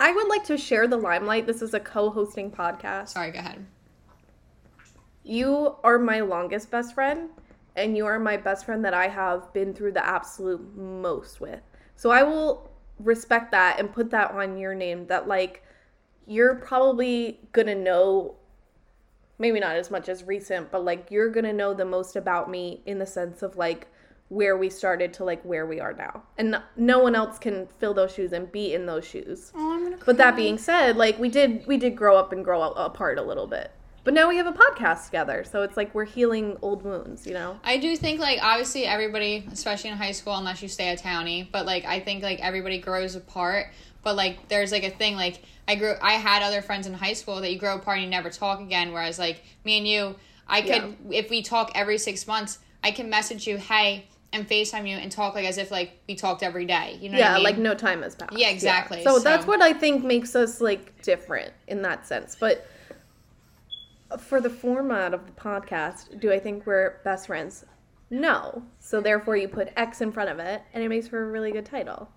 I 0.00 0.12
would 0.12 0.28
like 0.28 0.44
to 0.44 0.56
share 0.56 0.86
the 0.86 0.96
limelight. 0.96 1.46
This 1.46 1.62
is 1.62 1.74
a 1.74 1.80
co-hosting 1.80 2.50
podcast. 2.50 3.08
Sorry, 3.08 3.30
go 3.30 3.40
ahead. 3.40 3.66
You 5.24 5.76
are 5.82 5.98
my 5.98 6.20
longest 6.20 6.70
best 6.70 6.94
friend, 6.94 7.30
and 7.76 7.96
you 7.96 8.06
are 8.06 8.18
my 8.18 8.36
best 8.36 8.64
friend 8.64 8.84
that 8.84 8.94
I 8.94 9.08
have 9.08 9.52
been 9.52 9.74
through 9.74 9.92
the 9.92 10.06
absolute 10.06 10.76
most 10.76 11.40
with. 11.40 11.60
So 11.96 12.10
I 12.10 12.22
will 12.22 12.70
respect 12.98 13.50
that 13.52 13.78
and 13.78 13.92
put 13.92 14.10
that 14.10 14.32
on 14.32 14.56
your 14.56 14.74
name 14.74 15.06
that 15.06 15.28
like 15.28 15.62
you're 16.26 16.56
probably 16.56 17.40
gonna 17.52 17.74
know 17.74 18.34
maybe 19.38 19.60
not 19.60 19.76
as 19.76 19.90
much 19.90 20.08
as 20.08 20.24
recent, 20.24 20.70
but 20.70 20.84
like 20.84 21.10
you're 21.10 21.30
gonna 21.30 21.52
know 21.52 21.74
the 21.74 21.84
most 21.84 22.16
about 22.16 22.50
me 22.50 22.82
in 22.86 22.98
the 22.98 23.06
sense 23.06 23.42
of 23.42 23.56
like 23.56 23.88
where 24.28 24.56
we 24.56 24.68
started 24.68 25.12
to 25.14 25.24
like 25.24 25.42
where 25.42 25.66
we 25.66 25.80
are 25.80 25.92
now. 25.94 26.22
And 26.36 26.50
no- 26.52 26.62
no 26.76 26.98
one 26.98 27.14
else 27.14 27.38
can 27.38 27.66
fill 27.78 27.94
those 27.94 28.12
shoes 28.12 28.32
and 28.32 28.50
be 28.52 28.74
in 28.74 28.86
those 28.86 29.06
shoes. 29.06 29.52
Oh, 29.54 29.72
I'm 29.72 29.84
gonna 29.84 29.96
But 30.04 30.18
that 30.18 30.36
being 30.36 30.58
said, 30.58 30.96
like 30.96 31.18
we 31.18 31.28
did 31.28 31.66
we 31.66 31.76
did 31.76 31.96
grow 31.96 32.16
up 32.16 32.32
and 32.32 32.44
grow 32.44 32.60
a- 32.62 32.72
apart 32.72 33.18
a 33.18 33.22
little 33.22 33.46
bit. 33.46 33.70
But 34.04 34.14
now 34.14 34.28
we 34.28 34.36
have 34.36 34.46
a 34.46 34.52
podcast 34.52 35.06
together. 35.06 35.44
So 35.44 35.62
it's 35.62 35.76
like 35.76 35.94
we're 35.94 36.06
healing 36.06 36.56
old 36.62 36.82
wounds, 36.82 37.26
you 37.26 37.34
know? 37.34 37.58
I 37.62 37.76
do 37.76 37.94
think 37.96 38.20
like 38.20 38.38
obviously 38.42 38.86
everybody, 38.86 39.46
especially 39.52 39.90
in 39.90 39.96
high 39.96 40.12
school, 40.12 40.34
unless 40.34 40.62
you 40.62 40.68
stay 40.68 40.90
a 40.90 40.96
townie, 40.96 41.50
but 41.50 41.66
like 41.66 41.84
I 41.84 42.00
think 42.00 42.22
like 42.22 42.40
everybody 42.40 42.78
grows 42.78 43.16
apart. 43.16 43.66
But 44.02 44.16
like 44.16 44.48
there's 44.48 44.72
like 44.72 44.84
a 44.84 44.90
thing 44.90 45.16
like 45.16 45.42
I 45.66 45.74
grew 45.74 45.94
I 46.02 46.12
had 46.12 46.42
other 46.42 46.62
friends 46.62 46.86
in 46.86 46.94
high 46.94 47.12
school 47.14 47.40
that 47.40 47.50
you 47.52 47.58
grow 47.58 47.76
apart 47.76 47.96
and 47.98 48.04
you 48.04 48.10
never 48.10 48.30
talk 48.30 48.60
again. 48.60 48.92
Whereas 48.92 49.18
like 49.18 49.42
me 49.64 49.78
and 49.78 49.88
you, 49.88 50.16
I 50.46 50.60
could 50.62 50.96
if 51.10 51.28
we 51.30 51.42
talk 51.42 51.72
every 51.74 51.98
six 51.98 52.26
months, 52.26 52.58
I 52.82 52.90
can 52.92 53.10
message 53.10 53.46
you, 53.46 53.56
hey, 53.58 54.06
and 54.32 54.48
FaceTime 54.48 54.88
you 54.88 54.96
and 54.96 55.10
talk 55.10 55.34
like 55.34 55.46
as 55.46 55.58
if 55.58 55.70
like 55.70 55.98
we 56.08 56.14
talked 56.14 56.42
every 56.42 56.66
day. 56.66 56.98
You 57.00 57.08
know 57.10 57.18
yeah, 57.18 57.32
I 57.32 57.34
mean? 57.36 57.44
like 57.44 57.58
no 57.58 57.74
time 57.74 58.02
has 58.02 58.14
passed. 58.14 58.36
Yeah, 58.36 58.50
exactly. 58.50 59.02
So, 59.02 59.18
that's 59.18 59.46
what 59.46 59.62
I 59.62 59.72
think 59.72 60.04
makes 60.04 60.36
us 60.36 60.60
like 60.60 61.02
different 61.02 61.52
in 61.66 61.82
that 61.82 62.06
sense. 62.06 62.36
But 62.38 62.66
for 64.18 64.40
the 64.40 64.50
format 64.50 65.14
of 65.14 65.26
the 65.26 65.32
podcast, 65.32 66.20
do 66.20 66.32
I 66.32 66.38
think 66.38 66.66
we're 66.66 67.00
best 67.04 67.26
friends? 67.26 67.64
No. 68.10 68.62
So 68.80 69.00
therefore, 69.00 69.36
you 69.36 69.48
put 69.48 69.72
X 69.76 70.00
in 70.00 70.12
front 70.12 70.30
of 70.30 70.38
it, 70.38 70.62
and 70.72 70.82
it 70.82 70.88
makes 70.88 71.08
for 71.08 71.22
a 71.22 71.26
really 71.30 71.52
good 71.52 71.66
title. 71.66 72.10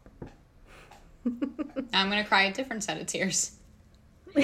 I'm 1.25 2.09
gonna 2.09 2.25
cry 2.25 2.43
a 2.43 2.53
different 2.53 2.83
set 2.83 2.99
of 2.99 3.07
tears. 3.07 3.57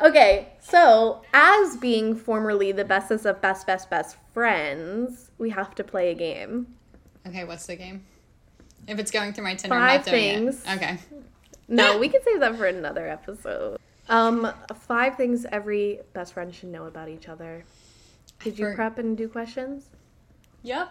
Okay, 0.00 0.48
so 0.60 1.22
as 1.32 1.76
being 1.76 2.14
formerly 2.14 2.72
the 2.72 2.84
bestest 2.84 3.24
of 3.24 3.40
best, 3.40 3.66
best, 3.66 3.88
best 3.90 4.16
friends, 4.34 5.30
we 5.38 5.50
have 5.50 5.74
to 5.76 5.84
play 5.84 6.10
a 6.10 6.14
game. 6.14 6.66
Okay, 7.26 7.44
what's 7.44 7.66
the 7.66 7.76
game? 7.76 8.04
If 8.86 8.98
it's 8.98 9.10
going 9.10 9.32
through 9.32 9.44
my 9.44 9.54
Tinder, 9.54 9.76
Five 9.76 9.90
I'm 9.90 9.96
not 9.96 10.04
doing 10.04 10.34
things. 10.52 10.64
it. 10.66 10.76
Okay. 10.76 10.98
No, 11.68 11.98
we 12.00 12.08
can 12.08 12.22
save 12.22 12.40
that 12.40 12.56
for 12.56 12.66
another 12.66 13.08
episode. 13.08 13.78
Um, 14.08 14.50
five 14.74 15.16
things 15.16 15.44
every 15.52 16.00
best 16.14 16.32
friend 16.32 16.54
should 16.54 16.70
know 16.70 16.86
about 16.86 17.08
each 17.08 17.28
other. 17.28 17.64
Did 18.42 18.58
you 18.58 18.72
prep 18.74 18.98
and 18.98 19.16
do 19.16 19.28
questions? 19.28 19.90
Yep. 20.62 20.88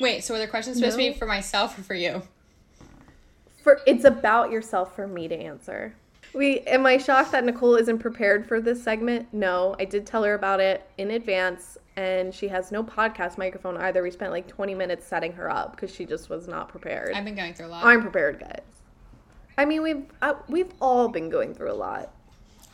Wait, 0.00 0.24
so 0.24 0.34
are 0.34 0.38
the 0.38 0.48
questions 0.48 0.78
supposed 0.78 0.96
to 0.96 0.98
be 0.98 1.12
for 1.12 1.26
myself 1.26 1.78
or 1.78 1.82
for 1.82 1.94
you? 1.94 2.22
For 3.62 3.80
it's 3.86 4.04
about 4.04 4.50
yourself 4.50 4.96
for 4.96 5.06
me 5.06 5.28
to 5.28 5.36
answer. 5.36 5.94
We 6.34 6.60
am 6.60 6.84
I 6.86 6.98
shocked 6.98 7.32
that 7.32 7.44
Nicole 7.44 7.76
isn't 7.76 7.98
prepared 7.98 8.46
for 8.46 8.60
this 8.60 8.82
segment? 8.82 9.28
No, 9.32 9.76
I 9.78 9.84
did 9.84 10.06
tell 10.06 10.24
her 10.24 10.34
about 10.34 10.60
it 10.60 10.88
in 10.98 11.12
advance, 11.12 11.78
and 11.96 12.34
she 12.34 12.48
has 12.48 12.72
no 12.72 12.82
podcast 12.82 13.38
microphone 13.38 13.76
either. 13.76 14.02
We 14.02 14.10
spent 14.10 14.32
like 14.32 14.48
20 14.48 14.74
minutes 14.74 15.06
setting 15.06 15.32
her 15.32 15.48
up 15.50 15.72
because 15.72 15.94
she 15.94 16.04
just 16.04 16.28
was 16.28 16.48
not 16.48 16.68
prepared. 16.68 17.14
I've 17.14 17.24
been 17.24 17.36
going 17.36 17.54
through 17.54 17.66
a 17.66 17.68
lot. 17.68 17.84
I'm 17.84 18.02
prepared, 18.02 18.40
guys. 18.40 18.62
I 19.56 19.64
mean, 19.64 19.82
we've 19.82 20.04
uh, 20.22 20.34
we've 20.48 20.72
all 20.80 21.08
been 21.08 21.30
going 21.30 21.54
through 21.54 21.70
a 21.70 21.74
lot. 21.74 22.10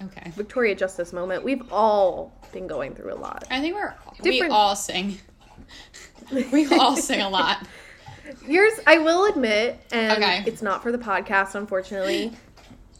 Okay. 0.02 0.30
Victoria 0.30 0.74
Justice 0.74 1.12
moment. 1.12 1.44
We've 1.44 1.70
all 1.70 2.32
been 2.52 2.66
going 2.66 2.94
through 2.94 3.12
a 3.12 3.16
lot. 3.16 3.44
I 3.50 3.60
think 3.60 3.74
we're 3.74 3.94
we 4.22 4.40
all 4.48 4.74
sing. 4.74 5.18
we 6.52 6.66
all 6.78 6.96
sing 6.96 7.20
a 7.20 7.28
lot. 7.28 7.66
Yours, 8.48 8.72
I 8.86 8.98
will 8.98 9.26
admit, 9.26 9.80
and 9.92 10.22
Okay. 10.22 10.44
it's 10.46 10.62
not 10.62 10.82
for 10.82 10.92
the 10.92 10.98
podcast, 10.98 11.54
unfortunately. 11.54 12.32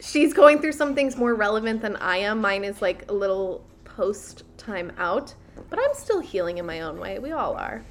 She's 0.01 0.33
going 0.33 0.59
through 0.59 0.71
some 0.73 0.95
things 0.95 1.15
more 1.15 1.35
relevant 1.35 1.81
than 1.81 1.95
I 1.97 2.17
am. 2.17 2.41
Mine 2.41 2.63
is 2.63 2.81
like 2.81 3.09
a 3.09 3.13
little 3.13 3.63
post 3.85 4.43
time 4.57 4.91
out, 4.97 5.33
but 5.69 5.77
I'm 5.79 5.93
still 5.93 6.19
healing 6.19 6.57
in 6.57 6.65
my 6.65 6.81
own 6.81 6.99
way. 6.99 7.19
We 7.19 7.31
all 7.31 7.55
are. 7.55 7.83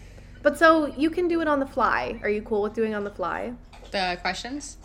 But 0.42 0.58
so 0.58 0.86
you 0.86 1.10
can 1.10 1.28
do 1.28 1.40
it 1.40 1.48
on 1.48 1.60
the 1.60 1.66
fly. 1.66 2.18
Are 2.22 2.28
you 2.28 2.42
cool 2.42 2.62
with 2.62 2.74
doing 2.74 2.94
on 2.94 3.04
the 3.04 3.10
fly? 3.10 3.52
The 3.90 4.18
questions. 4.20 4.78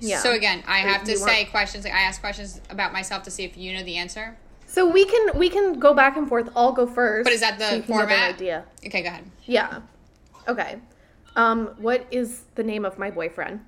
Yeah. 0.00 0.18
So 0.18 0.32
again, 0.32 0.62
I 0.66 0.78
have 0.78 1.04
to 1.04 1.12
you 1.12 1.20
want- 1.20 1.30
say 1.30 1.44
questions. 1.46 1.84
Like 1.84 1.94
I 1.94 2.00
ask 2.02 2.20
questions 2.20 2.60
about 2.70 2.92
myself 2.92 3.22
to 3.24 3.30
see 3.30 3.44
if 3.44 3.56
you 3.56 3.74
know 3.76 3.82
the 3.84 3.96
answer. 3.96 4.36
So 4.66 4.88
we 4.90 5.04
can 5.04 5.38
we 5.38 5.48
can 5.50 5.78
go 5.78 5.94
back 5.94 6.16
and 6.16 6.28
forth. 6.28 6.48
I'll 6.56 6.72
go 6.72 6.86
first. 6.86 7.24
But 7.24 7.32
is 7.32 7.40
that 7.40 7.58
the 7.58 7.68
so 7.68 7.74
you 7.76 7.82
can 7.82 7.90
get 7.92 8.00
an 8.02 8.08
format? 8.08 8.34
idea. 8.34 8.64
Okay, 8.86 9.02
go 9.02 9.08
ahead. 9.08 9.24
Yeah. 9.44 9.80
Okay. 10.48 10.78
Um, 11.36 11.74
what 11.78 12.06
is 12.10 12.42
the 12.54 12.62
name 12.62 12.84
of 12.84 12.98
my 12.98 13.10
boyfriend? 13.10 13.60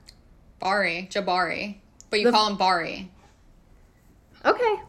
Bari, 0.61 1.09
Jabari, 1.11 1.77
but 2.17 2.21
you 2.21 2.27
The- 2.27 2.33
call 2.33 2.49
him 2.51 2.57
Bari. 2.57 3.11
Okay. 4.45 4.81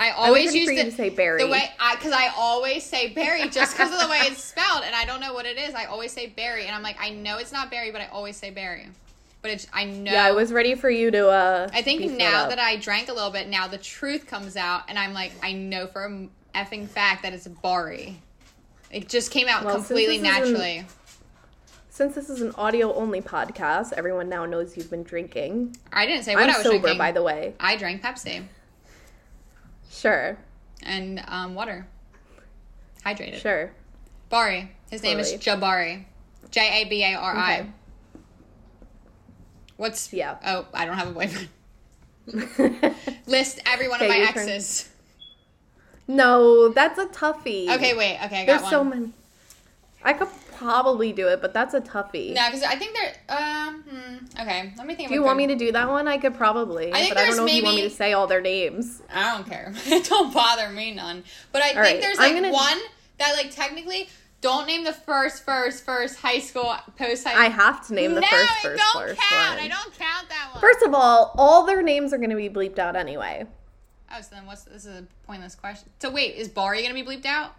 I 0.00 0.10
I 0.10 0.12
always 0.12 0.46
ready 0.48 0.58
use 0.60 0.68
the, 0.68 0.84
to 0.84 0.92
say 0.92 1.08
Barry. 1.10 1.42
the 1.42 1.48
way 1.48 1.70
I 1.80 1.96
because 1.96 2.12
I 2.12 2.28
always 2.36 2.84
say 2.84 3.08
Barry 3.08 3.48
just 3.48 3.76
because 3.76 3.92
of 3.92 4.00
the 4.00 4.08
way 4.08 4.18
it's 4.22 4.42
spelled, 4.42 4.84
and 4.84 4.94
I 4.94 5.04
don't 5.04 5.20
know 5.20 5.34
what 5.34 5.44
it 5.44 5.58
is. 5.58 5.74
I 5.74 5.86
always 5.86 6.12
say 6.12 6.28
Barry, 6.28 6.66
and 6.66 6.74
I'm 6.74 6.82
like, 6.82 6.96
I 7.00 7.10
know 7.10 7.38
it's 7.38 7.50
not 7.52 7.68
Barry, 7.70 7.90
but 7.90 8.00
I 8.00 8.06
always 8.06 8.36
say 8.36 8.50
Barry. 8.50 8.86
But 9.42 9.50
it's 9.52 9.66
I 9.72 9.84
know. 9.84 10.12
yeah, 10.12 10.24
I 10.24 10.30
was 10.32 10.52
ready 10.52 10.74
for 10.76 10.88
you 10.88 11.10
to. 11.10 11.28
uh 11.28 11.68
I 11.72 11.82
think 11.82 12.12
now 12.16 12.48
that 12.48 12.58
I 12.60 12.76
drank 12.76 13.08
a 13.08 13.12
little 13.12 13.30
bit, 13.30 13.48
now 13.48 13.66
the 13.66 13.78
truth 13.78 14.26
comes 14.28 14.56
out, 14.56 14.82
and 14.88 14.98
I'm 14.98 15.12
like, 15.12 15.32
I 15.42 15.52
know 15.52 15.88
for 15.88 16.04
a 16.04 16.28
effing 16.56 16.86
fact 16.88 17.24
that 17.24 17.32
it's 17.32 17.46
Bari. 17.48 18.20
It 18.92 19.08
just 19.08 19.30
came 19.32 19.48
out 19.48 19.64
Well, 19.64 19.74
completely 19.74 20.18
naturally. 20.18 20.86
Since 21.98 22.14
this 22.14 22.30
is 22.30 22.42
an 22.42 22.52
audio 22.52 22.94
only 22.94 23.20
podcast, 23.20 23.92
everyone 23.92 24.28
now 24.28 24.46
knows 24.46 24.76
you've 24.76 24.88
been 24.88 25.02
drinking. 25.02 25.74
I 25.92 26.06
didn't 26.06 26.22
say 26.22 26.36
what 26.36 26.44
I'm 26.44 26.50
I 26.50 26.58
was 26.58 26.62
sober, 26.62 26.78
drinking. 26.78 26.96
by 26.98 27.10
the 27.10 27.24
way. 27.24 27.54
I 27.58 27.74
drank 27.74 28.02
Pepsi 28.04 28.44
Sure, 29.90 30.38
and 30.84 31.20
um, 31.26 31.56
water. 31.56 31.88
Hydrated. 33.04 33.40
sure. 33.40 33.72
Bari. 34.28 34.70
His 34.92 35.02
name 35.02 35.18
is 35.18 35.32
Jabari. 35.32 36.04
J 36.52 36.82
A 36.84 36.88
B 36.88 37.02
A 37.02 37.14
R 37.14 37.34
I. 37.36 37.58
Okay. 37.58 37.68
What's 39.76 40.12
Yeah. 40.12 40.36
Oh, 40.46 40.66
I 40.72 40.84
don't 40.86 40.96
have 40.96 41.08
a 41.08 41.10
boyfriend. 41.10 41.48
List 43.26 43.58
every 43.66 43.88
one 43.88 44.00
of 44.00 44.08
my 44.08 44.18
your 44.18 44.28
turn. 44.28 44.48
exes. 44.48 44.88
no, 46.06 46.68
that's 46.68 46.96
a 46.96 47.06
toughie. 47.06 47.68
Okay, 47.74 47.96
wait. 47.96 48.20
Okay, 48.24 48.42
I 48.42 48.46
got 48.46 48.46
There's 48.46 48.62
one. 48.62 48.70
so 48.70 48.84
many. 48.84 49.12
I 50.04 50.12
could 50.12 50.28
probably 50.58 51.12
do 51.12 51.28
it, 51.28 51.40
but 51.40 51.52
that's 51.52 51.74
a 51.74 51.80
toughie. 51.80 52.34
No, 52.34 52.46
because 52.46 52.62
I 52.62 52.76
think 52.76 52.96
they're. 52.96 53.36
Um. 53.36 53.82
hmm, 53.88 54.40
okay, 54.40 54.72
let 54.76 54.86
me 54.86 54.94
think. 54.94 55.08
do 55.08 55.14
you 55.14 55.22
want 55.22 55.38
me 55.38 55.46
to 55.46 55.54
do 55.54 55.72
that 55.72 55.88
one? 55.88 56.08
I 56.08 56.18
could 56.18 56.34
probably, 56.34 56.92
I 56.92 56.98
think 56.98 57.14
but 57.14 57.22
I 57.22 57.26
don't 57.26 57.36
know 57.36 57.46
if 57.46 57.54
you 57.54 57.62
want 57.62 57.76
me 57.76 57.82
to 57.82 57.90
say 57.90 58.12
all 58.12 58.26
their 58.26 58.40
names. 58.40 59.02
I 59.12 59.34
don't 59.36 59.46
care. 59.48 59.72
it 59.86 60.04
don't 60.04 60.32
bother 60.32 60.68
me 60.70 60.94
none. 60.94 61.24
But 61.52 61.62
I 61.62 61.68
think 61.68 61.78
right, 61.78 62.00
there's 62.00 62.18
like 62.18 62.34
gonna- 62.34 62.52
one 62.52 62.78
that 63.18 63.34
like 63.36 63.50
technically 63.50 64.08
don't 64.40 64.66
name 64.66 64.84
the 64.84 64.92
first 64.92 65.44
first 65.44 65.84
first 65.84 66.18
high 66.20 66.38
school 66.38 66.74
post 66.96 67.26
high. 67.26 67.46
I 67.46 67.48
have 67.48 67.86
to 67.88 67.94
name 67.94 68.14
the 68.14 68.20
no, 68.20 68.26
first 68.26 68.52
it 68.52 68.62
first 68.62 68.82
don't 68.82 69.02
first 69.08 69.20
count. 69.20 69.56
one. 69.56 69.64
I 69.64 69.68
don't 69.68 69.98
count 69.98 70.28
that 70.28 70.50
one. 70.52 70.60
First 70.60 70.82
of 70.82 70.94
all, 70.94 71.34
all 71.36 71.66
their 71.66 71.82
names 71.82 72.12
are 72.12 72.18
going 72.18 72.30
to 72.30 72.36
be 72.36 72.48
bleeped 72.48 72.78
out 72.78 72.96
anyway. 72.96 73.46
Oh, 74.10 74.20
so 74.20 74.34
then 74.34 74.46
what's 74.46 74.64
this 74.64 74.86
is 74.86 75.00
a 75.00 75.04
pointless 75.26 75.54
question. 75.54 75.90
So 76.00 76.10
wait, 76.10 76.36
is 76.36 76.48
Bari 76.48 76.82
gonna 76.82 76.94
be 76.94 77.02
bleeped 77.02 77.26
out? 77.26 77.54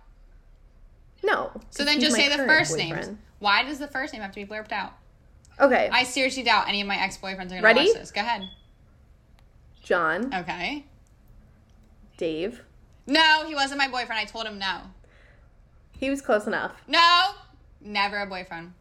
No. 1.23 1.51
So 1.69 1.83
then 1.83 1.99
just 1.99 2.15
say 2.15 2.29
the 2.29 2.43
first 2.45 2.71
boyfriend. 2.77 3.05
names. 3.07 3.17
Why 3.39 3.63
does 3.63 3.79
the 3.79 3.87
first 3.87 4.13
name 4.13 4.21
have 4.21 4.31
to 4.31 4.45
be 4.45 4.45
bleeped 4.45 4.71
out? 4.71 4.93
Okay. 5.59 5.89
I 5.91 6.03
seriously 6.03 6.43
doubt 6.43 6.67
any 6.69 6.81
of 6.81 6.87
my 6.87 6.97
ex 6.97 7.17
boyfriends 7.17 7.51
are 7.51 7.61
gonna 7.61 7.73
watch 7.73 7.93
this. 7.93 8.11
Go 8.11 8.21
ahead. 8.21 8.43
John, 9.83 10.33
Okay. 10.33 10.85
Dave. 12.17 12.63
No, 13.07 13.45
he 13.47 13.55
wasn't 13.55 13.77
my 13.79 13.87
boyfriend. 13.87 14.19
I 14.19 14.25
told 14.25 14.45
him 14.45 14.59
no. 14.59 14.81
He 15.97 16.09
was 16.09 16.21
close 16.21 16.47
enough. 16.47 16.73
No, 16.87 17.29
never 17.81 18.17
a 18.19 18.25
boyfriend. 18.25 18.73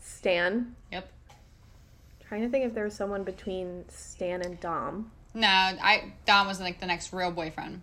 Stan. 0.00 0.76
Yep. 0.92 1.10
Trying 2.28 2.42
to 2.42 2.48
think 2.48 2.64
if 2.64 2.74
there 2.74 2.84
was 2.84 2.94
someone 2.94 3.24
between 3.24 3.84
Stan 3.88 4.42
and 4.42 4.60
Dom. 4.60 5.10
No, 5.34 5.48
I 5.48 6.12
Dom 6.26 6.46
was 6.46 6.60
like 6.60 6.80
the 6.80 6.86
next 6.86 7.12
real 7.12 7.30
boyfriend. 7.30 7.80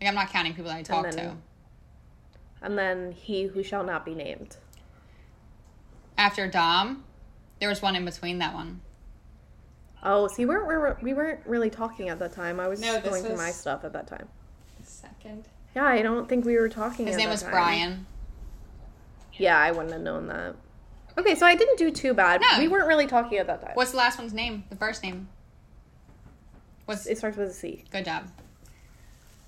Like 0.00 0.08
I'm 0.08 0.14
not 0.14 0.30
counting 0.30 0.52
people 0.54 0.70
that 0.70 0.76
I 0.76 0.82
talked 0.82 1.12
to. 1.12 1.36
And 2.62 2.78
then 2.78 3.12
he 3.12 3.44
who 3.44 3.62
shall 3.62 3.82
not 3.84 4.04
be 4.04 4.14
named. 4.14 4.56
After 6.16 6.46
Dom, 6.46 7.04
there 7.58 7.68
was 7.68 7.82
one 7.82 7.96
in 7.96 8.04
between 8.04 8.38
that 8.38 8.54
one. 8.54 8.80
Oh, 10.04 10.28
see, 10.28 10.44
we 10.44 10.54
weren't, 10.54 11.02
we 11.02 11.14
weren't 11.14 11.40
really 11.46 11.70
talking 11.70 12.08
at 12.08 12.18
that 12.18 12.32
time. 12.32 12.58
I 12.60 12.68
was 12.68 12.80
No, 12.80 12.94
just 12.94 13.04
going 13.04 13.24
through 13.24 13.36
my 13.36 13.50
stuff 13.50 13.84
at 13.84 13.92
that 13.92 14.06
time. 14.06 14.28
Second. 14.82 15.48
Yeah, 15.74 15.84
I 15.84 16.02
don't 16.02 16.28
think 16.28 16.44
we 16.44 16.56
were 16.56 16.68
talking. 16.68 17.06
His 17.06 17.16
name 17.16 17.30
was 17.30 17.42
time. 17.42 17.50
Brian. 17.50 18.06
Yeah, 19.34 19.58
I 19.58 19.70
wouldn't 19.70 19.92
have 19.92 20.02
known 20.02 20.26
that. 20.26 20.54
Okay, 21.18 21.34
so 21.34 21.46
I 21.46 21.54
didn't 21.54 21.78
do 21.78 21.90
too 21.90 22.14
bad. 22.14 22.40
No. 22.40 22.58
We 22.58 22.68
weren't 22.68 22.86
really 22.86 23.06
talking 23.06 23.38
at 23.38 23.46
that 23.46 23.60
time. 23.62 23.72
What's 23.74 23.92
the 23.92 23.96
last 23.96 24.18
one's 24.18 24.32
name? 24.32 24.64
The 24.70 24.76
first 24.76 25.02
name. 25.02 25.28
What's 26.86 27.06
It 27.06 27.18
starts 27.18 27.36
with 27.36 27.48
a 27.50 27.52
C. 27.52 27.84
good 27.90 28.04
job. 28.04 28.26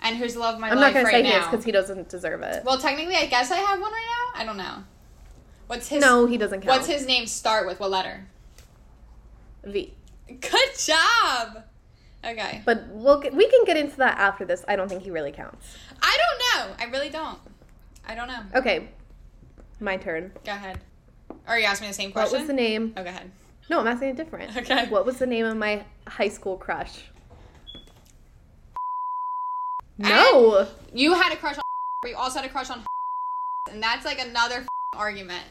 And 0.04 0.16
who's 0.16 0.34
the 0.34 0.40
love 0.40 0.56
of 0.56 0.60
my 0.60 0.68
I'm 0.70 0.76
life 0.76 0.92
not 0.92 0.94
gonna 0.94 1.04
right 1.06 1.24
say 1.24 1.32
his 1.32 1.42
now? 1.44 1.50
because 1.50 1.64
he 1.64 1.72
doesn't 1.72 2.08
deserve 2.10 2.42
it. 2.42 2.62
Well, 2.64 2.78
technically, 2.78 3.16
I 3.16 3.26
guess 3.26 3.50
I 3.50 3.56
have 3.56 3.80
one 3.80 3.90
right 3.90 4.32
now. 4.36 4.40
I 4.40 4.44
don't 4.44 4.58
know. 4.58 4.84
What's 5.66 5.88
his? 5.88 6.02
no, 6.02 6.26
he 6.26 6.36
doesn't 6.36 6.60
count. 6.60 6.76
What's 6.78 6.86
his 6.86 7.06
name 7.06 7.26
start 7.26 7.66
with? 7.66 7.80
What 7.80 7.90
letter? 7.90 8.26
V? 9.64 9.94
Good 10.28 10.78
job. 10.78 11.64
Okay. 12.24 12.62
But 12.64 12.84
we'll 12.88 13.20
get, 13.20 13.34
we 13.34 13.48
can 13.48 13.64
get 13.64 13.76
into 13.78 13.96
that 13.96 14.18
after 14.18 14.44
this. 14.44 14.64
I 14.68 14.76
don't 14.76 14.88
think 14.88 15.02
he 15.02 15.10
really 15.10 15.32
counts. 15.32 15.66
I 16.02 16.18
don't 16.18 16.68
know. 16.68 16.74
I 16.78 16.90
really 16.90 17.08
don't. 17.10 17.38
I 18.06 18.14
don't 18.14 18.28
know. 18.28 18.40
Okay, 18.54 18.88
my 19.80 19.96
turn. 19.96 20.32
Go 20.44 20.52
ahead. 20.52 20.80
Or 21.48 21.58
you 21.58 21.64
ask 21.64 21.80
me 21.80 21.88
the 21.88 21.94
same 21.94 22.12
question. 22.12 22.32
What 22.32 22.40
was 22.40 22.46
the 22.46 22.54
name? 22.54 22.92
Oh, 22.96 23.02
go 23.02 23.08
ahead. 23.08 23.30
No, 23.70 23.80
I'm 23.80 23.86
asking 23.86 24.10
it 24.10 24.16
different. 24.16 24.54
Okay. 24.56 24.86
What 24.88 25.06
was 25.06 25.16
the 25.18 25.26
name 25.26 25.46
of 25.46 25.56
my 25.56 25.84
high 26.06 26.28
school 26.28 26.58
crush? 26.58 27.04
And- 29.98 30.08
No. 30.08 30.66
You 30.92 31.14
had 31.14 31.32
a 31.32 31.36
crush 31.36 31.56
on, 31.56 31.62
but 32.02 32.10
you 32.10 32.16
also 32.16 32.40
had 32.40 32.48
a 32.48 32.52
crush 32.52 32.70
on, 32.70 32.82
and 33.70 33.82
that's 33.82 34.04
like 34.04 34.20
another 34.20 34.64
argument. 34.92 35.44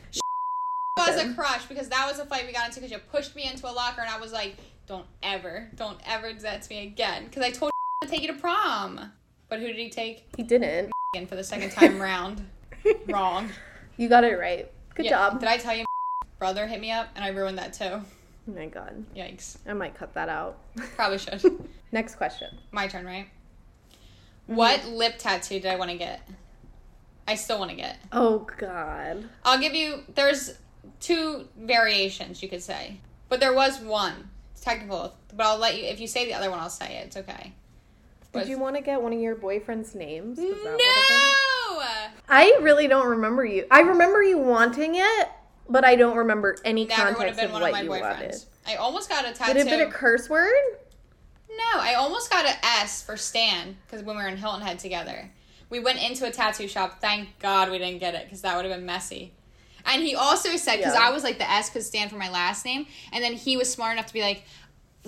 was 0.98 1.18
a 1.22 1.34
crush 1.34 1.66
because 1.66 1.90
that 1.90 2.08
was 2.08 2.20
a 2.20 2.26
fight 2.26 2.46
we 2.46 2.54
got 2.54 2.68
into 2.68 2.80
because 2.80 2.92
you 2.92 2.98
pushed 3.12 3.36
me 3.36 3.50
into 3.50 3.68
a 3.70 3.72
locker 3.72 4.02
and 4.02 4.10
I 4.10 4.20
was 4.20 4.32
like, 4.32 4.56
don't 4.88 5.06
ever, 5.22 5.70
don't 5.76 5.98
ever 6.06 6.32
do 6.34 6.40
that 6.40 6.62
to 6.64 6.70
me 6.70 6.84
again 6.84 7.26
because 7.26 7.42
I 7.44 7.52
told 7.52 7.72
to 8.02 8.08
take 8.08 8.22
you 8.22 8.28
to 8.28 8.34
prom. 8.40 9.12
But 9.50 9.60
who 9.60 9.68
did 9.68 9.76
he 9.78 9.90
take? 9.90 10.26
He 10.38 10.44
didn't. 10.44 10.92
Again 11.14 11.28
for 11.28 11.36
the 11.36 11.44
second 11.44 11.72
time 11.72 12.00
round. 12.02 12.46
Wrong. 13.08 13.50
You 13.98 14.08
got 14.10 14.24
it 14.24 14.38
right. 14.40 14.72
Good 14.96 15.06
Yeah, 15.06 15.12
job. 15.30 15.40
Did 15.40 15.50
I 15.50 15.58
tell 15.58 15.76
you 15.76 15.86
brother 16.40 16.68
hit 16.68 16.80
me 16.82 16.92
up 16.92 17.10
and 17.16 17.24
I 17.24 17.30
ruined 17.30 17.58
that 17.58 17.74
too? 17.74 17.86
Oh 17.86 18.04
my 18.48 18.66
god. 18.68 19.06
Yikes. 19.16 19.58
I 19.68 19.74
might 19.74 19.96
cut 19.96 20.14
that 20.16 20.30
out. 20.30 20.58
Probably 20.96 21.18
should. 21.18 21.42
Next 21.92 22.16
question. 22.16 22.58
My 22.72 22.88
turn, 22.88 23.06
right? 23.06 23.28
Mm-hmm. 24.44 24.56
What 24.56 24.86
lip 24.86 25.16
tattoo 25.18 25.60
did 25.60 25.68
I 25.68 25.76
want 25.76 25.92
to 25.92 25.98
get? 25.98 26.28
I 27.28 27.36
still 27.36 27.60
want 27.60 27.72
to 27.72 27.78
get. 27.78 27.98
Oh 28.12 28.48
god. 28.58 29.24
I'll 29.46 29.60
give 29.60 29.74
you. 29.74 30.04
There's 30.14 30.58
two 31.00 31.48
variations 31.58 32.44
you 32.44 32.50
could 32.50 32.62
say, 32.62 32.98
but 33.30 33.40
there 33.40 33.54
was 33.54 33.80
one. 33.80 34.30
It's 34.52 34.62
technical, 34.62 35.16
but 35.34 35.46
I'll 35.46 35.58
let 35.58 35.78
you. 35.78 35.86
If 35.86 36.00
you 36.00 36.08
say 36.08 36.26
the 36.26 36.34
other 36.34 36.50
one, 36.50 36.60
I'll 36.60 36.70
say 36.70 36.98
it. 36.98 37.08
It's 37.08 37.18
okay. 37.18 37.54
Did 38.34 38.48
you 38.48 38.58
want 38.58 38.76
to 38.76 38.82
get 38.82 39.00
one 39.00 39.14
of 39.14 39.20
your 39.20 39.36
boyfriend's 39.36 39.94
names? 39.94 40.40
No. 40.40 40.48
was? 41.76 42.10
I 42.28 42.58
really 42.62 42.88
don't 42.88 43.08
remember 43.08 43.46
you. 43.46 43.66
I 43.70 43.82
remember 43.82 44.24
you 44.24 44.40
wanting 44.40 44.96
it, 44.96 45.30
but 45.70 45.86
I 45.86 45.96
don't 45.96 46.18
remember 46.18 46.58
any 46.66 46.86
Never 46.86 47.14
context 47.14 47.36
been 47.40 47.46
of 47.46 47.52
one 47.52 47.62
of 47.62 47.68
what 47.68 47.72
my 47.74 47.82
you 47.82 47.90
wanted. 47.90 48.36
I 48.66 48.76
almost 48.76 49.08
got 49.10 49.24
a 49.26 49.28
Would 49.28 49.36
tattoo. 49.36 49.52
it 49.52 49.58
have 49.58 49.68
been 49.68 49.88
a 49.88 49.92
curse 49.92 50.30
word? 50.30 50.52
No, 51.58 51.80
I 51.80 51.96
almost 51.96 52.30
got 52.30 52.46
an 52.46 52.56
S 52.64 53.02
for 53.02 53.18
Stan 53.18 53.78
because 53.86 54.04
when 54.06 54.18
we 54.18 54.24
were 54.24 54.30
in 54.30 54.38
Hilton 54.38 54.62
Head 54.62 54.80
together, 54.80 55.30
we 55.70 55.80
went 55.80 56.02
into 56.02 56.26
a 56.26 56.32
tattoo 56.32 56.68
shop. 56.68 57.00
Thank 57.02 57.40
God 57.40 57.70
we 57.72 57.78
didn't 57.78 58.00
get 58.00 58.16
it 58.16 58.26
because 58.26 58.42
that 58.42 58.56
would 58.56 58.66
have 58.66 58.74
been 58.74 58.86
messy. 58.86 59.32
And 59.86 60.02
he 60.02 60.16
also 60.16 60.56
said 60.56 60.78
because 60.78 60.94
Yeah. 60.94 61.08
I 61.08 61.12
was 61.12 61.24
like 61.24 61.38
the 61.38 61.50
S 61.50 61.70
could 61.70 61.84
stand 61.84 62.10
for 62.10 62.18
my 62.18 62.30
last 62.30 62.66
name, 62.66 62.88
and 63.12 63.24
then 63.24 63.34
he 63.34 63.58
was 63.58 63.72
smart 63.72 63.94
enough 63.94 64.08
to 64.08 64.14
be 64.14 64.22
like, 64.22 64.44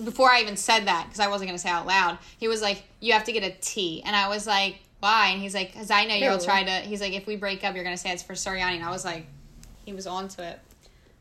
before 0.04 0.30
I 0.30 0.42
even 0.42 0.56
said 0.56 0.86
that 0.86 1.06
because 1.06 1.20
I 1.20 1.28
wasn't 1.28 1.48
gonna 1.48 1.58
say 1.58 1.70
it 1.70 1.72
out 1.72 1.86
loud, 1.86 2.18
he 2.38 2.48
was 2.48 2.60
like, 2.60 2.84
you 3.00 3.12
have 3.14 3.24
to 3.24 3.32
get 3.32 3.42
a 3.42 3.50
T, 3.60 4.02
and 4.04 4.14
I 4.14 4.28
was 4.28 4.46
like, 4.46 4.80
why? 5.00 5.28
And 5.28 5.40
he's 5.40 5.54
like, 5.54 5.72
because 5.72 5.90
I 5.90 6.04
know 6.04 6.14
you'll 6.14 6.38
try 6.38 6.64
to. 6.64 6.70
He's 6.70 7.00
like, 7.00 7.12
if 7.12 7.26
we 7.26 7.36
break 7.36 7.64
up, 7.64 7.74
you're 7.74 7.84
gonna 7.84 7.96
say 7.96 8.10
it's 8.10 8.22
for 8.22 8.34
Soriani, 8.34 8.76
and 8.76 8.84
I 8.84 8.90
was 8.90 9.04
like, 9.04 9.26
he 9.84 9.92
was 9.92 10.06
onto 10.06 10.42
it. 10.42 10.58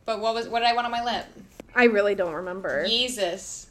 But 0.05 0.19
what 0.19 0.33
was 0.33 0.47
what 0.47 0.59
did 0.59 0.67
I 0.67 0.73
want 0.73 0.85
on 0.85 0.91
my 0.91 1.03
lip? 1.03 1.25
I 1.73 1.85
really 1.85 2.15
don't 2.15 2.33
remember. 2.33 2.85
Jesus. 2.87 3.67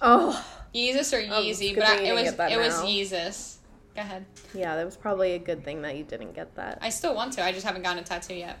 Oh, 0.00 0.44
Yeezus 0.76 1.12
or 1.12 1.18
Oh, 1.32 1.40
Yeezy, 1.42 1.74
but 1.74 1.84
I, 1.84 1.96
it 2.02 2.12
was 2.12 2.28
it 2.52 2.58
was. 2.58 2.74
Yeezus. 2.82 3.56
Go 3.94 4.02
ahead. 4.02 4.26
yeah, 4.52 4.76
that 4.76 4.84
was 4.84 4.96
probably 4.96 5.32
a 5.32 5.38
good 5.38 5.64
thing 5.64 5.80
that 5.82 5.96
you 5.96 6.04
didn't 6.04 6.34
get 6.34 6.54
that. 6.56 6.78
I 6.82 6.90
still 6.90 7.14
want 7.14 7.32
to. 7.34 7.42
I 7.44 7.50
just 7.52 7.64
haven't 7.64 7.82
gotten 7.82 7.98
a 8.02 8.06
tattoo 8.06 8.34
yet. 8.34 8.58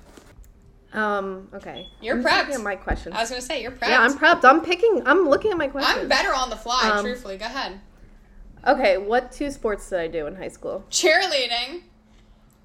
Um, 0.94 1.48
okay. 1.52 1.88
You're 2.00 2.16
I'm 2.16 2.24
prepped. 2.24 2.54
at 2.54 2.60
my 2.62 2.74
questions. 2.76 3.14
I 3.14 3.20
was 3.20 3.28
gonna 3.28 3.42
say 3.42 3.60
you're 3.60 3.72
prepped. 3.72 3.88
Yeah, 3.88 4.00
I'm 4.00 4.14
prepped. 4.16 4.44
I'm 4.44 4.62
picking. 4.62 5.02
I'm 5.04 5.28
looking 5.28 5.50
at 5.50 5.58
my 5.58 5.68
questions. 5.68 5.98
I'm 5.98 6.08
better 6.08 6.32
on 6.34 6.48
the 6.48 6.56
fly. 6.56 6.88
Um, 6.90 7.04
truthfully, 7.04 7.36
go 7.36 7.44
ahead. 7.44 7.80
Okay, 8.66 8.96
what 8.96 9.30
two 9.30 9.50
sports 9.50 9.88
did 9.90 9.98
I 10.00 10.08
do 10.08 10.26
in 10.26 10.36
high 10.36 10.48
school? 10.48 10.84
Cheerleading. 10.90 11.82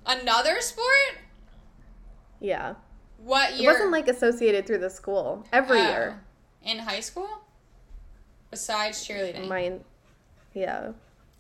Another 0.06 0.62
sport? 0.62 1.18
Yeah, 2.40 2.74
What 3.18 3.54
year? 3.58 3.70
it 3.70 3.74
wasn't 3.74 3.92
like 3.92 4.08
associated 4.08 4.66
through 4.66 4.80
the 4.80 4.90
school 4.90 5.46
every 5.54 5.80
Oh. 5.80 5.90
year. 5.90 6.22
in 6.64 6.80
high 6.80 7.02
school. 7.02 7.28
Besides 8.52 9.08
cheerleading. 9.08 9.48
Mine, 9.48 9.80
yeah. 10.54 10.92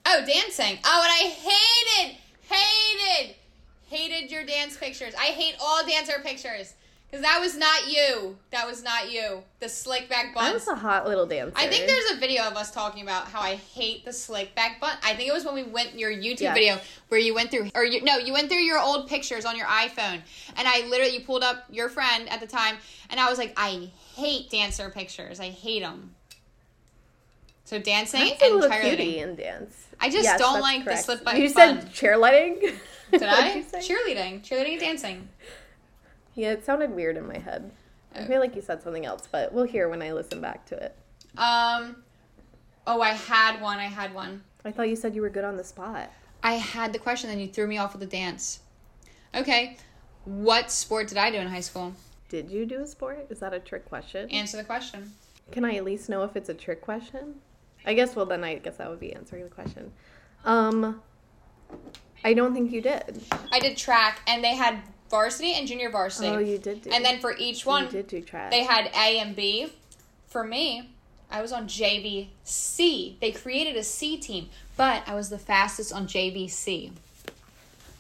oh, 0.06 0.26
dancing. 0.26 0.80
Oh, 0.86 1.04
and 1.04 1.12
I 1.12 1.30
hated, 1.30 2.17
hated, 2.50 3.36
hated 3.89 4.32
your 4.32 4.45
dance 4.45 4.78
pictures. 4.78 5.13
I 5.15 5.26
hate 5.26 5.56
all 5.62 5.86
dancer 5.86 6.21
pictures 6.24 6.74
because 7.10 7.26
that 7.26 7.39
was 7.41 7.58
not 7.58 7.91
you. 7.91 8.38
That 8.52 8.65
was 8.65 8.82
not 8.82 9.12
you. 9.12 9.43
The 9.60 9.67
slick 9.67 10.08
back 10.08 10.28
I 10.32 10.34
buns. 10.34 10.54
was 10.54 10.67
a 10.69 10.76
hot 10.76 11.06
little 11.06 11.26
dancer. 11.26 11.52
I 11.58 11.67
think 11.67 11.86
there's 11.86 12.12
a 12.12 12.19
video 12.21 12.43
of 12.43 12.56
us 12.56 12.71
talking 12.71 13.04
about 13.04 13.26
how 13.28 13.41
I 13.41 13.56
hate 13.56 14.06
the 14.06 14.13
slick 14.13 14.56
back 14.56 14.80
bun. 14.80 14.95
I 15.04 15.13
think 15.13 15.28
it 15.28 15.34
was 15.34 15.43
when 15.43 15.54
we 15.56 15.63
went 15.63 16.00
your 16.00 16.10
YouTube 16.12 16.39
Yes. 16.39 16.54
video 16.54 16.78
where 17.10 17.19
you 17.19 17.36
went 17.36 17.52
through, 17.52 17.69
or 17.76 17.84
you, 17.84 18.02
no, 18.04 18.17
you 18.17 18.32
went 18.32 18.47
through 18.50 18.62
your 18.62 18.80
old 18.80 19.10
pictures 19.10 19.43
on 19.43 19.58
your 19.58 19.67
iPhone, 19.67 20.21
and 20.56 20.65
I 20.65 20.88
literally 20.88 21.13
you 21.15 21.26
pulled 21.26 21.43
up 21.43 21.65
your 21.69 21.89
friend 21.89 22.30
at 22.30 22.39
the 22.39 22.47
time, 22.47 22.78
and 23.10 23.19
I 23.19 23.30
was 23.30 23.38
like, 23.38 23.54
I 23.58 23.89
hate 24.15 24.50
dancer 24.50 24.89
pictures. 24.89 25.41
I 25.41 25.50
hate 25.50 25.82
them. 25.82 26.15
So 27.71 27.79
dancing 27.79 28.19
and 28.19 28.62
cheerleading. 28.63 29.23
and 29.23 29.38
dance. 29.38 29.88
I 29.97 30.10
just 30.10 30.25
Yes, 30.25 30.38
don't 30.38 30.60
like 30.60 30.84
the 30.84 30.97
slip 30.97 31.23
by. 31.23 31.36
You 31.36 31.53
bun. 31.53 31.79
said 31.79 31.93
cheerleading. 31.93 32.60
Did 33.12 33.23
I? 33.23 33.62
Cheerleading, 33.62 34.41
cheerleading, 34.41 34.71
and 34.73 34.79
dancing. 34.81 35.29
Yeah, 36.36 36.51
it 36.51 36.65
sounded 36.65 36.91
weird 36.91 37.15
in 37.15 37.25
my 37.25 37.38
head. 37.38 37.71
I 38.13 38.25
feel 38.25 38.41
like 38.41 38.57
you 38.57 38.62
said 38.62 38.84
something 38.84 39.05
else, 39.05 39.25
but 39.31 39.53
we'll 39.53 39.63
hear 39.63 39.88
when 39.88 40.01
I 40.01 40.12
listen 40.12 40.41
back 40.41 40.65
to 40.65 40.75
it. 40.84 40.97
Um. 41.38 42.03
Oh, 42.86 42.99
I 42.99 43.12
had 43.13 43.62
one. 43.62 43.79
I 43.79 43.86
had 43.86 44.13
one. 44.13 44.43
I 44.65 44.71
thought 44.71 44.89
you 44.89 44.97
said 44.97 45.15
you 45.15 45.21
were 45.21 45.29
good 45.29 45.45
on 45.45 45.55
the 45.55 45.63
spot. 45.63 46.12
I 46.43 46.55
had 46.55 46.91
the 46.91 46.99
question, 46.99 47.29
then 47.29 47.39
you 47.39 47.47
threw 47.47 47.67
me 47.67 47.77
off 47.77 47.93
with 47.93 48.01
the 48.01 48.05
dance. 48.17 48.60
Okay. 49.34 49.77
What 50.25 50.71
sport 50.71 51.07
did 51.07 51.17
I 51.17 51.31
do 51.31 51.38
in 51.38 51.47
high 51.47 51.62
school? 51.62 51.93
Did 52.27 52.49
you 52.51 52.65
do 52.65 52.81
a 52.81 52.88
sport? 52.88 53.27
Is 53.29 53.39
that 53.39 53.53
a 53.53 53.60
trick 53.60 53.86
question? 53.86 54.29
Answer 54.29 54.57
the 54.57 54.65
question. 54.65 55.13
Can 55.51 55.63
I 55.63 55.75
at 55.75 55.86
least 55.86 56.10
know 56.10 56.23
if 56.23 56.36
it's 56.36 56.49
a 56.49 56.53
trick 56.53 56.81
question? 56.81 57.36
I 57.86 57.94
guess. 57.94 58.15
Well, 58.15 58.26
then 58.26 58.44
I 58.44 58.56
guess 58.56 58.78
that 58.78 58.89
would 58.89 59.00
be 59.00 59.13
answering 59.13 59.44
the 59.44 59.50
question. 59.50 59.91
Um, 60.46 61.02
I 62.24 62.34
don't 62.34 62.54
think 62.54 62.72
you 62.72 62.82
did. 62.82 63.22
I 63.52 63.60
did 63.60 63.78
track, 63.78 64.22
and 64.28 64.44
they 64.44 64.56
had 64.56 64.80
varsity 65.10 65.54
and 65.54 65.67
junior 65.67 65.89
varsity. 65.89 66.30
Oh, 66.30 66.39
you 66.39 66.58
did 66.58 66.84
do. 66.84 66.89
and 66.91 67.04
then 67.04 67.20
for 67.20 67.36
each 67.38 67.65
you 67.65 67.70
one, 67.70 67.89
did 67.89 68.08
do 68.08 68.22
track. 68.22 68.52
they 68.52 68.63
had 68.63 68.88
A 68.96 69.20
and 69.20 69.36
B. 69.36 69.72
For 70.28 70.44
me, 70.44 70.89
I 71.30 71.41
was 71.41 71.52
on 71.52 71.67
JVC. 71.67 73.20
They 73.20 73.32
created 73.32 73.76
a 73.76 73.84
C 73.84 74.17
team, 74.17 74.50
but 74.78 75.04
I 75.08 75.15
was 75.15 75.30
the 75.30 75.38
fastest 75.39 75.91
on 75.91 76.08
JVC. 76.08 76.91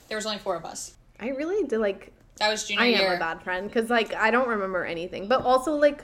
There 0.07 0.17
was 0.17 0.25
only 0.25 0.37
four 0.39 0.55
of 0.55 0.65
us. 0.65 0.93
I 1.19 1.29
really 1.29 1.67
did 1.67 1.79
like. 1.79 2.11
That 2.37 2.49
was 2.49 2.67
junior 2.67 2.81
I 2.83 2.87
am 2.87 2.99
year. 3.01 3.15
a 3.15 3.19
bad 3.19 3.41
friend 3.43 3.67
because 3.67 3.89
like 3.89 4.13
I 4.15 4.31
don't 4.31 4.47
remember 4.47 4.83
anything, 4.85 5.27
but 5.27 5.41
also 5.43 5.75
like 5.75 6.03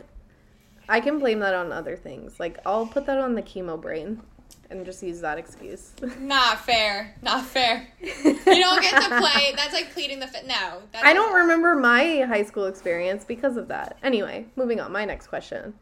I 0.89 1.00
can 1.00 1.19
blame 1.19 1.39
that 1.39 1.54
on 1.54 1.71
other 1.71 1.95
things. 1.95 2.39
Like 2.39 2.60
I'll 2.65 2.88
put 2.88 3.06
that 3.08 3.17
on 3.17 3.36
the 3.36 3.41
chemo 3.41 3.80
brain 3.82 4.21
and 4.69 4.86
just 4.86 5.02
use 5.02 5.21
that 5.21 5.38
excuse. 5.38 5.91
Not 6.19 6.60
fair. 6.65 7.15
Not 7.21 7.45
fair. 7.45 7.88
You 8.02 8.63
don't 8.63 8.82
get 8.82 9.02
to 9.02 9.19
play. 9.19 9.54
That's 9.56 9.73
like 9.73 9.91
pleading 9.93 10.19
the 10.19 10.28
fifth. 10.28 10.47
No. 10.47 10.82
I 11.04 11.13
don't 11.13 11.34
remember 11.34 11.76
my 11.76 12.21
high 12.21 12.43
school 12.43 12.65
experience 12.65 13.23
because 13.26 13.58
of 13.58 13.67
that. 13.67 13.97
Anyway, 14.02 14.45
moving 14.56 14.80
on. 14.80 14.91
My 14.91 15.04
next 15.06 15.28
question. 15.28 15.73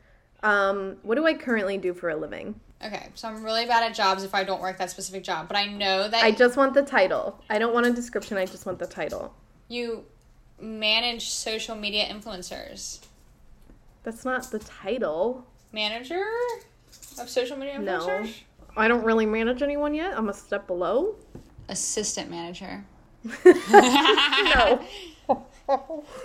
Um, 0.43 0.97
what 1.03 1.15
do 1.15 1.25
I 1.25 1.35
currently 1.35 1.77
do 1.77 1.93
for 1.93 2.09
a 2.09 2.15
living? 2.15 2.59
Okay, 2.83 3.07
so 3.15 3.27
I'm 3.27 3.43
really 3.43 3.65
bad 3.65 3.83
at 3.83 3.95
jobs 3.95 4.23
if 4.23 4.35
I 4.35 4.43
don't 4.43 4.61
work 4.61 4.77
that 4.79 4.89
specific 4.91 5.23
job, 5.23 5.47
but 5.47 5.57
I 5.57 5.65
know 5.67 6.07
that 6.07 6.23
I 6.23 6.31
just 6.31 6.57
want 6.57 6.73
the 6.73 6.83
title. 6.83 7.39
I 7.49 7.57
don't 7.57 7.73
want 7.73 7.85
a 7.85 7.93
description. 7.93 8.37
I 8.37 8.45
just 8.45 8.65
want 8.65 8.77
the 8.79 8.87
title. 8.87 9.33
you 9.69 10.05
manage 10.59 11.29
social 11.29 11.75
media 11.75 12.05
influencers. 12.05 12.99
That's 14.05 14.23
not 14.23 14.49
the 14.51 14.59
title. 14.59 15.45
Manager 15.73 16.23
of 17.19 17.27
social 17.29 17.57
media 17.57 17.77
No. 17.79 18.23
I 18.77 18.87
don't 18.87 19.03
really 19.03 19.25
manage 19.25 19.61
anyone 19.61 19.93
yet. 19.93 20.17
I'm 20.17 20.29
a 20.29 20.33
step 20.33 20.67
below. 20.67 21.15
Assistant 21.67 22.29
manager. 22.31 22.85
No. 23.43 24.85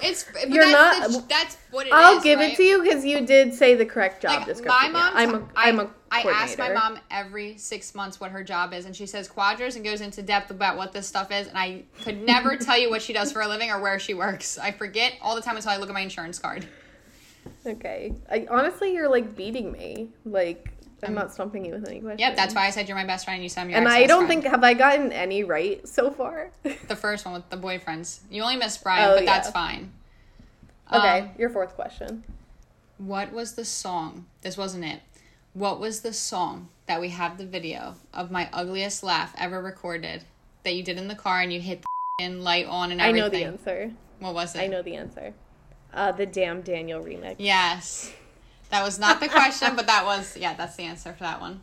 It's 0.02 0.26
You're 0.46 0.66
that's 0.66 1.00
not- 1.00 1.10
the- 1.22 1.24
that's 1.26 1.56
what 1.70 1.86
it 1.86 1.92
I'll 1.94 2.18
is, 2.18 2.22
give 2.22 2.38
right? 2.38 2.52
it 2.52 2.56
to 2.58 2.62
you 2.62 2.82
because 2.82 3.06
you 3.06 3.24
did 3.24 3.54
say 3.54 3.74
the 3.74 3.86
correct 3.86 4.20
job 4.20 4.40
Like, 4.40 4.46
description. 4.48 4.92
my 4.92 4.98
Yeah, 4.98 5.10
mom, 5.10 5.12
I'm 5.16 5.34
a 5.34 5.48
I, 5.56 5.68
am 5.70 5.80
a 5.80 5.90
I 6.10 6.20
ask 6.22 6.58
my 6.58 6.68
mom 6.74 6.98
every 7.10 7.56
six 7.56 7.94
months 7.94 8.20
what 8.20 8.30
her 8.32 8.44
job 8.44 8.74
is, 8.74 8.84
and 8.84 8.94
she 8.94 9.06
says 9.06 9.28
quadras 9.30 9.76
and 9.76 9.84
goes 9.84 10.02
into 10.02 10.20
depth 10.20 10.50
about 10.50 10.76
what 10.76 10.92
this 10.92 11.06
stuff 11.08 11.32
is. 11.32 11.46
And 11.48 11.56
I 11.56 11.84
could 12.02 12.20
never 12.22 12.54
tell 12.58 12.76
you 12.78 12.90
what 12.90 13.00
she 13.00 13.14
does 13.14 13.32
for 13.32 13.40
a 13.40 13.48
living 13.48 13.70
or 13.70 13.80
where 13.80 13.98
she 13.98 14.12
works. 14.12 14.58
I 14.58 14.72
forget 14.72 15.14
all 15.22 15.34
the 15.34 15.40
time 15.42 15.56
until 15.56 15.70
I 15.70 15.78
look 15.78 15.88
at 15.88 15.94
my 15.94 16.02
insurance 16.02 16.38
card. 16.38 16.68
Okay. 17.66 18.14
I, 18.30 18.46
honestly, 18.50 18.92
you're 18.94 19.08
like 19.08 19.36
beating 19.36 19.70
me. 19.72 20.08
Like 20.24 20.70
I'm 21.02 21.14
not 21.14 21.32
stumping 21.32 21.64
you 21.64 21.72
with 21.74 21.86
any 21.88 22.00
questions. 22.00 22.20
Yep, 22.20 22.36
that's 22.36 22.54
why 22.54 22.66
I 22.66 22.70
said 22.70 22.88
you're 22.88 22.96
my 22.96 23.04
best 23.06 23.24
friend. 23.24 23.36
and 23.36 23.42
You 23.42 23.48
said 23.48 23.62
I'm 23.62 23.70
your 23.70 23.78
And 23.78 23.88
I 23.88 24.06
don't 24.06 24.26
friend. 24.26 24.42
think 24.42 24.52
have 24.52 24.62
I 24.64 24.74
gotten 24.74 25.12
any 25.12 25.44
right 25.44 25.86
so 25.88 26.10
far. 26.10 26.50
the 26.62 26.96
first 26.96 27.24
one 27.24 27.34
with 27.34 27.48
the 27.50 27.56
boyfriends. 27.56 28.20
You 28.30 28.42
only 28.42 28.56
missed 28.56 28.82
Brian, 28.82 29.10
Oh, 29.10 29.16
but 29.16 29.24
that's 29.26 29.50
fine. 29.50 29.92
okay, 30.92 31.20
Um, 31.20 31.30
your 31.38 31.50
fourth 31.50 31.74
question. 31.74 32.24
what 32.98 33.32
was 33.32 33.54
the 33.54 33.64
song? 33.64 34.26
This 34.42 34.56
wasn't 34.56 34.84
it. 34.84 35.00
What 35.54 35.80
was 35.80 36.00
the 36.02 36.12
song 36.12 36.68
that 36.86 37.00
we 37.00 37.08
have 37.10 37.38
the 37.38 37.46
video 37.46 37.94
of 38.14 38.30
my 38.30 38.48
ugliest 38.52 39.02
laugh 39.02 39.34
ever 39.38 39.60
recorded 39.60 40.24
that 40.64 40.74
you 40.74 40.82
did 40.82 40.98
in 40.98 41.08
the 41.08 41.14
car 41.14 41.40
and 41.40 41.52
you 41.52 41.60
hit 41.60 41.82
the 42.18 42.28
light 42.28 42.66
on 42.66 42.92
and 42.92 43.00
everything? 43.00 43.22
I 43.22 43.26
know 43.26 43.28
the 43.30 43.44
answer. 43.44 43.92
What 44.20 44.34
was 44.34 44.54
it? 44.54 44.60
I 44.60 44.66
know 44.66 44.82
the 44.82 44.96
answer. 44.96 45.32
Uh, 45.92 46.12
the 46.12 46.26
damn 46.26 46.60
Daniel 46.62 47.02
remix. 47.02 47.36
Yes. 47.38 48.12
That 48.70 48.84
was 48.84 48.98
not 48.98 49.20
the 49.20 49.28
question, 49.28 49.74
but 49.74 49.86
that 49.88 50.04
was 50.04 50.36
yeah, 50.36 50.54
that's 50.54 50.76
the 50.76 50.84
answer 50.84 51.12
for 51.12 51.24
that 51.24 51.40
one. 51.40 51.60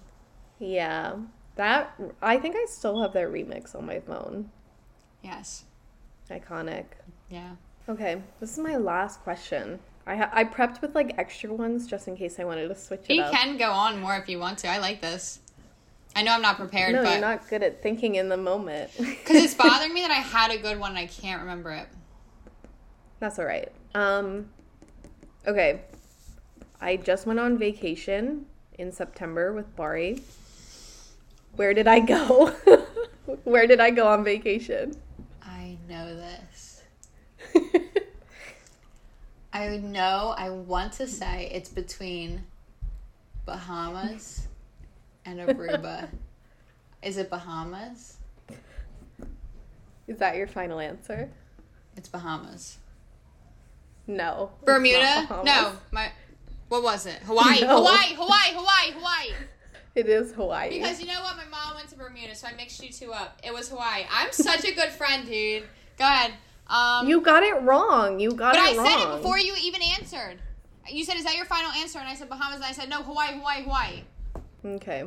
Yeah, 0.60 1.16
that 1.56 1.94
I 2.22 2.38
think 2.38 2.56
I 2.56 2.66
still 2.66 3.02
have 3.02 3.14
that 3.14 3.28
remix 3.30 3.76
on 3.76 3.86
my 3.86 4.00
phone. 4.00 4.50
Yes. 5.24 5.64
Iconic. 6.30 6.86
Yeah. 7.30 7.52
Okay, 7.88 8.22
this 8.42 8.52
is 8.52 8.60
my 8.60 8.76
last 8.76 9.22
question. 9.22 9.80
I 10.06 10.16
ha- 10.18 10.30
I 10.34 10.44
prepped 10.44 10.82
with 10.82 10.96
like 10.96 11.14
extra 11.18 11.54
ones 11.54 11.88
just 11.88 12.08
in 12.10 12.18
case 12.18 12.40
I 12.40 12.44
wanted 12.44 12.68
to 12.68 12.76
switch 12.76 13.06
it 13.08 13.14
You 13.16 13.22
up. 13.22 13.32
can 13.32 13.58
go 13.58 13.72
on 13.72 14.02
more 14.02 14.16
if 14.18 14.28
you 14.28 14.40
want 14.40 14.58
to. 14.60 14.68
I 14.68 14.78
like 14.80 15.02
this. 15.02 15.40
I 16.16 16.24
know 16.24 16.34
I'm 16.34 16.42
not 16.42 16.58
prepared, 16.58 16.94
no, 16.94 17.04
but 17.04 17.12
you're 17.12 17.22
not 17.22 17.48
good 17.48 17.64
at 17.64 17.82
thinking 17.84 18.16
in 18.16 18.28
the 18.28 18.38
moment. 18.38 18.90
because 18.98 19.44
it's 19.44 19.54
bothering 19.58 19.94
me 19.94 20.02
that 20.02 20.12
I 20.12 20.16
had 20.16 20.52
a 20.52 20.58
good 20.58 20.80
one 20.80 20.92
and 20.92 21.00
I 21.00 21.08
can't 21.08 21.42
remember 21.42 21.72
it. 21.72 21.88
That's 23.20 23.40
all 23.40 23.46
right. 23.46 23.72
Um, 23.96 24.50
okay. 25.48 25.82
I 26.80 26.98
just 26.98 27.26
went 27.26 27.40
on 27.40 27.58
vacation 27.58 28.46
in 28.78 28.92
September 28.92 29.54
with 29.54 29.76
Bari. 29.76 30.22
Where 31.56 31.74
did 31.74 31.88
I 31.88 32.00
go? 32.00 32.48
Where 33.44 33.66
did 33.66 33.80
I 33.80 33.90
go 33.90 34.08
on 34.08 34.24
vacation? 34.24 34.96
I 35.42 35.78
know 35.90 36.16
this. 36.16 36.84
I 39.54 39.78
know. 39.78 40.36
I 40.38 40.52
want 40.52 40.94
to 40.94 41.08
say 41.08 41.50
it's 41.52 41.70
between 41.70 42.44
Bahamas 43.46 44.48
and 45.26 45.40
Aruba. 45.40 46.10
Is 47.02 47.18
it 47.18 47.30
Bahamas? 47.30 48.18
Is 50.08 50.18
that 50.20 50.36
your 50.36 50.48
final 50.48 50.80
answer? 50.80 51.30
It's 51.96 52.08
Bahamas. 52.10 52.78
No. 54.08 54.52
Bermuda? 54.66 55.28
No, 55.44 55.74
my. 55.92 56.12
What 56.70 56.84
was 56.84 57.06
it? 57.06 57.20
Hawaii. 57.24 57.62
No. 57.62 57.78
Hawaii. 57.78 58.14
Hawaii. 58.16 58.54
Hawaii. 58.54 58.92
Hawaii. 58.94 59.34
It 59.96 60.08
is 60.08 60.32
Hawaii. 60.34 60.70
Because 60.70 61.00
you 61.02 61.08
know 61.08 61.22
what? 61.24 61.36
My 61.38 61.46
mom 61.46 61.76
went 61.76 61.90
to 61.90 61.96
Bermuda, 61.98 62.36
so 62.36 62.48
I 62.48 62.54
mixed 62.54 62.84
you 62.84 62.92
two 62.92 63.12
up. 63.14 63.40
It 63.44 63.54
was 63.54 63.70
Hawaii. 63.70 64.04
I'm 64.12 64.32
such 64.32 64.64
a 64.66 64.74
good 64.74 64.90
friend, 64.90 65.26
dude. 65.28 65.64
Go 65.98 66.06
ahead. 66.06 66.34
Um, 66.68 67.08
you 67.08 67.22
got 67.22 67.44
it 67.44 67.62
wrong. 67.62 68.20
You 68.20 68.32
got 68.34 68.56
it 68.56 68.60
wrong. 68.60 68.76
but 68.76 68.86
I 68.86 69.00
said 69.00 69.08
it 69.14 69.18
before 69.18 69.40
you 69.40 69.56
even 69.62 69.82
answered. 69.82 70.40
You 70.90 71.04
said, 71.04 71.16
"Is 71.18 71.24
that 71.24 71.36
your 71.36 71.46
final 71.46 71.72
answer?" 71.72 72.00
And 72.00 72.08
I 72.08 72.16
said 72.16 72.30
Bahamas, 72.30 72.58
and 72.58 72.66
I 72.66 72.74
said, 72.74 72.90
"No, 72.90 73.02
Hawaii, 73.04 73.34
Hawaii, 73.38 73.64
Hawaii." 73.64 74.04
Okay. 74.66 75.06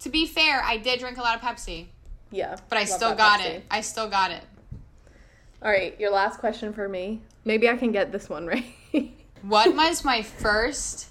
To 0.00 0.08
be 0.08 0.26
fair, 0.26 0.62
I 0.62 0.78
did 0.78 0.98
drink 1.00 1.16
a 1.18 1.20
lot 1.20 1.36
of 1.36 1.42
Pepsi, 1.42 1.86
Yeah. 2.30 2.56
but 2.68 2.76
I 2.78 2.84
still 2.84 3.14
got 3.14 3.40
Pepsi. 3.40 3.46
it. 3.46 3.64
I 3.70 3.80
still 3.82 4.08
got 4.08 4.30
it. 4.32 4.42
All 5.62 5.70
right, 5.70 5.98
your 6.00 6.10
last 6.10 6.40
question 6.40 6.72
for 6.72 6.88
me. 6.88 7.20
Maybe 7.44 7.68
I 7.68 7.76
can 7.76 7.92
get 7.92 8.12
this 8.12 8.28
one 8.28 8.46
right. 8.46 8.64
What 9.42 9.74
was 9.74 10.04
my 10.04 10.22
first 10.22 11.08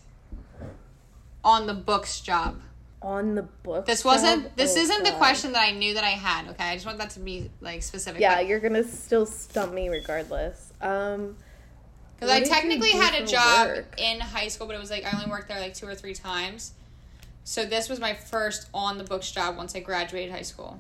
on 1.43 1.67
the 1.67 1.73
books 1.73 2.21
job? 2.21 2.61
on 3.03 3.33
the 3.33 3.41
book. 3.41 3.87
This 3.87 4.05
wasn't. 4.05 4.43
job? 4.43 4.51
This 4.55 4.77
Oh, 4.77 4.81
isn't 4.81 5.03
the 5.03 5.11
question 5.13 5.53
that 5.53 5.67
I 5.67 5.71
knew 5.71 5.95
that 5.95 6.03
I 6.03 6.11
had. 6.11 6.47
Okay, 6.51 6.63
I 6.65 6.75
just 6.75 6.85
want 6.85 6.99
that 6.99 7.09
to 7.11 7.19
be 7.19 7.49
like 7.59 7.81
specific. 7.81 8.21
Yeah, 8.21 8.39
you're 8.41 8.59
gonna 8.59 8.83
still 8.83 9.25
stump 9.25 9.73
me 9.73 9.89
regardless. 9.89 10.71
Um, 10.81 11.35
Because 12.15 12.29
I 12.29 12.41
technically 12.41 12.91
had 12.91 13.15
a 13.19 13.25
job 13.25 13.67
work? 13.69 13.95
in 13.99 14.19
high 14.19 14.47
school, 14.49 14.67
but 14.67 14.75
it 14.75 14.79
was 14.79 14.91
like 14.91 15.03
I 15.03 15.17
only 15.17 15.29
worked 15.31 15.47
there 15.47 15.59
like 15.59 15.73
two 15.73 15.87
or 15.87 15.95
three 15.95 16.13
times. 16.13 16.73
So 17.43 17.65
this 17.65 17.89
was 17.89 17.99
my 17.99 18.13
first 18.13 18.69
on 18.71 18.99
the 18.99 19.03
books 19.03 19.31
job 19.31 19.57
once 19.57 19.75
I 19.75 19.79
graduated 19.79 20.31
high 20.31 20.43
school. 20.43 20.79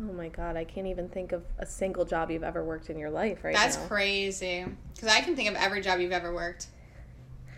Oh 0.00 0.12
my 0.12 0.28
god, 0.28 0.56
I 0.56 0.64
can't 0.64 0.86
even 0.86 1.08
think 1.08 1.32
of 1.32 1.42
a 1.58 1.66
single 1.66 2.04
job 2.04 2.30
you've 2.30 2.42
ever 2.44 2.64
worked 2.64 2.90
in 2.90 2.98
your 2.98 3.10
life 3.10 3.44
right 3.44 3.54
That's 3.54 3.76
now. 3.76 3.86
crazy. 3.86 4.64
Because 4.94 5.08
I 5.08 5.20
can 5.20 5.36
think 5.36 5.48
of 5.48 5.56
every 5.56 5.80
job 5.80 6.00
you've 6.00 6.12
ever 6.12 6.32
worked. 6.34 6.66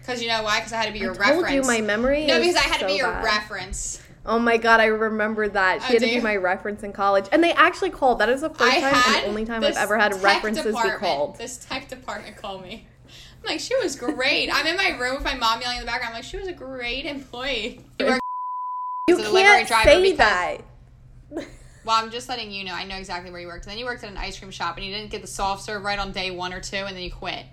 Because 0.00 0.20
you 0.20 0.28
know 0.28 0.42
why? 0.42 0.58
Because 0.58 0.72
I 0.72 0.76
had 0.78 0.86
to 0.86 0.92
be 0.92 0.98
your 0.98 1.12
I 1.12 1.30
told 1.30 1.44
reference. 1.44 1.54
you 1.54 1.62
my 1.62 1.80
memory. 1.80 2.26
no, 2.26 2.38
because 2.38 2.56
I 2.56 2.60
had 2.60 2.80
to 2.80 2.86
be 2.86 2.94
your 2.94 3.10
bad. 3.10 3.24
reference. 3.24 4.00
Oh 4.26 4.38
my 4.38 4.56
god, 4.56 4.80
I 4.80 4.86
remember 4.86 5.48
that. 5.48 5.82
She 5.82 5.88
Oh, 5.88 5.92
had 5.92 6.00
to 6.02 6.14
be 6.14 6.20
my 6.20 6.36
reference 6.36 6.82
in 6.82 6.92
college, 6.92 7.26
and 7.32 7.42
they 7.44 7.52
actually 7.52 7.90
called. 7.90 8.18
That 8.20 8.28
is 8.30 8.40
the 8.40 8.50
first 8.50 8.62
I 8.76 8.80
time 8.80 9.14
and 9.16 9.26
only 9.26 9.44
time 9.44 9.62
I've 9.62 9.76
ever 9.76 9.98
had 9.98 10.14
references 10.22 10.74
be 10.74 10.90
called. 10.98 11.36
This 11.38 11.58
tech 11.58 11.88
department 11.88 12.36
called 12.36 12.62
me. 12.62 12.86
I'm 13.06 13.50
like, 13.50 13.60
she 13.60 13.76
was 13.82 13.96
great. 13.96 14.48
I'm 14.50 14.66
in 14.66 14.76
my 14.76 14.96
room 14.98 15.16
with 15.16 15.24
my 15.24 15.34
mom 15.34 15.60
yelling 15.60 15.76
in 15.76 15.82
the 15.82 15.86
background. 15.86 16.14
I'm 16.14 16.18
like, 16.18 16.24
she 16.24 16.38
was 16.38 16.48
a 16.48 16.52
great 16.52 17.04
employee. 17.04 17.80
You 17.98 18.18
You 19.08 19.14
as 19.14 19.18
a 19.18 19.22
delivery 19.22 19.64
can't 19.66 19.84
say 19.84 20.12
that. 20.12 20.58
Well, 21.84 22.02
I'm 22.02 22.10
just 22.10 22.28
letting 22.28 22.50
you 22.50 22.64
know. 22.64 22.74
I 22.74 22.84
know 22.84 22.96
exactly 22.96 23.30
where 23.30 23.40
you 23.40 23.46
worked. 23.46 23.64
And 23.64 23.72
then 23.72 23.78
you 23.78 23.84
worked 23.84 24.04
at 24.04 24.10
an 24.10 24.16
ice 24.16 24.38
cream 24.38 24.50
shop, 24.50 24.76
and 24.76 24.86
you 24.86 24.92
didn't 24.92 25.10
get 25.10 25.22
the 25.22 25.28
soft 25.28 25.64
serve 25.64 25.82
right 25.82 25.98
on 25.98 26.12
day 26.12 26.30
one 26.30 26.52
or 26.52 26.60
two, 26.60 26.76
and 26.76 26.96
then 26.96 27.02
you 27.02 27.12
quit. 27.12 27.46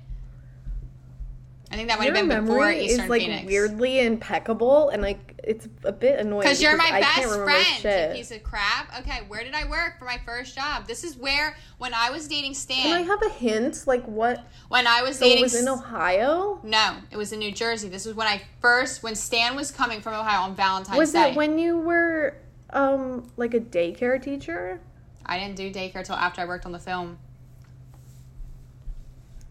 I 1.72 1.76
think 1.76 1.88
that 1.88 2.00
might 2.00 2.08
Your 2.08 2.16
have 2.18 2.28
been 2.28 2.46
before 2.46 2.70
Eastern 2.70 3.06
is 3.06 3.10
like 3.10 3.22
Phoenix. 3.22 3.48
weirdly 3.48 4.02
impeccable, 4.02 4.90
and 4.90 5.02
like 5.02 5.40
it's 5.42 5.70
a 5.86 5.94
bit 5.94 6.20
annoying. 6.20 6.42
Because 6.42 6.62
you're 6.62 6.76
my 6.76 7.00
best 7.00 7.34
friend, 7.82 8.14
piece 8.14 8.32
of 8.32 8.44
crap. 8.44 9.00
Okay, 9.00 9.22
where 9.30 9.42
did 9.42 9.54
I 9.54 9.70
work 9.70 9.98
for 9.98 10.04
my 10.04 10.20
first 10.26 10.54
job? 10.54 10.86
This 10.86 11.06
is 11.06 11.16
where 11.16 11.56
when 11.78 11.94
I 11.94 12.10
was 12.10 12.28
dating 12.28 12.56
Stan. 12.56 12.84
Can 12.84 12.92
I 12.92 13.02
have 13.04 13.24
a 13.24 13.30
hint? 13.30 13.88
Like 13.88 14.04
what? 14.06 14.46
when 14.68 14.86
I 14.86 15.02
was 15.02 15.20
So 15.20 15.26
it 15.26 15.42
was 15.42 15.56
in 15.56 15.68
Ohio. 15.70 16.60
No, 16.64 16.98
it 17.10 17.18
was 17.18 17.32
in 17.32 17.40
New 17.40 17.54
Jersey. 17.54 17.88
This 17.88 18.06
was 18.06 18.16
when 18.16 18.28
I 18.28 18.42
first 18.60 19.02
when 19.02 19.16
Stan 19.16 19.56
was 19.56 19.72
coming 19.72 20.02
from 20.02 20.14
Ohio 20.14 20.42
on 20.42 20.56
Valentine's 20.56 20.98
Was 20.98 21.14
Day. 21.14 21.20
Was 21.20 21.32
it 21.32 21.38
when 21.38 21.58
you 21.58 21.78
were 21.78 22.36
um 22.74 23.30
like 23.38 23.54
a 23.54 23.60
daycare 23.60 24.22
teacher? 24.22 24.80
I 25.26 25.40
didn't 25.40 25.56
do 25.56 25.72
daycare 25.72 25.98
until 25.98 26.16
after 26.16 26.42
I 26.42 26.46
worked 26.46 26.66
on 26.66 26.72
the 26.72 26.80
film. 26.80 27.20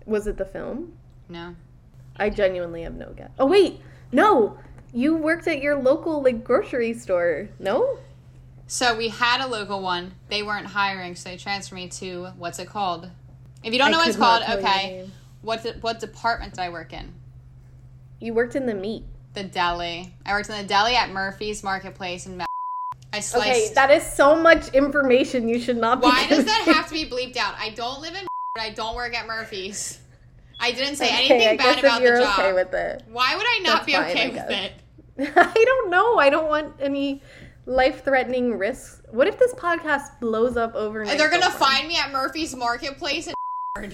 Was 0.06 0.26
it 0.26 0.36
the 0.36 0.44
film? 0.44 0.96
No. 1.28 1.54
I 2.16 2.30
genuinely 2.30 2.82
have 2.82 2.94
no 2.94 3.12
guess. 3.16 3.30
Oh 3.38 3.46
wait, 3.46 3.80
no. 4.12 4.58
You 4.92 5.16
worked 5.16 5.46
at 5.46 5.62
your 5.62 5.80
local 5.80 6.22
like 6.22 6.42
grocery 6.42 6.94
store. 6.94 7.48
No? 7.58 7.98
So 8.66 8.96
we 8.96 9.08
had 9.08 9.40
a 9.40 9.46
local 9.46 9.82
one. 9.82 10.14
They 10.28 10.42
weren't 10.42 10.66
hiring, 10.66 11.14
so 11.14 11.30
they 11.30 11.36
transferred 11.36 11.76
me 11.76 11.88
to 11.88 12.26
what's 12.36 12.58
it 12.58 12.68
called? 12.68 13.10
If 13.62 13.72
you 13.72 13.78
don't 13.78 13.90
know 13.90 13.98
I 13.98 14.00
what 14.00 14.08
it's 14.08 14.16
called, 14.16 14.42
tell 14.42 14.56
you 14.56 14.62
the 14.62 14.68
okay. 14.68 15.10
What 15.42 15.62
de- 15.62 15.72
what 15.80 16.00
department 16.00 16.54
did 16.54 16.60
I 16.62 16.68
work 16.70 16.92
in? 16.92 17.12
You 18.20 18.34
worked 18.34 18.54
in 18.56 18.66
the 18.66 18.74
meat. 18.74 19.04
The 19.34 19.44
deli. 19.44 20.14
I 20.26 20.32
worked 20.32 20.50
in 20.50 20.56
the 20.56 20.68
deli 20.68 20.96
at 20.96 21.10
Murphy's 21.10 21.62
Marketplace 21.62 22.26
in. 22.26 22.42
I 23.12 23.20
sliced. 23.20 23.48
Okay, 23.48 23.74
that 23.74 23.90
is 23.90 24.04
so 24.04 24.40
much 24.40 24.68
information 24.74 25.48
you 25.48 25.58
should 25.58 25.76
not 25.76 26.00
be 26.00 26.06
Why 26.06 26.26
does 26.28 26.44
that 26.44 26.62
have 26.74 26.86
to 26.88 26.92
be 26.92 27.06
bleeped 27.06 27.36
out? 27.36 27.54
I 27.58 27.70
don't 27.70 28.00
live 28.00 28.14
in. 28.14 28.26
But 28.54 28.62
I 28.62 28.70
don't 28.70 28.94
work 28.94 29.14
at 29.16 29.26
Murphy's. 29.26 29.98
I 30.60 30.72
didn't 30.72 30.96
say 30.96 31.06
Okay, 31.06 31.30
anything 31.34 31.56
bad 31.56 31.78
about 31.78 32.02
the 32.02 32.18
job. 32.20 32.38
okay 32.38 32.52
with 32.52 32.74
it. 32.74 33.02
Why 33.10 33.34
would 33.34 33.46
I 33.46 33.60
not 33.62 33.72
That's 33.72 33.86
be 33.86 33.92
fine, 33.94 34.10
okay 34.10 34.24
I 34.24 34.28
with 34.28 34.50
it? 34.50 34.72
I 35.36 35.64
don't 35.64 35.90
know. 35.90 36.18
I 36.18 36.30
don't 36.30 36.48
want 36.48 36.74
any 36.80 37.22
life-threatening 37.66 38.58
risks. 38.58 39.02
What 39.10 39.26
if 39.26 39.38
this 39.38 39.54
podcast 39.54 40.20
blows 40.20 40.56
up 40.56 40.74
overnight? 40.74 41.12
And 41.12 41.20
they're 41.20 41.30
gonna 41.30 41.50
find 41.50 41.88
me 41.88 41.96
at 41.96 42.12
Murphy's 42.12 42.54
Marketplace 42.54 43.26
in. 43.28 43.34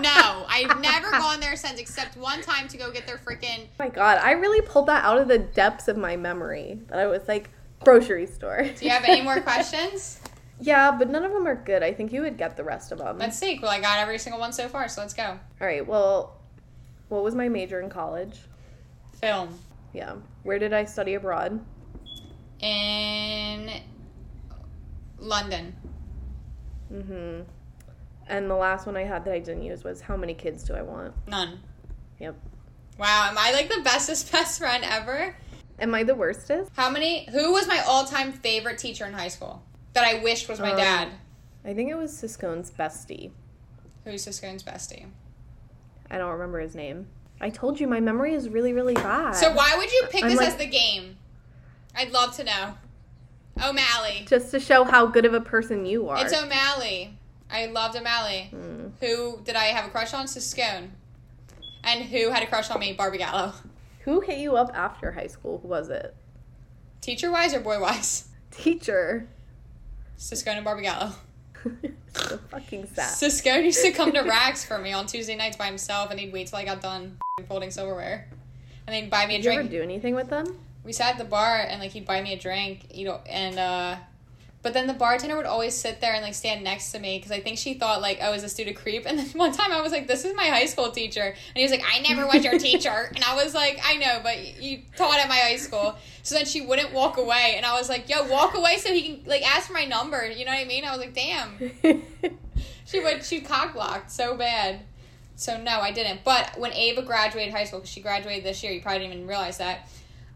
no, 0.00 0.44
I've 0.48 0.80
never 0.80 1.10
gone 1.10 1.40
there 1.40 1.56
since, 1.56 1.80
except 1.80 2.16
one 2.16 2.40
time 2.42 2.68
to 2.68 2.76
go 2.76 2.90
get 2.90 3.06
their 3.06 3.16
freaking. 3.18 3.64
Oh 3.64 3.68
my 3.78 3.88
god, 3.88 4.18
I 4.22 4.32
really 4.32 4.60
pulled 4.60 4.86
that 4.86 5.04
out 5.04 5.18
of 5.18 5.28
the 5.28 5.38
depths 5.38 5.88
of 5.88 5.96
my 5.96 6.16
memory. 6.16 6.78
That 6.88 6.98
I 6.98 7.06
was 7.06 7.26
like 7.28 7.50
grocery 7.84 8.26
store. 8.26 8.62
Do 8.76 8.84
you 8.84 8.90
have 8.90 9.04
any 9.04 9.22
more 9.22 9.40
questions? 9.42 10.20
yeah, 10.60 10.90
but 10.96 11.10
none 11.10 11.24
of 11.24 11.32
them 11.32 11.46
are 11.46 11.54
good. 11.54 11.82
I 11.82 11.92
think 11.92 12.12
you 12.12 12.22
would 12.22 12.36
get 12.38 12.56
the 12.56 12.64
rest 12.64 12.92
of 12.92 12.98
them. 12.98 13.18
Let's 13.18 13.38
see. 13.38 13.58
Well, 13.60 13.70
I 13.70 13.80
got 13.80 13.98
every 13.98 14.18
single 14.18 14.40
one 14.40 14.52
so 14.52 14.68
far, 14.68 14.88
so 14.88 15.00
let's 15.00 15.14
go. 15.14 15.24
All 15.60 15.66
right. 15.66 15.86
Well, 15.86 16.36
what 17.08 17.22
was 17.22 17.34
my 17.34 17.48
major 17.48 17.80
in 17.80 17.90
college? 17.90 18.38
Film 19.20 19.58
Yeah. 19.92 20.14
Where 20.42 20.58
did 20.58 20.72
I 20.72 20.84
study 20.84 21.14
abroad? 21.14 21.60
in 22.60 23.70
London. 25.18 25.74
Mm-hmm. 26.92 27.42
And 28.28 28.50
the 28.50 28.54
last 28.54 28.86
one 28.86 28.96
I 28.96 29.04
had 29.04 29.24
that 29.26 29.34
I 29.34 29.38
didn't 29.38 29.64
use 29.64 29.84
was 29.84 30.00
how 30.00 30.16
many 30.16 30.32
kids 30.34 30.62
do 30.64 30.74
I 30.74 30.82
want? 30.82 31.14
None. 31.28 31.60
Yep. 32.20 32.36
Wow, 32.98 33.26
am 33.28 33.36
I 33.36 33.52
like 33.52 33.68
the 33.68 33.82
bestest 33.82 34.32
best 34.32 34.58
friend 34.58 34.82
ever? 34.86 35.36
Am 35.78 35.94
I 35.94 36.02
the 36.04 36.14
worstest? 36.14 36.70
How 36.76 36.88
many? 36.90 37.26
Who 37.30 37.52
was 37.52 37.66
my 37.66 37.78
all-time 37.86 38.32
favorite 38.32 38.78
teacher 38.78 39.04
in 39.06 39.12
high 39.12 39.28
school 39.28 39.62
that 39.92 40.04
I 40.04 40.22
wished 40.22 40.48
was 40.48 40.60
my 40.60 40.70
Um, 40.70 40.76
dad? 40.76 41.08
I 41.64 41.74
think 41.74 41.90
it 41.90 41.96
was 41.96 42.12
Siscone's 42.12 42.70
bestie. 42.70 43.32
Who's 44.04 44.24
Siscone's 44.24 44.62
bestie? 44.62 45.06
I 46.10 46.18
don't 46.18 46.30
remember 46.32 46.60
his 46.60 46.74
name. 46.74 47.06
I 47.40 47.50
told 47.50 47.80
you 47.80 47.88
my 47.88 48.00
memory 48.00 48.34
is 48.34 48.48
really, 48.48 48.72
really 48.72 48.94
bad. 48.94 49.32
So 49.32 49.52
why 49.52 49.74
would 49.76 49.90
you 49.90 50.04
pick 50.10 50.22
I'm 50.24 50.30
this 50.30 50.38
like- 50.38 50.48
as 50.48 50.56
the 50.56 50.66
game? 50.66 51.16
I'd 51.96 52.12
love 52.12 52.36
to 52.36 52.44
know. 52.44 52.74
O'Malley. 53.62 54.24
Just 54.28 54.50
to 54.50 54.60
show 54.60 54.84
how 54.84 55.06
good 55.06 55.24
of 55.24 55.32
a 55.34 55.40
person 55.40 55.86
you 55.86 56.08
are. 56.08 56.24
It's 56.24 56.32
O'Malley. 56.34 57.16
I 57.50 57.66
loved 57.66 57.96
O'Malley. 57.96 58.48
Hmm. 58.50 58.88
Who 59.00 59.40
did 59.44 59.54
I 59.56 59.66
have 59.66 59.86
a 59.86 59.90
crush 59.90 60.12
on? 60.12 60.26
Siscone. 60.26 60.90
And 61.84 62.04
who 62.04 62.30
had 62.30 62.42
a 62.42 62.46
crush 62.46 62.70
on 62.70 62.80
me? 62.80 62.92
Barbie 62.94 63.18
Gallo. 63.18 63.52
Who 64.04 64.20
hit 64.20 64.38
you 64.38 64.56
up 64.56 64.70
after 64.74 65.12
high 65.12 65.26
school? 65.26 65.58
Who 65.60 65.68
was 65.68 65.88
it? 65.88 66.14
Teacher 67.00 67.30
wise 67.30 67.54
or 67.54 67.60
boy 67.60 67.80
wise? 67.80 68.28
Teacher. 68.50 69.28
Siscone 70.18 70.56
and 70.56 70.64
Barbie 70.64 70.82
Gallo. 70.82 71.12
so 72.14 72.38
fucking 72.50 72.86
sad. 72.94 73.14
Siscone 73.14 73.64
used 73.64 73.82
to 73.84 73.90
come 73.92 74.12
to 74.12 74.20
Rags 74.22 74.64
for 74.64 74.78
me 74.78 74.92
on 74.92 75.06
Tuesday 75.06 75.34
nights 75.34 75.56
by 75.56 75.66
himself, 75.66 76.10
and 76.10 76.20
he'd 76.20 76.32
wait 76.32 76.46
till 76.48 76.58
I 76.58 76.64
got 76.64 76.80
done 76.80 77.18
folding 77.48 77.70
silverware, 77.70 78.28
and 78.86 78.94
he'd 78.94 79.10
buy 79.10 79.26
me 79.26 79.34
a 79.34 79.38
Did 79.38 79.44
you 79.44 79.50
ever 79.52 79.60
drink. 79.62 79.70
do 79.70 79.82
anything 79.82 80.14
with 80.14 80.28
them? 80.28 80.58
we 80.84 80.92
sat 80.92 81.12
at 81.12 81.18
the 81.18 81.24
bar 81.24 81.60
and 81.66 81.80
like 81.80 81.92
he'd 81.92 82.04
buy 82.04 82.20
me 82.20 82.34
a 82.34 82.38
drink, 82.38 82.86
you 82.94 83.06
know, 83.06 83.20
and 83.28 83.58
uh 83.58 83.96
but 84.64 84.72
then 84.72 84.88
the 84.88 84.94
bartender 84.94 85.36
would 85.36 85.46
always 85.46 85.76
sit 85.76 86.00
there 86.00 86.14
and 86.14 86.24
like 86.24 86.34
stand 86.34 86.64
next 86.64 86.90
to 86.90 86.98
me 86.98 87.18
because 87.18 87.30
I 87.30 87.38
think 87.38 87.58
she 87.58 87.74
thought 87.74 88.00
like, 88.00 88.20
I 88.20 88.30
was 88.30 88.42
a 88.42 88.48
student 88.48 88.76
creep? 88.76 89.04
And 89.06 89.16
then 89.16 89.26
one 89.34 89.52
time 89.52 89.70
I 89.70 89.80
was 89.80 89.92
like, 89.92 90.08
this 90.08 90.24
is 90.24 90.34
my 90.34 90.46
high 90.46 90.66
school 90.66 90.90
teacher, 90.90 91.22
and 91.22 91.36
he 91.54 91.62
was 91.62 91.70
like, 91.70 91.84
I 91.86 92.00
never 92.00 92.26
was 92.26 92.44
your 92.44 92.58
teacher, 92.58 93.12
and 93.14 93.22
I 93.22 93.36
was 93.36 93.54
like, 93.54 93.78
I 93.84 93.96
know, 93.98 94.18
but 94.24 94.60
you 94.60 94.80
taught 94.96 95.20
at 95.20 95.28
my 95.28 95.36
high 95.36 95.56
school. 95.56 95.94
So 96.24 96.34
then 96.34 96.46
she 96.46 96.62
wouldn't 96.62 96.92
walk 96.92 97.18
away, 97.18 97.54
and 97.56 97.64
I 97.64 97.78
was 97.78 97.88
like, 97.88 98.08
yo, 98.08 98.26
walk 98.26 98.56
away 98.56 98.78
so 98.78 98.92
he 98.92 99.02
can 99.02 99.24
like 99.26 99.42
ask 99.42 99.68
for 99.68 99.74
my 99.74 99.84
number. 99.84 100.26
You 100.26 100.44
know 100.44 100.50
what 100.50 100.60
I 100.60 100.64
mean? 100.64 100.84
I 100.84 100.96
was 100.96 101.00
like, 101.00 101.14
damn. 101.14 102.00
She 102.86 103.00
would 103.00 103.24
she 103.24 103.40
cock 103.40 103.74
blocked 103.74 104.10
so 104.10 104.36
bad. 104.36 104.80
So 105.36 105.60
no, 105.60 105.80
I 105.80 105.90
didn't. 105.90 106.20
But 106.22 106.58
when 106.58 106.72
Ava 106.72 107.02
graduated 107.02 107.52
high 107.52 107.64
school, 107.64 107.80
because 107.80 107.90
she 107.90 108.00
graduated 108.00 108.44
this 108.44 108.62
year, 108.62 108.72
you 108.72 108.80
probably 108.80 109.00
didn't 109.00 109.14
even 109.14 109.26
realize 109.26 109.58
that. 109.58 109.88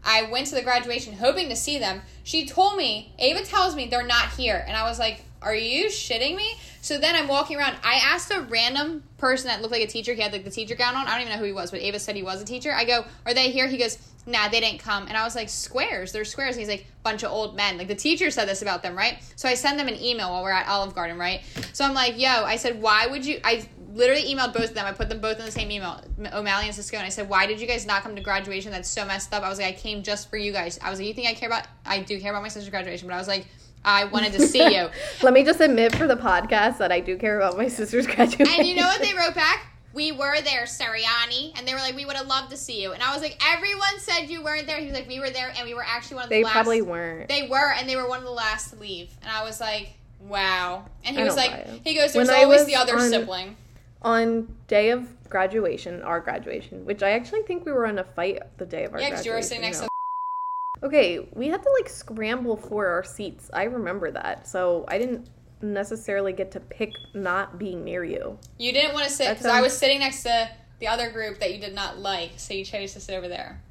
I 0.03 0.23
went 0.23 0.47
to 0.47 0.55
the 0.55 0.61
graduation 0.61 1.13
hoping 1.13 1.49
to 1.49 1.55
see 1.55 1.77
them. 1.77 2.01
She 2.23 2.45
told 2.45 2.77
me, 2.77 3.13
Ava 3.19 3.43
tells 3.43 3.75
me 3.75 3.87
they're 3.87 4.05
not 4.05 4.29
here. 4.31 4.63
And 4.67 4.75
I 4.75 4.83
was 4.83 4.99
like, 4.99 5.23
Are 5.41 5.55
you 5.55 5.87
shitting 5.87 6.35
me? 6.35 6.55
So 6.81 6.97
then 6.97 7.15
I'm 7.15 7.27
walking 7.27 7.57
around. 7.57 7.75
I 7.83 7.95
asked 7.95 8.31
a 8.31 8.41
random 8.41 9.03
person 9.17 9.47
that 9.47 9.61
looked 9.61 9.73
like 9.73 9.83
a 9.83 9.87
teacher. 9.87 10.13
He 10.13 10.21
had 10.21 10.31
like 10.31 10.45
the 10.45 10.51
teacher 10.51 10.75
gown 10.75 10.95
on. 10.95 11.07
I 11.07 11.11
don't 11.11 11.21
even 11.21 11.33
know 11.33 11.39
who 11.39 11.45
he 11.45 11.51
was, 11.51 11.71
but 11.71 11.81
Ava 11.81 11.99
said 11.99 12.15
he 12.15 12.23
was 12.23 12.41
a 12.41 12.45
teacher. 12.45 12.71
I 12.71 12.85
go, 12.85 13.05
Are 13.25 13.33
they 13.33 13.51
here? 13.51 13.67
He 13.67 13.77
goes, 13.77 13.97
Nah, 14.25 14.47
they 14.47 14.59
didn't 14.59 14.79
come. 14.79 15.07
And 15.07 15.17
I 15.17 15.23
was 15.23 15.35
like, 15.35 15.49
Squares. 15.49 16.11
They're 16.11 16.25
squares. 16.25 16.55
And 16.55 16.61
he's 16.61 16.69
like, 16.69 16.85
Bunch 17.03 17.23
of 17.23 17.31
old 17.31 17.55
men. 17.55 17.77
Like 17.77 17.87
the 17.87 17.95
teacher 17.95 18.31
said 18.31 18.47
this 18.47 18.61
about 18.61 18.83
them, 18.83 18.95
right? 18.95 19.21
So 19.35 19.49
I 19.49 19.55
send 19.55 19.79
them 19.79 19.87
an 19.87 19.95
email 20.01 20.29
while 20.31 20.43
we're 20.43 20.51
at 20.51 20.67
Olive 20.67 20.95
Garden, 20.95 21.17
right? 21.17 21.41
So 21.73 21.83
I'm 21.83 21.93
like, 21.93 22.17
Yo, 22.17 22.29
I 22.29 22.55
said, 22.55 22.81
Why 22.81 23.07
would 23.07 23.25
you? 23.25 23.39
I 23.43 23.67
literally 23.93 24.23
emailed 24.23 24.53
both 24.53 24.69
of 24.69 24.73
them. 24.73 24.85
I 24.85 24.91
put 24.91 25.09
them 25.09 25.19
both 25.19 25.39
in 25.39 25.45
the 25.45 25.51
same 25.51 25.71
email, 25.71 26.01
O'Malley 26.33 26.65
and 26.65 26.75
Cisco, 26.75 26.97
and 26.97 27.05
I 27.05 27.09
said, 27.09 27.27
"Why 27.29 27.45
did 27.45 27.59
you 27.59 27.67
guys 27.67 27.85
not 27.85 28.03
come 28.03 28.15
to 28.15 28.21
graduation? 28.21 28.71
That's 28.71 28.89
so 28.89 29.05
messed 29.05 29.33
up." 29.33 29.43
I 29.43 29.49
was 29.49 29.57
like, 29.59 29.67
"I 29.67 29.71
came 29.73 30.03
just 30.03 30.29
for 30.29 30.37
you 30.37 30.51
guys." 30.51 30.79
I 30.81 30.89
was 30.89 30.99
like, 30.99 31.07
"You 31.07 31.13
think 31.13 31.27
I 31.27 31.33
care 31.33 31.49
about? 31.49 31.65
I 31.85 31.99
do 32.01 32.19
care 32.19 32.31
about 32.31 32.41
my 32.43 32.49
sister's 32.49 32.69
graduation, 32.69 33.07
but 33.07 33.13
I 33.15 33.17
was 33.17 33.27
like." 33.27 33.45
I 33.85 34.03
wanted 34.03 34.33
to 34.33 34.45
see 34.45 34.75
you. 34.75 34.89
Let 35.23 35.31
me 35.31 35.45
just 35.45 35.61
admit 35.61 35.95
for 35.95 36.05
the 36.05 36.17
podcast 36.17 36.79
that 36.79 36.91
I 36.91 36.99
do 36.99 37.17
care 37.17 37.37
about 37.39 37.55
my 37.57 37.69
sister's 37.69 38.05
graduation. 38.05 38.59
And 38.59 38.67
you 38.67 38.75
know 38.75 38.85
what 38.85 39.01
they 39.01 39.13
wrote 39.13 39.35
back? 39.35 39.67
We 39.93 40.11
were 40.11 40.41
there, 40.41 40.63
Sariani. 40.63 41.57
And 41.57 41.65
they 41.65 41.71
were 41.73 41.79
like, 41.79 41.95
we 41.95 42.03
would 42.03 42.17
have 42.17 42.27
loved 42.27 42.51
to 42.51 42.57
see 42.57 42.81
you. 42.83 42.91
And 42.91 43.01
I 43.01 43.13
was 43.13 43.21
like, 43.21 43.41
everyone 43.49 43.97
said 43.99 44.25
you 44.25 44.43
weren't 44.43 44.67
there. 44.67 44.79
He 44.79 44.87
was 44.87 44.95
like, 44.95 45.07
we 45.07 45.21
were 45.21 45.29
there, 45.29 45.53
and 45.57 45.65
we 45.65 45.73
were 45.73 45.85
actually 45.87 46.15
one 46.15 46.23
of 46.25 46.29
the 46.29 46.35
They 46.35 46.43
last. 46.43 46.53
probably 46.55 46.81
weren't. 46.81 47.29
They 47.29 47.47
were, 47.47 47.71
and 47.71 47.87
they 47.87 47.95
were 47.95 48.05
one 48.09 48.19
of 48.19 48.25
the 48.25 48.31
last 48.31 48.71
to 48.71 48.75
leave. 48.79 49.11
And 49.21 49.31
I 49.31 49.43
was 49.45 49.61
like, 49.61 49.93
wow. 50.19 50.83
And 51.05 51.15
he 51.15 51.21
I 51.21 51.25
was 51.25 51.37
like, 51.37 51.65
he 51.85 51.95
goes, 51.95 52.11
there's 52.11 52.27
When 52.27 52.35
always 52.43 52.65
the 52.65 52.75
other 52.75 52.97
on- 52.97 53.09
sibling. 53.09 53.55
On 54.01 54.55
day 54.67 54.91
of 54.91 55.07
graduation, 55.29 56.01
our 56.03 56.19
graduation, 56.19 56.85
which 56.85 57.03
I 57.03 57.11
actually 57.11 57.41
think 57.43 57.65
we 57.65 57.71
were 57.71 57.85
in 57.85 57.99
a 57.99 58.03
fight 58.03 58.41
the 58.57 58.65
day 58.65 58.85
of 58.85 58.93
our 58.93 58.99
Yeah, 58.99 59.09
because 59.09 59.25
graduation. 59.25 59.25
you 59.25 59.33
were 59.37 59.41
sitting 59.41 59.61
next 59.61 59.81
no. 59.81 59.87
to. 59.87 60.85
Okay, 60.87 61.27
we 61.33 61.47
had 61.49 61.61
to 61.61 61.69
like 61.79 61.89
scramble 61.89 62.55
for 62.55 62.87
our 62.87 63.03
seats. 63.03 63.49
I 63.53 63.63
remember 63.63 64.11
that. 64.11 64.47
So 64.47 64.85
I 64.87 64.97
didn't 64.97 65.27
necessarily 65.61 66.31
get 66.31 66.51
to 66.51 66.59
pick 66.61 66.91
not 67.13 67.59
being 67.59 67.83
near 67.83 68.03
you. 68.05 68.37
You 68.57 68.71
didn't 68.71 68.93
want 68.93 69.05
to 69.05 69.11
sit 69.11 69.29
because 69.29 69.45
I 69.47 69.59
was 69.61 69.77
sitting 69.77 69.99
next 69.99 70.23
to 70.23 70.49
the 70.79 70.87
other 70.87 71.09
group 71.11 71.39
that 71.39 71.53
you 71.53 71.59
did 71.59 71.75
not 71.75 71.99
like, 71.99 72.31
so 72.37 72.53
you 72.53 72.63
chose 72.63 72.93
to 72.93 73.01
sit 73.01 73.13
over 73.15 73.27
there. 73.27 73.61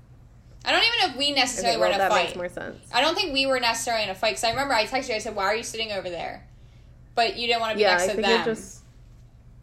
I 0.67 0.73
don't 0.73 0.83
even 0.85 0.99
know 1.01 1.07
if 1.15 1.17
we 1.17 1.33
necessarily 1.33 1.77
Okay, 1.77 1.81
were 1.81 1.87
in 1.87 1.95
a 1.95 1.99
that 1.99 2.11
fight. 2.11 2.25
makes 2.27 2.37
more 2.37 2.49
sense. 2.51 2.77
I 2.93 3.01
don't 3.01 3.15
think 3.15 3.33
we 3.33 3.47
were 3.47 3.59
necessarily 3.61 4.05
in 4.05 4.11
a 4.11 4.15
fight 4.15 4.33
because 4.33 4.45
I 4.45 4.51
remember 4.51 4.75
I 4.75 4.85
texted 4.85 5.09
you. 5.09 5.15
I 5.15 5.19
said, 5.19 5.35
"Why 5.35 5.45
are 5.45 5.55
you 5.55 5.63
sitting 5.63 5.93
over 5.93 6.11
there?" 6.11 6.47
But 7.15 7.37
you 7.39 7.47
didn't 7.47 7.61
want 7.61 7.71
to 7.73 7.77
be 7.77 7.83
Yeah, 7.83 7.93
next 7.93 8.03
I 8.03 8.07
to 8.09 8.13
think 8.15 8.27
them. 8.27 8.41
it 8.43 8.45
just. 8.45 8.83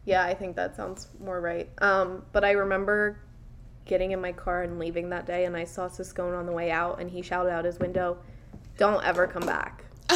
Yeah, 0.06 0.24
I 0.24 0.32
think 0.34 0.56
that 0.56 0.76
sounds 0.76 1.08
more 1.20 1.40
right. 1.40 1.68
Um, 1.78 2.24
but 2.32 2.44
I 2.44 2.52
remember 2.52 3.18
getting 3.84 4.12
in 4.12 4.20
my 4.20 4.32
car 4.32 4.62
and 4.62 4.78
leaving 4.78 5.10
that 5.10 5.26
day, 5.26 5.44
and 5.44 5.56
I 5.56 5.64
saw 5.64 5.88
Ciscone 5.88 6.38
on 6.38 6.46
the 6.46 6.52
way 6.52 6.70
out, 6.70 7.00
and 7.00 7.10
he 7.10 7.22
shouted 7.22 7.50
out 7.50 7.64
his 7.64 7.80
window, 7.80 8.16
"Don't 8.78 9.04
ever 9.04 9.26
come 9.26 9.44
back." 9.44 9.84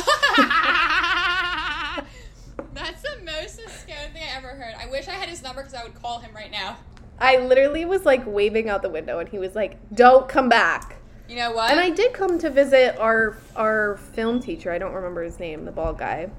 That's 2.72 3.03
the 3.03 3.18
most 3.24 3.61
scary 3.80 4.09
thing 4.12 4.22
I 4.22 4.36
ever 4.36 4.49
heard. 4.49 4.74
I 4.78 4.86
wish 4.88 5.09
I 5.09 5.12
had 5.12 5.28
his 5.28 5.43
number 5.43 5.62
because 5.62 5.74
I 5.74 5.82
would 5.82 6.01
call 6.01 6.20
him 6.20 6.30
right 6.34 6.53
now. 6.53 6.76
I 7.18 7.38
literally 7.38 7.84
was 7.84 8.07
like 8.07 8.22
waving 8.24 8.68
out 8.68 8.82
the 8.82 8.91
window, 8.91 9.18
and 9.18 9.28
he 9.28 9.41
was 9.41 9.57
like, 9.57 9.76
"Don't 9.93 10.28
come 10.28 10.49
back." 10.49 10.97
You 11.28 11.34
know 11.36 11.51
what? 11.51 11.72
And 11.72 11.80
I 11.80 11.91
did 11.91 12.12
come 12.12 12.38
to 12.38 12.49
visit 12.49 12.97
our 12.99 13.36
our 13.57 13.97
film 14.12 14.41
teacher. 14.41 14.70
I 14.70 14.78
don't 14.78 14.93
remember 14.93 15.24
his 15.24 15.41
name, 15.41 15.64
the 15.64 15.72
bald 15.72 15.99
guy. 15.99 16.30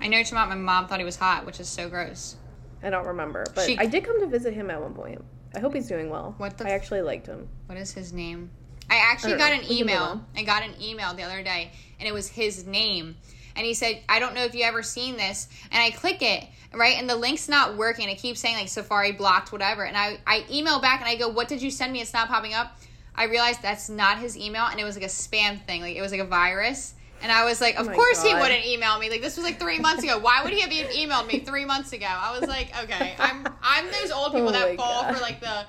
I 0.00 0.08
know 0.08 0.20
about 0.20 0.48
my 0.48 0.54
mom 0.54 0.86
thought 0.86 0.98
he 0.98 1.04
was 1.04 1.16
hot, 1.16 1.44
which 1.46 1.60
is 1.60 1.68
so 1.68 1.88
gross. 1.88 2.36
I 2.82 2.90
don't 2.90 3.06
remember, 3.06 3.44
but 3.54 3.66
She- 3.66 3.78
I 3.78 3.86
did 3.86 4.04
come 4.04 4.20
to 4.20 4.26
visit 4.26 4.54
him 4.54 4.70
at 4.70 4.80
one 4.80 4.94
point. 4.94 5.22
I 5.54 5.60
hope 5.60 5.74
he's 5.74 5.88
doing 5.88 6.10
well. 6.10 6.34
What 6.38 6.58
the 6.58 6.64
I 6.66 6.70
f- 6.70 6.80
actually 6.80 7.02
liked 7.02 7.26
him. 7.26 7.48
What 7.66 7.78
is 7.78 7.92
his 7.92 8.12
name? 8.12 8.50
I 8.90 8.96
actually 8.96 9.30
don't 9.32 9.38
got 9.38 9.48
know. 9.48 9.54
an 9.54 9.60
We 9.60 9.66
can 9.66 9.74
move 9.74 9.80
email. 9.94 10.02
on. 10.02 10.26
I 10.36 10.42
got 10.44 10.62
an 10.62 10.74
email 10.80 11.14
the 11.14 11.22
other 11.22 11.42
day, 11.42 11.72
and 11.98 12.08
it 12.08 12.12
was 12.12 12.28
his 12.28 12.64
name. 12.66 13.16
And 13.56 13.66
he 13.66 13.74
said, 13.74 14.00
"I 14.08 14.18
don't 14.20 14.34
know 14.34 14.44
if 14.44 14.54
you 14.54 14.62
ever 14.64 14.82
seen 14.82 15.16
this." 15.16 15.48
And 15.72 15.82
I 15.82 15.90
click 15.90 16.22
it, 16.22 16.44
right, 16.72 16.96
and 16.96 17.10
the 17.10 17.16
link's 17.16 17.48
not 17.48 17.76
working. 17.76 18.08
It 18.08 18.18
keeps 18.18 18.40
saying 18.40 18.56
like 18.56 18.68
Safari 18.68 19.12
blocked, 19.12 19.50
whatever. 19.52 19.84
And 19.84 19.96
I 19.96 20.18
I 20.26 20.44
email 20.50 20.78
back 20.78 21.00
and 21.00 21.08
I 21.08 21.16
go, 21.16 21.28
"What 21.28 21.48
did 21.48 21.60
you 21.60 21.70
send 21.70 21.92
me? 21.92 22.00
It's 22.00 22.12
not 22.12 22.28
popping 22.28 22.54
up." 22.54 22.76
I 23.16 23.24
realized 23.24 23.60
that's 23.62 23.88
not 23.88 24.18
his 24.20 24.36
email, 24.36 24.66
and 24.66 24.78
it 24.78 24.84
was 24.84 24.94
like 24.94 25.04
a 25.04 25.08
spam 25.08 25.60
thing. 25.66 25.80
Like 25.82 25.96
it 25.96 26.00
was 26.02 26.12
like 26.12 26.20
a 26.20 26.24
virus. 26.26 26.94
And 27.22 27.32
I 27.32 27.44
was 27.44 27.60
like, 27.60 27.74
oh 27.78 27.82
of 27.82 27.88
Oh 27.88 27.92
course 27.92 28.22
he 28.22 28.34
wouldn't 28.34 28.64
email 28.64 28.98
me. 28.98 29.10
Like 29.10 29.22
this 29.22 29.36
was 29.36 29.44
like 29.44 29.58
three 29.58 29.78
months 29.78 30.02
ago. 30.04 30.18
Why 30.18 30.42
would 30.42 30.52
he 30.52 30.60
have 30.60 30.72
even 30.72 30.90
emailed 30.92 31.26
me 31.26 31.40
three 31.40 31.64
months 31.64 31.92
ago? 31.92 32.06
I 32.08 32.38
was 32.38 32.48
like, 32.48 32.68
okay, 32.84 33.14
I'm 33.18 33.46
I'm 33.62 33.86
those 33.86 34.10
old 34.10 34.32
people 34.32 34.48
Oh 34.48 34.52
that 34.52 34.76
fall 34.76 35.02
God. 35.02 35.16
for 35.16 35.20
like 35.22 35.40
the 35.40 35.64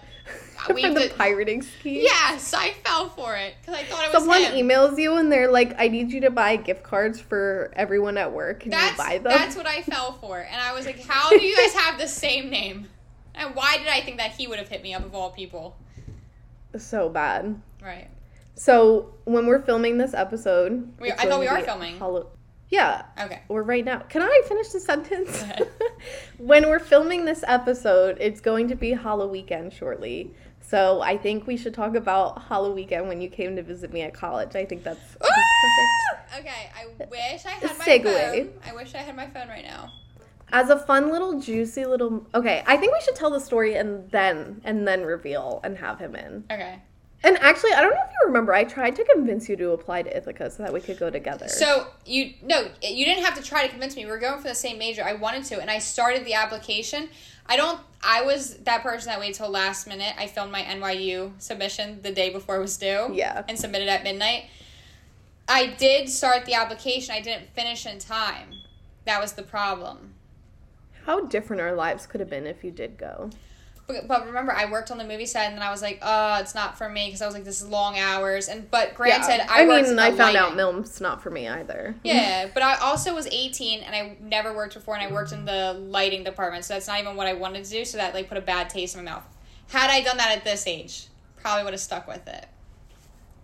we 0.73 0.83
For 0.83 0.89
the 0.93 0.99
the- 1.07 1.09
pirating 1.15 1.61
scheme. 1.63 2.01
Yes, 2.03 2.53
I 2.53 2.71
fell 2.85 3.09
for 3.09 3.35
it 3.35 3.55
because 3.61 3.79
I 3.79 3.83
thought 3.85 4.03
it 4.03 4.13
was 4.13 4.21
Someone 4.23 4.43
him. 4.43 4.67
emails 4.67 4.99
you 4.99 5.15
and 5.17 5.31
they're 5.31 5.49
like, 5.51 5.73
"I 5.79 5.87
need 5.87 6.11
you 6.11 6.21
to 6.21 6.29
buy 6.29 6.55
gift 6.57 6.83
cards 6.83 7.19
for 7.19 7.71
everyone 7.75 8.17
at 8.17 8.31
work." 8.31 8.59
Can 8.59 8.71
that's 8.71 8.91
you 8.91 8.97
buy 9.03 9.13
them? 9.17 9.23
that's 9.23 9.55
what 9.55 9.65
I 9.65 9.81
fell 9.81 10.13
for, 10.21 10.37
and 10.39 10.61
I 10.61 10.73
was 10.73 10.85
like, 10.85 11.03
"How 11.03 11.29
do 11.29 11.41
you 11.43 11.55
guys 11.57 11.73
have 11.73 11.97
the 11.97 12.07
same 12.07 12.49
name?" 12.51 12.87
And 13.33 13.55
why 13.55 13.77
did 13.77 13.87
I 13.87 14.01
think 14.01 14.17
that 14.17 14.31
he 14.31 14.45
would 14.47 14.59
have 14.59 14.67
hit 14.67 14.83
me 14.83 14.93
up 14.93 15.03
of 15.05 15.15
all 15.15 15.31
people? 15.31 15.75
so 16.77 17.09
bad. 17.09 17.59
Right. 17.81 18.07
So 18.59 19.13
when 19.23 19.45
we're 19.45 19.61
filming 19.61 19.97
this 19.97 20.13
episode, 20.13 20.91
We- 20.99 21.13
I 21.13 21.15
thought 21.15 21.39
we 21.39 21.47
are 21.47 21.61
filming. 21.61 21.97
Hallow- 21.97 22.27
yeah, 22.67 23.03
Okay. 23.17 23.41
we're 23.47 23.63
right 23.63 23.85
now. 23.85 23.99
Can 24.09 24.21
I 24.21 24.41
finish 24.49 24.67
the 24.67 24.81
sentence? 24.81 25.39
Go 25.39 25.45
ahead. 25.49 25.67
when 26.37 26.67
we're 26.67 26.79
filming 26.79 27.23
this 27.23 27.41
episode, 27.47 28.17
it's 28.19 28.41
going 28.41 28.67
to 28.67 28.75
be 28.75 28.91
Halloween 28.91 29.31
weekend 29.31 29.71
shortly. 29.71 30.33
So 30.59 30.99
I 31.01 31.17
think 31.17 31.47
we 31.47 31.55
should 31.55 31.73
talk 31.73 31.95
about 31.95 32.43
Halloween 32.43 32.75
weekend 32.75 33.07
when 33.07 33.21
you 33.21 33.29
came 33.29 33.55
to 33.55 33.63
visit 33.63 33.93
me 33.93 34.01
at 34.01 34.13
college. 34.13 34.53
I 34.57 34.65
think 34.65 34.83
that's 34.83 35.15
ah! 35.21 35.27
perfect. 36.27 36.45
Okay. 36.45 36.69
I 36.75 37.05
wish 37.09 37.45
I 37.45 37.49
had 37.51 37.77
my 37.77 37.85
phone. 37.85 38.53
I 38.69 38.75
wish 38.75 38.93
I 38.93 38.97
had 38.97 39.15
my 39.15 39.27
phone 39.29 39.47
right 39.47 39.65
now. 39.65 39.89
As 40.51 40.69
a 40.69 40.77
fun 40.77 41.11
little 41.13 41.39
juicy 41.39 41.85
little 41.85 42.27
okay, 42.35 42.61
I 42.67 42.75
think 42.75 42.91
we 42.91 42.99
should 43.01 43.15
tell 43.15 43.29
the 43.31 43.39
story 43.39 43.75
and 43.75 44.11
then 44.11 44.59
and 44.65 44.85
then 44.85 45.03
reveal 45.03 45.61
and 45.63 45.77
have 45.77 45.97
him 45.99 46.13
in. 46.15 46.43
Okay. 46.51 46.81
And 47.21 47.37
actually, 47.39 47.73
I 47.73 47.81
don't 47.81 47.93
know 47.93 48.01
if 48.01 48.11
you 48.11 48.27
remember, 48.27 48.53
I 48.53 48.63
tried 48.63 48.95
to 48.95 49.03
convince 49.03 49.49
you 49.49 49.57
to 49.57 49.71
apply 49.71 50.03
to 50.03 50.15
Ithaca 50.15 50.49
so 50.49 50.63
that 50.63 50.71
we 50.71 50.79
could 50.79 50.97
go 50.97 51.09
together. 51.09 51.49
So 51.49 51.87
you 52.05 52.33
no, 52.41 52.69
you 52.81 53.05
didn't 53.05 53.25
have 53.25 53.35
to 53.35 53.43
try 53.43 53.63
to 53.63 53.69
convince 53.69 53.95
me. 53.95 54.05
We 54.05 54.11
were 54.11 54.19
going 54.19 54.41
for 54.41 54.47
the 54.47 54.55
same 54.55 54.77
major. 54.77 55.03
I 55.03 55.13
wanted 55.13 55.43
to, 55.45 55.59
and 55.59 55.69
I 55.69 55.79
started 55.79 56.23
the 56.25 56.35
application. 56.35 57.09
I 57.45 57.57
don't. 57.57 57.81
I 58.01 58.21
was 58.21 58.55
that 58.57 58.83
person 58.83 59.09
that 59.09 59.19
waited 59.19 59.35
till 59.35 59.49
last 59.49 59.85
minute. 59.85 60.13
I 60.17 60.27
filmed 60.27 60.51
my 60.51 60.61
NYU 60.61 61.33
submission 61.39 62.01
the 62.01 62.11
day 62.11 62.29
before 62.29 62.55
it 62.55 62.61
was 62.61 62.77
due. 62.77 63.09
Yeah. 63.11 63.43
And 63.49 63.59
submitted 63.59 63.89
at 63.89 64.03
midnight. 64.03 64.45
I 65.49 65.67
did 65.67 66.07
start 66.09 66.45
the 66.45 66.53
application. 66.53 67.13
I 67.13 67.21
didn't 67.21 67.49
finish 67.53 67.85
in 67.85 67.99
time. 67.99 68.53
That 69.05 69.19
was 69.19 69.33
the 69.33 69.43
problem. 69.43 70.13
how 71.05 71.25
different 71.25 71.61
our 71.61 71.73
lives 71.73 72.05
could 72.05 72.19
have 72.19 72.29
been 72.29 72.45
if 72.45 72.63
you 72.63 72.71
did 72.71 72.97
go. 72.97 73.31
But, 73.89 74.07
but 74.07 74.27
remember, 74.27 74.51
I 74.51 74.69
worked 74.69 74.91
on 74.91 74.99
the 74.99 75.03
movie 75.03 75.25
set, 75.25 75.47
and 75.47 75.55
then 75.55 75.63
I 75.63 75.71
was 75.71 75.81
like, 75.81 75.97
"Oh, 76.03 76.35
it's 76.39 76.53
not 76.53 76.77
for 76.77 76.87
me," 76.87 77.07
because 77.07 77.23
I 77.23 77.25
was 77.25 77.33
like, 77.33 77.43
"This 77.43 77.59
is 77.59 77.67
long 77.67 77.97
hours." 77.97 78.47
And 78.47 78.69
but 78.69 78.93
granted, 78.93 79.41
I, 79.51 79.63
I 79.63 79.65
mean, 79.65 79.97
I 79.97 80.11
found 80.11 80.35
out 80.37 80.43
lighting. 80.43 80.57
Milm's 80.57 81.01
not 81.01 81.23
for 81.23 81.31
me 81.31 81.47
either. 81.47 81.95
Yeah, 82.03 82.49
but 82.53 82.61
I 82.61 82.75
also 82.81 83.15
was 83.15 83.25
18 83.31 83.81
and 83.81 83.95
I 83.95 84.15
never 84.21 84.53
worked 84.55 84.75
before 84.75 84.93
and 84.95 85.01
I 85.03 85.11
worked 85.11 85.31
in 85.31 85.43
the 85.43 85.73
lighting 85.73 86.23
department, 86.23 86.65
so 86.65 86.75
that's 86.75 86.87
not 86.87 86.99
even 86.99 87.15
what 87.15 87.25
I 87.25 87.33
wanted 87.33 87.63
to 87.65 87.71
do, 87.71 87.83
so 87.83 87.97
that 87.97 88.13
like 88.13 88.29
put 88.29 88.37
a 88.37 88.41
bad 88.41 88.69
taste 88.69 88.95
in 88.95 89.03
my 89.03 89.11
mouth. 89.11 89.25
Had 89.69 89.89
I 89.89 90.01
done 90.03 90.17
that 90.17 90.37
at 90.37 90.43
this 90.43 90.67
age, 90.67 91.07
probably 91.37 91.63
would 91.63 91.73
have 91.73 91.79
stuck 91.81 92.07
with 92.07 92.27
it. 92.27 92.45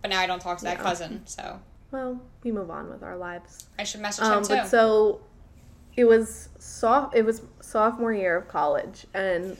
But 0.03 0.09
now 0.11 0.19
I 0.19 0.27
don't 0.27 0.39
talk 0.41 0.59
to 0.59 0.65
that 0.65 0.77
Yeah. 0.77 0.83
cousin, 0.83 1.21
so 1.25 1.59
Well, 1.89 2.21
we 2.43 2.51
move 2.51 2.69
on 2.69 2.91
with 2.91 3.01
our 3.01 3.17
lives. 3.17 3.65
I 3.79 3.83
should 3.83 4.01
message 4.01 4.25
Um, 4.25 4.37
him 4.37 4.43
too. 4.43 4.55
but 4.57 4.67
so 4.67 5.21
it 5.95 6.03
was 6.05 6.49
soft. 6.59 7.15
It 7.15 7.23
was 7.25 7.41
sophomore 7.61 8.13
year 8.13 8.35
of 8.35 8.47
college, 8.47 9.07
and 9.15 9.57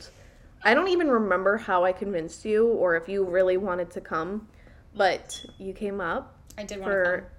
I 0.66 0.74
don't 0.74 0.90
even 0.90 1.10
remember 1.10 1.58
how 1.58 1.86
I 1.86 1.92
convinced 1.92 2.44
you 2.44 2.68
or 2.68 2.96
if 2.96 3.08
you 3.08 3.24
really 3.24 3.56
wanted 3.56 3.92
to 3.92 4.02
come, 4.02 4.48
but 4.96 5.46
you 5.60 5.74
came 5.74 6.02
up 6.02 6.38
I 6.58 6.64
did 6.64 6.80
want 6.80 6.90
to 6.90 6.96
for 6.96 7.32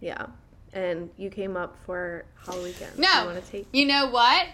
yeah, 0.00 0.26
and 0.74 1.08
you 1.16 1.30
came 1.30 1.56
up 1.56 1.76
for 1.86 2.26
Halloween. 2.44 2.74
No. 2.98 3.20
you 3.20 3.26
want 3.26 3.44
to 3.44 3.50
take? 3.50 3.66
You 3.72 3.86
know 3.86 4.10
what? 4.10 4.46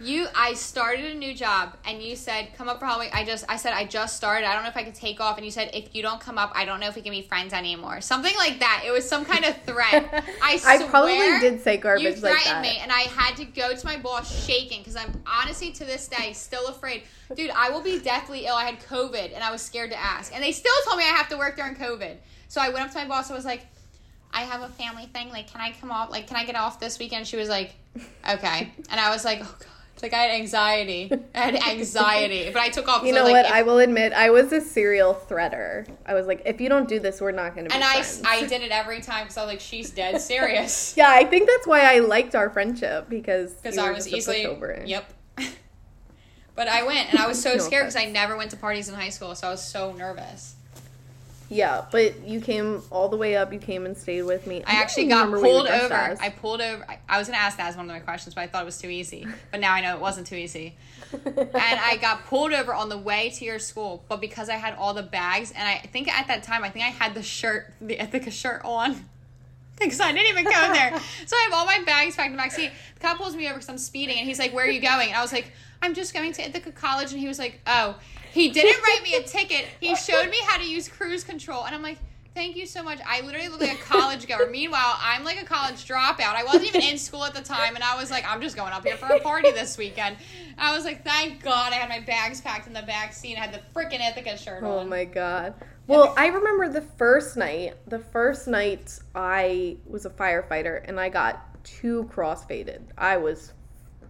You, 0.00 0.28
I 0.34 0.54
started 0.54 1.06
a 1.06 1.14
new 1.14 1.34
job, 1.34 1.76
and 1.84 2.00
you 2.00 2.14
said, 2.14 2.50
"Come 2.56 2.68
up 2.68 2.78
for 2.78 2.86
Halloween." 2.86 3.10
I 3.12 3.24
just, 3.24 3.44
I 3.48 3.56
said, 3.56 3.72
I 3.72 3.84
just 3.84 4.16
started. 4.16 4.46
I 4.48 4.54
don't 4.54 4.62
know 4.62 4.68
if 4.68 4.76
I 4.76 4.84
could 4.84 4.94
take 4.94 5.20
off, 5.20 5.36
and 5.36 5.44
you 5.44 5.50
said, 5.50 5.70
"If 5.74 5.92
you 5.94 6.02
don't 6.02 6.20
come 6.20 6.38
up, 6.38 6.52
I 6.54 6.64
don't 6.64 6.78
know 6.78 6.86
if 6.86 6.94
we 6.94 7.02
can 7.02 7.10
be 7.10 7.22
friends 7.22 7.52
anymore." 7.52 8.00
Something 8.00 8.36
like 8.36 8.60
that. 8.60 8.84
It 8.86 8.92
was 8.92 9.08
some 9.08 9.24
kind 9.24 9.44
of 9.44 9.60
threat. 9.62 10.24
I 10.42 10.56
swear. 10.58 10.82
I 10.82 10.86
probably 10.88 11.16
did 11.40 11.62
say 11.62 11.74
You 11.74 11.80
garbage 11.80 12.22
like 12.22 12.42
threatened 12.42 12.62
me, 12.62 12.78
and 12.80 12.92
I 12.92 13.02
had 13.02 13.36
to 13.38 13.44
go 13.44 13.74
to 13.74 13.86
my 13.86 13.96
boss 13.96 14.46
shaking 14.46 14.80
because 14.80 14.94
I'm 14.94 15.20
honestly 15.26 15.72
to 15.72 15.84
this 15.84 16.06
day 16.06 16.32
still 16.32 16.68
afraid. 16.68 17.02
Dude, 17.34 17.50
I 17.50 17.70
will 17.70 17.82
be 17.82 17.98
deathly 17.98 18.46
ill. 18.46 18.54
I 18.54 18.64
had 18.64 18.80
COVID, 18.80 19.34
and 19.34 19.42
I 19.42 19.50
was 19.50 19.62
scared 19.62 19.90
to 19.90 19.98
ask, 19.98 20.32
and 20.32 20.42
they 20.44 20.52
still 20.52 20.72
told 20.86 20.98
me 20.98 21.04
I 21.04 21.08
have 21.08 21.28
to 21.30 21.36
work 21.36 21.56
during 21.56 21.74
COVID. 21.74 22.16
So 22.46 22.60
I 22.60 22.68
went 22.68 22.84
up 22.84 22.92
to 22.92 22.98
my 22.98 23.06
boss. 23.06 23.32
I 23.32 23.34
was 23.34 23.44
like, 23.44 23.66
"I 24.32 24.42
have 24.42 24.62
a 24.62 24.68
family 24.68 25.06
thing. 25.06 25.30
Like, 25.30 25.50
can 25.50 25.60
I 25.60 25.72
come 25.72 25.90
off? 25.90 26.10
Like, 26.10 26.28
can 26.28 26.36
I 26.36 26.44
get 26.44 26.54
off 26.54 26.78
this 26.78 27.00
weekend?" 27.00 27.26
She 27.26 27.36
was 27.36 27.48
like, 27.48 27.74
"Okay," 28.30 28.72
and 28.90 29.00
I 29.00 29.10
was 29.10 29.24
like, 29.24 29.40
"Oh 29.42 29.56
God." 29.58 29.68
It's 29.98 30.02
like 30.04 30.14
I 30.14 30.18
had 30.26 30.40
anxiety. 30.40 31.10
I 31.34 31.38
had 31.40 31.56
anxiety, 31.56 32.50
but 32.52 32.62
I 32.62 32.68
took 32.68 32.86
off. 32.86 33.02
You 33.04 33.12
know 33.12 33.24
like, 33.24 33.32
what? 33.32 33.46
if- 33.46 33.50
I 33.50 33.62
will 33.62 33.80
admit, 33.80 34.12
I 34.12 34.30
was 34.30 34.52
a 34.52 34.60
serial 34.60 35.12
threader. 35.12 35.88
I 36.06 36.14
was 36.14 36.28
like, 36.28 36.42
if 36.46 36.60
you 36.60 36.68
don't 36.68 36.88
do 36.88 37.00
this, 37.00 37.20
we're 37.20 37.32
not 37.32 37.56
going 37.56 37.68
to 37.68 37.74
be 37.74 37.80
friends. 37.80 38.20
and 38.20 38.28
I, 38.28 38.34
friends. 38.36 38.46
I 38.46 38.46
did 38.58 38.62
it 38.62 38.70
every 38.70 39.00
time 39.00 39.24
because 39.24 39.36
I 39.36 39.42
was 39.42 39.48
like, 39.48 39.58
she's 39.58 39.90
dead 39.90 40.20
serious. 40.20 40.94
yeah, 40.96 41.10
I 41.10 41.24
think 41.24 41.48
that's 41.48 41.66
why 41.66 41.80
I 41.80 41.98
liked 41.98 42.36
our 42.36 42.48
friendship 42.48 43.08
because 43.08 43.54
Because 43.54 43.76
I 43.76 43.90
was 43.90 44.06
easily. 44.06 44.44
pushover. 44.44 44.86
Yep. 44.86 45.12
but 46.54 46.68
I 46.68 46.84
went, 46.84 47.10
and 47.10 47.18
I 47.18 47.26
was 47.26 47.42
so 47.42 47.54
No 47.54 47.58
scared 47.58 47.82
because 47.86 47.96
I 47.96 48.04
never 48.04 48.36
went 48.36 48.52
to 48.52 48.56
parties 48.56 48.88
in 48.88 48.94
high 48.94 49.08
school, 49.08 49.34
so 49.34 49.48
I 49.48 49.50
was 49.50 49.64
so 49.64 49.94
nervous. 49.94 50.54
Yeah, 51.50 51.86
but 51.90 52.26
you 52.26 52.40
came 52.40 52.82
all 52.90 53.08
the 53.08 53.16
way 53.16 53.36
up. 53.36 53.52
You 53.52 53.58
came 53.58 53.86
and 53.86 53.96
stayed 53.96 54.22
with 54.22 54.46
me. 54.46 54.62
I 54.66 54.72
don't 54.72 54.80
actually 54.82 55.06
got 55.06 55.26
remember 55.26 55.40
what 55.40 55.48
you 55.48 55.54
pulled 55.54 55.66
over. 55.68 55.94
as. 55.94 56.20
I 56.20 56.28
pulled 56.28 56.60
over. 56.60 56.84
I, 56.88 56.98
I 57.08 57.18
was 57.18 57.26
gonna 57.26 57.38
ask 57.38 57.56
that 57.56 57.68
as 57.68 57.76
one 57.76 57.88
of 57.88 57.92
my 57.94 58.00
questions, 58.00 58.34
but 58.34 58.42
I 58.42 58.46
thought 58.48 58.62
it 58.62 58.66
was 58.66 58.78
too 58.78 58.88
easy. 58.88 59.26
But 59.50 59.60
now 59.60 59.72
I 59.72 59.80
know 59.80 59.94
it 59.94 60.00
wasn't 60.00 60.26
too 60.26 60.36
easy. 60.36 60.76
and 61.24 61.50
I 61.54 61.96
got 62.00 62.26
pulled 62.26 62.52
over 62.52 62.74
on 62.74 62.90
the 62.90 62.98
way 62.98 63.30
to 63.30 63.44
your 63.46 63.58
school, 63.58 64.04
but 64.08 64.20
because 64.20 64.50
I 64.50 64.56
had 64.56 64.74
all 64.74 64.92
the 64.92 65.02
bags, 65.02 65.52
and 65.52 65.66
I 65.66 65.78
think 65.78 66.08
at 66.08 66.26
that 66.28 66.42
time 66.42 66.64
I 66.64 66.70
think 66.70 66.84
I 66.84 66.88
had 66.90 67.14
the 67.14 67.22
shirt, 67.22 67.72
the 67.80 68.00
Ithaca 68.02 68.30
shirt 68.30 68.62
on. 68.64 69.04
Because 69.80 70.00
I 70.00 70.10
didn't 70.10 70.26
even 70.36 70.42
go 70.42 70.64
in 70.64 70.72
there. 70.72 70.90
So 71.26 71.36
I 71.36 71.42
have 71.48 71.52
all 71.52 71.64
my 71.64 71.80
bags 71.86 72.16
packed 72.16 72.26
in 72.26 72.32
the 72.32 72.36
back 72.36 72.50
seat. 72.50 72.72
The 72.96 73.00
cop 73.00 73.16
pulls 73.16 73.36
me 73.36 73.46
over 73.46 73.54
because 73.54 73.68
I'm 73.68 73.78
speeding, 73.78 74.18
and 74.18 74.26
he's 74.26 74.40
like, 74.40 74.52
Where 74.52 74.64
are 74.66 74.68
you 74.68 74.80
going? 74.80 75.06
And 75.06 75.16
I 75.16 75.22
was 75.22 75.32
like, 75.32 75.52
I'm 75.80 75.94
just 75.94 76.12
going 76.12 76.32
to 76.32 76.42
Ithaca 76.42 76.72
College. 76.72 77.12
And 77.12 77.20
he 77.20 77.28
was 77.28 77.38
like, 77.38 77.60
Oh. 77.64 77.94
He 78.38 78.50
didn't 78.52 78.82
write 78.82 79.02
me 79.02 79.14
a 79.14 79.22
ticket. 79.22 79.66
He 79.80 79.94
showed 79.96 80.30
me 80.30 80.38
how 80.46 80.58
to 80.58 80.64
use 80.64 80.88
cruise 80.88 81.24
control. 81.24 81.64
And 81.64 81.74
I'm 81.74 81.82
like, 81.82 81.98
Thank 82.38 82.54
you 82.54 82.66
so 82.66 82.84
much. 82.84 83.00
I 83.04 83.20
literally 83.22 83.48
look 83.48 83.60
like 83.60 83.72
a 83.72 83.82
college 83.82 84.28
goer. 84.28 84.48
Meanwhile, 84.52 84.96
I'm 85.00 85.24
like 85.24 85.42
a 85.42 85.44
college 85.44 85.84
dropout. 85.88 86.36
I 86.36 86.44
wasn't 86.44 86.66
even 86.66 86.82
in 86.82 86.96
school 86.96 87.24
at 87.24 87.34
the 87.34 87.42
time, 87.42 87.74
and 87.74 87.82
I 87.82 87.96
was 87.96 88.12
like, 88.12 88.24
I'm 88.24 88.40
just 88.40 88.54
going 88.54 88.72
up 88.72 88.86
here 88.86 88.96
for 88.96 89.06
a 89.06 89.18
party 89.18 89.50
this 89.50 89.76
weekend. 89.76 90.16
I 90.56 90.72
was 90.72 90.84
like, 90.84 91.02
thank 91.02 91.42
God 91.42 91.72
I 91.72 91.76
had 91.76 91.88
my 91.88 91.98
bags 91.98 92.40
packed 92.40 92.68
in 92.68 92.74
the 92.74 92.82
back 92.82 93.12
seat. 93.12 93.36
I 93.36 93.40
had 93.40 93.52
the 93.52 93.60
freaking 93.74 94.08
Ithaca 94.08 94.38
shirt 94.38 94.62
Oh 94.62 94.78
on. 94.78 94.86
Oh 94.86 94.88
my 94.88 95.04
god. 95.04 95.54
Well, 95.88 96.14
I 96.16 96.28
remember 96.28 96.68
the 96.68 96.82
first 96.82 97.36
night. 97.36 97.74
The 97.88 97.98
first 97.98 98.46
night 98.46 98.96
I 99.16 99.78
was 99.84 100.06
a 100.06 100.10
firefighter 100.10 100.84
and 100.86 101.00
I 101.00 101.08
got 101.08 101.64
too 101.64 102.08
crossfaded. 102.14 102.82
I 102.96 103.16
was 103.16 103.52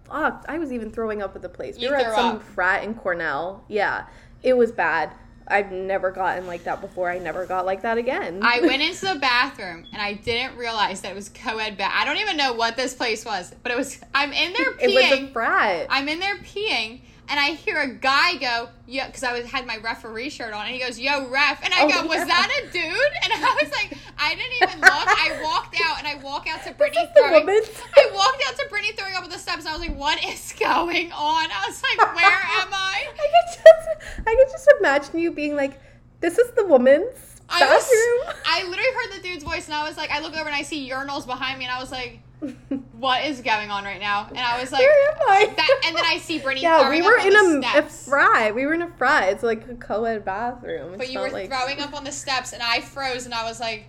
fucked. 0.08 0.46
I 0.48 0.58
was 0.58 0.72
even 0.72 0.90
throwing 0.90 1.22
up 1.22 1.34
at 1.36 1.42
the 1.42 1.48
place. 1.48 1.76
We 1.76 1.82
You 1.84 1.90
were 1.90 1.96
at 1.96 2.14
some 2.14 2.36
up. 2.36 2.42
frat 2.42 2.84
in 2.84 2.94
Cornell. 2.94 3.64
Yeah, 3.68 4.06
it 4.42 4.56
was 4.56 4.72
bad. 4.72 5.10
I've 5.50 5.72
never 5.72 6.10
gotten 6.10 6.46
like 6.46 6.64
that 6.64 6.82
before. 6.82 7.08
I 7.10 7.18
never 7.18 7.46
got 7.46 7.64
like 7.64 7.80
that 7.82 7.96
again. 7.96 8.40
I 8.42 8.60
went 8.62 8.82
into 8.82 9.06
the 9.06 9.18
bathroom 9.18 9.86
and 9.92 10.02
I 10.02 10.12
didn't 10.12 10.56
realize 10.58 11.00
that 11.00 11.12
it 11.12 11.14
was 11.14 11.30
co-ed 11.30 11.78
bath. 11.78 11.92
I 11.94 12.04
don't 12.04 12.18
even 12.18 12.36
know 12.36 12.52
what 12.52 12.76
this 12.76 12.92
place 12.92 13.24
was, 13.24 13.54
but 13.62 13.72
it 13.72 13.78
was. 13.78 13.98
I'm 14.14 14.32
in 14.32 14.52
there 14.52 14.72
peeing. 14.72 14.82
it 14.82 14.94
was 14.94 15.20
a 15.20 15.32
frat. 15.32 15.86
I'm 15.88 16.06
in 16.08 16.18
there 16.20 16.36
peeing, 16.38 17.00
and 17.30 17.38
I 17.38 17.50
hear 17.50 17.78
a 17.80 17.88
guy 17.88 18.36
go, 18.36 18.68
"Yeah," 18.86 19.06
because 19.06 19.22
I 19.22 19.32
was 19.38 19.46
had 19.46 19.66
my 19.66 19.76
referee 19.78 20.30
shirt 20.30 20.52
on, 20.52 20.66
and 20.66 20.74
he 20.74 20.80
goes, 20.80 20.98
"Yo, 20.98 21.28
ref," 21.28 21.62
and 21.64 21.72
I 21.74 21.82
Oh, 21.84 21.88
go, 21.88 22.06
"Was 22.08 22.18
yeah. 22.18 22.24
that 22.26 22.50
a 22.62 22.66
dude?" 22.72 23.12
And 23.24 23.32
I 23.32 23.58
was 23.62 23.70
like, 23.72 23.96
I 24.18 24.34
didn't 24.34 24.56
even 24.62 24.80
look. 24.80 24.90
I 24.90 25.40
walked 25.42 25.76
out, 25.84 25.98
and 25.98 26.06
I 26.08 26.16
walk 26.16 26.46
out 26.48 26.64
to 26.64 26.72
Brittany 26.78 27.08
throwing. 27.16 27.48
I 27.48 28.10
walked 28.12 28.42
out 28.48 28.56
to 28.56 28.66
Brittany 28.70 28.92
throwing 28.96 29.14
up 29.14 29.24
at 29.24 29.30
the 29.30 29.38
steps, 29.38 29.60
and 29.60 29.68
I 29.68 29.72
was 29.72 29.80
like, 29.86 29.96
"What 29.96 30.24
is 30.24 30.54
going 30.58 31.12
on?" 31.12 31.48
I 31.50 31.64
was 31.66 31.82
like, 31.82 32.14
"Where 32.16 32.26
am 32.26 32.68
I?" 32.72 33.06
I 33.08 33.12
could 33.12 33.64
just, 33.64 34.18
I 34.26 34.34
could 34.34 34.50
just 34.50 34.72
imagine 34.80 35.18
you 35.18 35.30
being 35.32 35.54
like, 35.56 35.80
"This 36.20 36.38
is 36.38 36.50
the 36.52 36.64
woman's 36.66 37.40
I 37.48 37.60
bathroom." 37.60 37.78
was, 38.26 38.36
I 38.46 38.62
literally 38.64 38.90
heard 38.94 39.18
the 39.18 39.22
dude's 39.22 39.44
voice, 39.44 39.66
and 39.66 39.74
I 39.74 39.86
was 39.88 39.96
like, 39.96 40.10
I 40.10 40.20
look 40.20 40.34
over 40.36 40.46
and 40.46 40.54
I 40.56 40.62
see 40.62 40.88
urinals 40.90 41.26
behind 41.26 41.58
me, 41.58 41.64
and 41.66 41.74
I 41.74 41.80
was 41.80 41.90
like, 41.92 42.20
"What 42.98 43.24
is 43.24 43.40
going 43.40 43.70
on 43.70 43.84
right 43.84 44.00
now?" 44.00 44.26
And 44.28 44.38
I 44.38 44.60
was 44.60 44.72
like, 44.72 44.80
Where 44.80 45.10
am 45.10 45.16
I? 45.28 45.52
that, 45.56 45.80
and 45.86 45.96
then 45.96 46.04
I 46.04 46.18
see 46.18 46.38
Brittany. 46.38 46.62
yeah, 46.62 46.88
we 46.90 47.00
were 47.02 47.16
in 47.16 47.34
a, 47.64 47.78
a 47.78 47.82
fry. 47.82 48.52
We 48.52 48.66
were 48.66 48.74
in 48.74 48.82
a 48.82 48.90
fry. 48.90 49.26
It's 49.26 49.42
like 49.42 49.68
a 49.68 49.74
co-ed 49.74 50.24
bathroom. 50.24 50.94
It's 50.94 50.98
But 50.98 51.10
you 51.12 51.20
were 51.20 51.30
like, 51.30 51.48
throwing 51.48 51.80
up 51.80 51.94
on 51.94 52.04
the 52.04 52.12
steps, 52.12 52.52
and 52.52 52.62
I 52.62 52.80
froze, 52.80 53.24
and 53.24 53.34
I 53.34 53.44
was 53.44 53.60
like, 53.60 53.86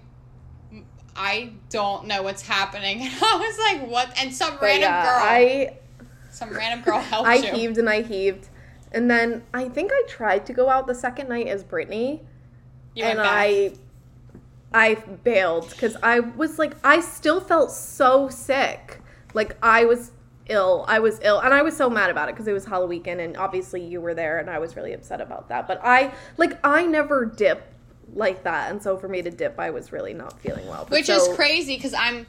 I 1.15 1.51
don't 1.69 2.05
know 2.07 2.21
what's 2.23 2.41
happening. 2.47 3.01
And 3.03 3.13
I 3.21 3.35
was 3.37 3.57
like, 3.57 3.89
what? 3.89 4.13
And 4.21 4.33
some 4.33 4.53
But 4.53 4.61
random 4.61 4.89
yeah, 4.89 5.03
girl, 5.03 5.19
I 5.21 5.77
some 6.29 6.49
random 6.51 6.81
girl 6.85 6.99
helped 7.11 7.27
I 7.27 7.35
you. 7.35 7.51
heaved 7.53 7.77
and 7.77 7.89
I 7.89 8.01
heaved, 8.01 8.47
and 8.91 9.09
then 9.09 9.43
I 9.53 9.67
think 9.69 9.91
I 9.93 10.03
tried 10.07 10.45
to 10.47 10.53
go 10.53 10.69
out 10.69 10.87
the 10.87 10.95
second 10.95 11.27
night 11.29 11.47
as 11.47 11.63
Brittany, 11.63 12.21
You 12.95 13.03
and. 13.05 13.19
I 13.21 13.73
I 14.73 14.95
bailed 14.95 15.69
because 15.71 15.95
I 16.03 16.19
was 16.19 16.59
like 16.59 16.75
I 16.83 17.01
still 17.01 17.39
felt 17.41 17.71
so 17.71 18.29
sick, 18.29 19.01
like 19.33 19.57
I 19.63 19.85
was 19.85 20.11
ill. 20.47 20.85
I 20.87 20.99
was 20.99 21.19
ill, 21.23 21.39
and 21.39 21.53
I 21.53 21.61
was 21.61 21.75
so 21.75 21.89
mad 21.89 22.09
about 22.09 22.29
it 22.29 22.33
because 22.35 22.47
it 22.47 22.53
was 22.53 22.65
Halloween, 22.65 23.19
and 23.19 23.37
obviously 23.37 23.83
you 23.83 24.01
were 24.01 24.13
there, 24.13 24.39
and 24.39 24.49
I 24.49 24.59
was 24.59 24.75
really 24.75 24.93
upset 24.93 25.21
about 25.21 25.49
that. 25.49 25.67
But 25.67 25.81
I 25.83 26.13
like 26.37 26.59
I 26.63 26.85
never 26.85 27.25
dip 27.25 27.63
like 28.13 28.43
that, 28.43 28.71
and 28.71 28.81
so 28.81 28.97
for 28.97 29.07
me 29.07 29.21
to 29.21 29.31
dip, 29.31 29.59
I 29.59 29.69
was 29.71 29.91
really 29.91 30.13
not 30.13 30.39
feeling 30.39 30.67
well. 30.67 30.83
But 30.83 30.91
which 30.91 31.05
so- 31.07 31.15
is 31.15 31.35
crazy 31.35 31.75
because 31.75 31.93
I'm 31.93 32.25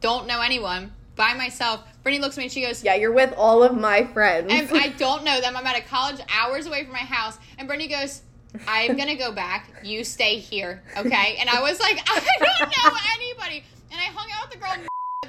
don't 0.00 0.26
know 0.26 0.40
anyone 0.40 0.92
by 1.16 1.32
myself. 1.34 1.84
Brittany 2.02 2.20
looks 2.20 2.36
at 2.36 2.38
me 2.38 2.44
and 2.44 2.52
she 2.52 2.60
goes, 2.62 2.82
Yeah, 2.84 2.94
you're 2.96 3.12
with 3.12 3.32
all 3.36 3.62
of 3.62 3.76
my 3.76 4.04
friends. 4.04 4.48
and 4.50 4.68
I 4.72 4.88
don't 4.98 5.24
know 5.24 5.40
them. 5.40 5.56
I'm 5.56 5.66
at 5.66 5.76
a 5.78 5.80
college 5.82 6.20
hours 6.28 6.66
away 6.66 6.82
from 6.84 6.92
my 6.92 6.98
house, 6.98 7.38
and 7.58 7.68
Brittany 7.68 7.88
goes. 7.88 8.22
I'm 8.66 8.96
gonna 8.96 9.16
go 9.16 9.32
back. 9.32 9.70
You 9.82 10.04
stay 10.04 10.38
here, 10.38 10.82
okay? 10.96 11.36
And 11.38 11.48
I 11.48 11.60
was 11.60 11.80
like, 11.80 11.98
I 12.06 12.20
don't 12.38 12.70
know 12.70 12.98
anybody. 13.14 13.64
And 13.90 14.00
I 14.00 14.04
hung 14.04 14.28
out 14.32 14.48
with 14.48 14.58
the 14.58 14.64
girl, 14.64 14.74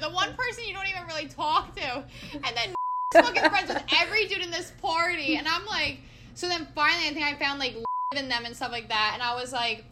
the 0.00 0.14
one 0.14 0.34
person 0.34 0.64
you 0.64 0.74
don't 0.74 0.88
even 0.88 1.06
really 1.06 1.28
talk 1.28 1.74
to, 1.76 2.04
and 2.32 2.56
then 2.56 2.74
fucking 3.12 3.50
friends 3.50 3.68
with 3.68 3.82
every 4.00 4.26
dude 4.26 4.42
in 4.42 4.50
this 4.50 4.72
party. 4.82 5.36
And 5.36 5.46
I'm 5.48 5.66
like, 5.66 6.00
so 6.34 6.48
then 6.48 6.66
finally, 6.74 7.08
I 7.08 7.12
think 7.14 7.24
I 7.24 7.34
found 7.34 7.58
like 7.58 7.76
in 8.16 8.28
them 8.28 8.44
and 8.44 8.54
stuff 8.54 8.72
like 8.72 8.88
that. 8.88 9.12
And 9.14 9.22
I 9.22 9.34
was 9.34 9.52
like, 9.52 9.84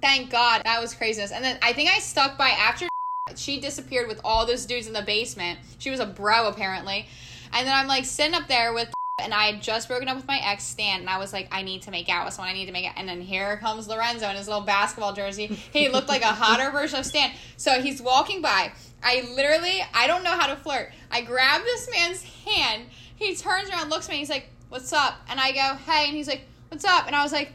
thank 0.00 0.30
God, 0.30 0.62
that 0.64 0.80
was 0.80 0.94
craziness. 0.94 1.32
And 1.32 1.44
then 1.44 1.58
I 1.62 1.72
think 1.72 1.90
I 1.90 1.98
stuck 1.98 2.38
by 2.38 2.50
after 2.50 2.88
she 3.36 3.60
disappeared 3.60 4.08
with 4.08 4.20
all 4.24 4.46
those 4.46 4.64
dudes 4.66 4.86
in 4.86 4.92
the 4.92 5.02
basement. 5.02 5.58
She 5.78 5.90
was 5.90 6.00
a 6.00 6.06
bro 6.06 6.48
apparently. 6.48 7.06
And 7.52 7.66
then 7.66 7.74
I'm 7.74 7.86
like 7.86 8.04
sitting 8.04 8.34
up 8.34 8.48
there 8.48 8.72
with 8.72 8.92
and 9.18 9.34
I 9.34 9.44
had 9.44 9.62
just 9.62 9.88
broken 9.88 10.08
up 10.08 10.16
with 10.16 10.26
my 10.26 10.40
ex 10.42 10.64
Stan 10.64 11.00
and 11.00 11.10
I 11.10 11.18
was 11.18 11.32
like, 11.32 11.48
I 11.52 11.62
need 11.62 11.82
to 11.82 11.90
make 11.90 12.08
out 12.08 12.24
with 12.24 12.34
someone, 12.34 12.50
I 12.50 12.54
need 12.54 12.66
to 12.66 12.72
make 12.72 12.86
out 12.86 12.94
and 12.96 13.08
then 13.08 13.20
here 13.20 13.56
comes 13.58 13.88
Lorenzo 13.88 14.28
in 14.28 14.36
his 14.36 14.46
little 14.46 14.62
basketball 14.62 15.12
jersey. 15.12 15.46
He 15.46 15.88
looked 15.88 16.08
like 16.08 16.22
a 16.22 16.26
hotter 16.26 16.70
version 16.70 17.00
of 17.00 17.06
Stan. 17.06 17.30
So 17.56 17.80
he's 17.80 18.00
walking 18.00 18.42
by. 18.42 18.72
I 19.02 19.28
literally 19.34 19.82
I 19.94 20.06
don't 20.06 20.24
know 20.24 20.36
how 20.36 20.46
to 20.46 20.56
flirt. 20.56 20.92
I 21.10 21.22
grab 21.22 21.62
this 21.62 21.88
man's 21.90 22.22
hand, 22.22 22.84
he 23.16 23.34
turns 23.34 23.70
around, 23.70 23.90
looks 23.90 24.06
at 24.06 24.12
me, 24.12 24.18
he's 24.18 24.30
like, 24.30 24.48
What's 24.68 24.92
up? 24.92 25.14
And 25.28 25.40
I 25.40 25.52
go, 25.52 25.76
Hey, 25.90 26.06
and 26.06 26.16
he's 26.16 26.28
like, 26.28 26.42
What's 26.68 26.84
up? 26.84 27.06
And 27.06 27.16
I 27.16 27.22
was 27.22 27.32
like, 27.32 27.52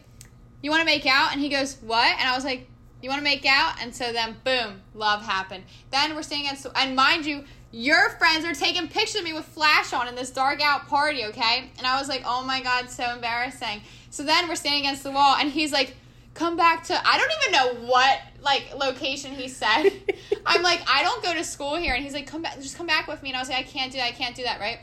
You 0.62 0.72
wanna 0.72 0.86
make 0.86 1.06
out? 1.06 1.32
And 1.32 1.42
he 1.42 1.50
goes, 1.50 1.78
What? 1.82 2.08
And 2.20 2.28
I 2.28 2.36
was 2.36 2.46
like, 2.46 2.68
you 3.04 3.10
want 3.10 3.20
to 3.20 3.24
make 3.24 3.46
out? 3.46 3.76
And 3.82 3.94
so 3.94 4.14
then, 4.14 4.38
boom, 4.46 4.82
love 4.96 5.24
happened. 5.24 5.66
Then 5.92 6.16
we're 6.16 6.24
standing 6.24 6.48
against, 6.48 6.66
and 6.74 6.96
mind 6.96 7.26
you, 7.26 7.44
your 7.74 8.12
friends 8.12 8.46
are 8.46 8.54
taking 8.54 8.88
pictures 8.88 9.16
of 9.16 9.24
me 9.24 9.34
with 9.34 9.46
flash 9.46 9.94
on 9.94 10.08
in 10.08 10.14
this 10.14 10.30
dark 10.30 10.62
out 10.62 10.88
party, 10.88 11.26
okay? 11.26 11.72
And 11.80 11.88
I 11.88 11.98
was 11.98 12.08
like, 12.08 12.22
oh 12.24 12.44
my 12.44 12.62
God, 12.62 12.88
so 12.88 13.12
embarrassing. 13.12 13.82
So 14.12 14.24
then 14.24 14.48
we're 14.48 14.56
standing 14.56 14.82
against 14.82 15.02
the 15.02 15.10
wall, 15.10 15.36
and 15.40 15.50
he's 15.50 15.72
like, 15.72 15.96
come 16.36 16.56
back 16.56 16.84
to, 16.86 17.08
I 17.08 17.18
don't 17.18 17.32
even 17.42 17.52
know 17.52 17.88
what, 17.88 18.20
like, 18.44 18.76
location 18.76 19.34
he 19.34 19.48
said. 19.48 19.90
I'm 20.46 20.62
like, 20.62 20.82
I 20.88 21.02
don't 21.02 21.24
go 21.24 21.34
to 21.34 21.44
school 21.44 21.76
here. 21.76 21.96
And 21.96 22.04
he's 22.04 22.14
like, 22.14 22.28
come 22.28 22.44
back, 22.44 22.56
just 22.58 22.78
come 22.78 22.86
back 22.86 23.08
with 23.08 23.24
me. 23.24 23.30
And 23.30 23.38
I 23.38 23.40
was 23.40 23.50
like, 23.50 23.58
I 23.58 23.64
can't 23.64 23.92
do 23.92 23.98
that, 23.98 24.08
I 24.08 24.12
can't 24.12 24.36
do 24.36 24.44
that, 24.44 24.60
right? 24.60 24.78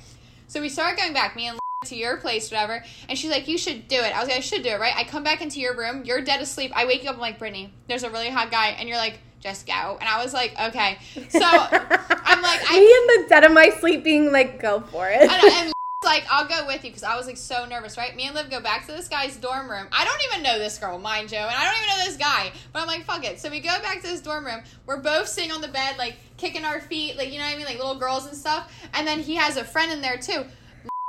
So 0.49 0.61
we 0.61 0.69
start 0.69 0.97
going 0.99 1.13
back, 1.13 1.37
me 1.37 1.47
and 1.47 1.61
to 1.87 1.97
your 1.97 2.17
place, 2.17 2.51
whatever. 2.51 2.85
And 3.09 3.17
she's 3.17 3.31
like, 3.31 3.47
you 3.47 3.57
should 3.57 3.87
do 3.87 3.97
it. 3.97 4.15
I 4.15 4.19
was 4.19 4.29
like, 4.29 4.39
I 4.39 4.41
should 4.41 4.63
do 4.63 4.71
it, 4.71 4.81
right? 4.81 4.93
I 4.97 5.05
come 5.05 5.23
back 5.23 5.41
into 5.41 5.61
your 5.61 5.77
room. 5.77 6.05
You're 6.05 6.21
dead 6.21 6.41
asleep. 6.41 6.73
I 6.75 6.87
wake 6.87 7.05
you 7.05 7.09
up. 7.09 7.15
I'm 7.15 7.21
like, 7.21 7.39
Brittany, 7.39 7.73
there's 7.87 8.03
a 8.03 8.11
really 8.11 8.29
hot 8.29 8.51
guy. 8.51 8.71
And 8.71 8.89
you're 8.89 8.99
like, 8.99 9.21
just 9.41 9.67
go. 9.67 9.99
And 10.01 10.09
I 10.09 10.23
was 10.23 10.33
like, 10.33 10.55
okay. 10.61 10.99
So 11.31 11.41
I'm 11.43 12.43
like, 12.43 12.61
I 12.69 12.79
me 12.79 13.17
in 13.17 13.23
the 13.23 13.29
dead 13.29 13.45
of 13.45 13.53
my 13.53 13.71
sleep, 13.71 14.05
being 14.05 14.33
like, 14.33 14.61
"Go 14.61 14.81
for 14.81 15.09
it." 15.09 15.23
and, 15.23 15.31
and 15.31 15.73
like, 16.05 16.25
I'll 16.31 16.47
go 16.47 16.67
with 16.67 16.83
you 16.83 16.91
because 16.91 17.03
I 17.03 17.17
was 17.17 17.27
like 17.27 17.37
so 17.37 17.67
nervous, 17.67 17.99
right? 17.99 18.15
Me 18.17 18.27
and 18.27 18.35
Liv 18.35 18.51
go 18.51 18.61
back 18.61 18.87
to 18.87 18.93
this 18.93 19.09
guy's 19.09 19.37
dorm 19.37 19.71
room. 19.71 19.87
I 19.93 20.05
don't 20.05 20.21
even 20.33 20.43
know 20.43 20.59
this 20.59 20.79
girl, 20.79 20.99
mind 20.99 21.31
you, 21.31 21.39
and 21.39 21.51
I 21.51 21.65
don't 21.65 21.77
even 21.77 21.89
know 21.99 22.05
this 22.05 22.17
guy. 22.17 22.53
But 22.73 22.81
I'm 22.81 22.89
like, 22.89 23.05
fuck 23.05 23.25
it. 23.25 23.39
So 23.39 23.51
we 23.51 23.61
go 23.61 23.81
back 23.83 24.01
to 24.01 24.07
this 24.07 24.21
dorm 24.21 24.47
room. 24.47 24.63
We're 24.87 25.03
both 25.03 25.29
sitting 25.29 25.53
on 25.53 25.61
the 25.61 25.69
bed, 25.69 25.99
like 25.99 26.17
kicking 26.37 26.65
our 26.65 26.81
feet, 26.81 27.17
like 27.17 27.33
you 27.33 27.39
know 27.39 27.45
what 27.45 27.55
I 27.55 27.57
mean, 27.57 27.67
like 27.67 27.77
little 27.77 27.99
girls 27.99 28.27
and 28.27 28.37
stuff. 28.37 28.73
And 28.95 29.07
then 29.07 29.21
he 29.21 29.35
has 29.37 29.57
a 29.57 29.65
friend 29.65 29.93
in 29.93 30.01
there 30.01 30.17
too. 30.17 30.45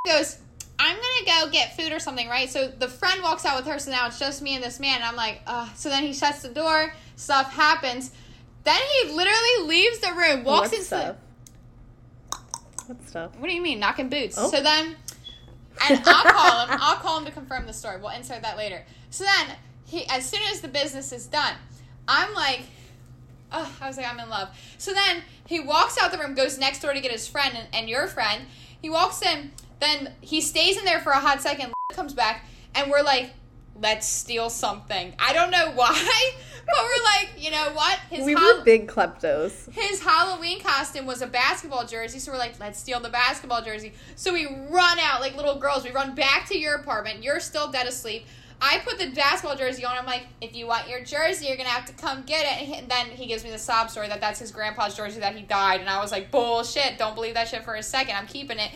Goes. 0.06 0.40
I'm 0.84 0.96
gonna 0.96 1.46
go 1.46 1.52
get 1.52 1.78
food 1.78 1.92
or 1.92 2.00
something, 2.00 2.28
right? 2.28 2.50
So 2.50 2.68
the 2.68 2.88
friend 2.88 3.22
walks 3.22 3.46
out 3.46 3.56
with 3.56 3.72
her, 3.72 3.78
so 3.78 3.92
now 3.92 4.08
it's 4.08 4.18
just 4.18 4.42
me 4.42 4.56
and 4.56 4.64
this 4.64 4.80
man. 4.80 4.96
And 4.96 5.04
I'm 5.04 5.16
like, 5.16 5.42
Ugh. 5.46 5.70
so 5.76 5.90
then 5.90 6.02
he 6.02 6.12
shuts 6.12 6.42
the 6.42 6.50
door, 6.50 6.92
stuff 7.16 7.54
happens. 7.54 8.10
Then 8.64 8.80
he 8.80 9.12
literally 9.12 9.68
leaves 9.68 10.00
the 10.00 10.14
room, 10.14 10.44
walks 10.44 10.70
what 10.70 10.74
into 10.74 10.86
stuff? 10.86 11.16
What 12.86 13.08
stuff? 13.08 13.32
what 13.38 13.48
do 13.48 13.54
you 13.54 13.62
mean 13.62 13.80
knocking 13.80 14.10
boots? 14.10 14.36
Oh. 14.38 14.50
So 14.50 14.62
then, 14.62 14.96
and 15.88 16.02
I'll 16.06 16.32
call 16.32 16.66
him. 16.66 16.70
I'll 16.82 16.98
call 16.98 17.20
him 17.20 17.26
to 17.26 17.32
confirm 17.32 17.66
the 17.66 17.74
story. 17.74 18.00
We'll 18.00 18.10
insert 18.10 18.42
that 18.42 18.58
later. 18.58 18.84
So 19.10 19.24
then, 19.24 19.56
he 19.86 20.06
as 20.08 20.30
soon 20.30 20.42
as 20.52 20.62
the 20.62 20.68
business 20.68 21.12
is 21.12 21.28
done, 21.28 21.56
I'm 22.08 22.34
like, 22.34 22.62
oh, 23.52 23.72
I 23.82 23.88
was 23.88 23.98
like, 23.98 24.12
I'm 24.12 24.20
in 24.20 24.30
love. 24.30 24.50
So 24.78 24.94
then 24.94 25.24
he 25.46 25.60
walks 25.60 25.98
out 26.02 26.12
the 26.12 26.18
room, 26.18 26.36
goes 26.36 26.58
next 26.58 26.82
door 26.82 26.94
to 26.94 27.00
get 27.00 27.12
his 27.12 27.28
friend 27.28 27.56
and, 27.56 27.68
and 27.74 27.90
your 27.90 28.08
friend. 28.08 28.46
He 28.82 28.90
walks 28.90 29.22
in. 29.22 29.52
Then 29.80 30.14
he 30.22 30.42
stays 30.42 30.78
in 30.78 30.86
there 30.86 31.00
for 31.00 31.12
a 31.12 31.20
hot 31.20 31.42
second, 31.42 31.74
comes 31.94 32.14
back, 32.14 32.46
and 32.76 32.92
we're 32.92 33.02
like, 33.02 33.32
let's 33.82 34.08
steal 34.08 34.50
something. 34.50 35.14
I 35.20 35.34
don't 35.34 35.52
know 35.52 35.72
why, 35.74 36.32
but 36.66 36.76
we're 36.84 37.04
like, 37.04 37.44
you 37.44 37.52
know 37.52 37.72
what? 37.74 38.00
His 38.10 38.26
we 38.26 38.36
were 38.36 38.64
big 38.64 38.88
kleptos. 38.88 39.72
his 39.72 40.02
Halloween 40.02 40.62
costume 40.62 41.06
was 41.06 41.22
a 41.22 41.28
basketball 41.28 41.86
jersey, 41.86 42.20
so 42.20 42.32
we're 42.32 42.38
like, 42.38 42.60
let's 42.60 42.80
steal 42.80 43.00
the 43.00 43.10
basketball 43.10 43.62
jersey. 43.62 43.94
So 44.16 44.34
we 44.34 44.46
run 44.46 45.00
out 45.00 45.22
like 45.22 45.36
little 45.36 45.60
girls. 45.60 45.84
We 45.84 45.92
run 45.92 46.16
back 46.16 46.48
to 46.50 46.58
your 46.58 46.76
apartment. 46.76 47.24
You're 47.24 47.40
still 47.40 47.72
dead 47.72 47.88
asleep. 47.88 48.26
I 48.64 48.78
put 48.86 49.00
the 49.00 49.10
basketball 49.10 49.58
jersey 49.58 49.84
on. 49.84 49.98
I'm 49.98 50.06
like, 50.06 50.28
if 50.40 50.56
you 50.56 50.68
want 50.68 50.88
your 50.88 51.04
jersey, 51.04 51.48
you're 51.48 51.58
gonna 51.58 51.70
have 51.70 51.86
to 51.88 51.94
come 51.94 52.22
get 52.24 52.46
it. 52.46 52.70
And 52.78 52.90
then 52.90 53.08
he 53.08 53.26
gives 53.26 53.44
me 53.44 53.50
the 53.50 53.58
sob 53.58 53.90
story 53.90 54.08
that 54.08 54.22
that's 54.22 54.40
his 54.40 54.52
grandpa's 54.52 54.96
jersey 54.96 55.20
that 55.20 55.36
he 55.36 55.42
died, 55.42 55.82
and 55.82 55.90
I 55.90 56.00
was 56.00 56.12
like, 56.12 56.30
bullshit. 56.30 57.00
Don't 57.00 57.16
believe 57.16 57.34
that 57.34 57.48
shit 57.48 57.64
for 57.64 57.74
a 57.74 57.82
second. 57.84 58.16
I'm 58.16 58.28
keeping 58.28 58.60
it. 58.60 58.72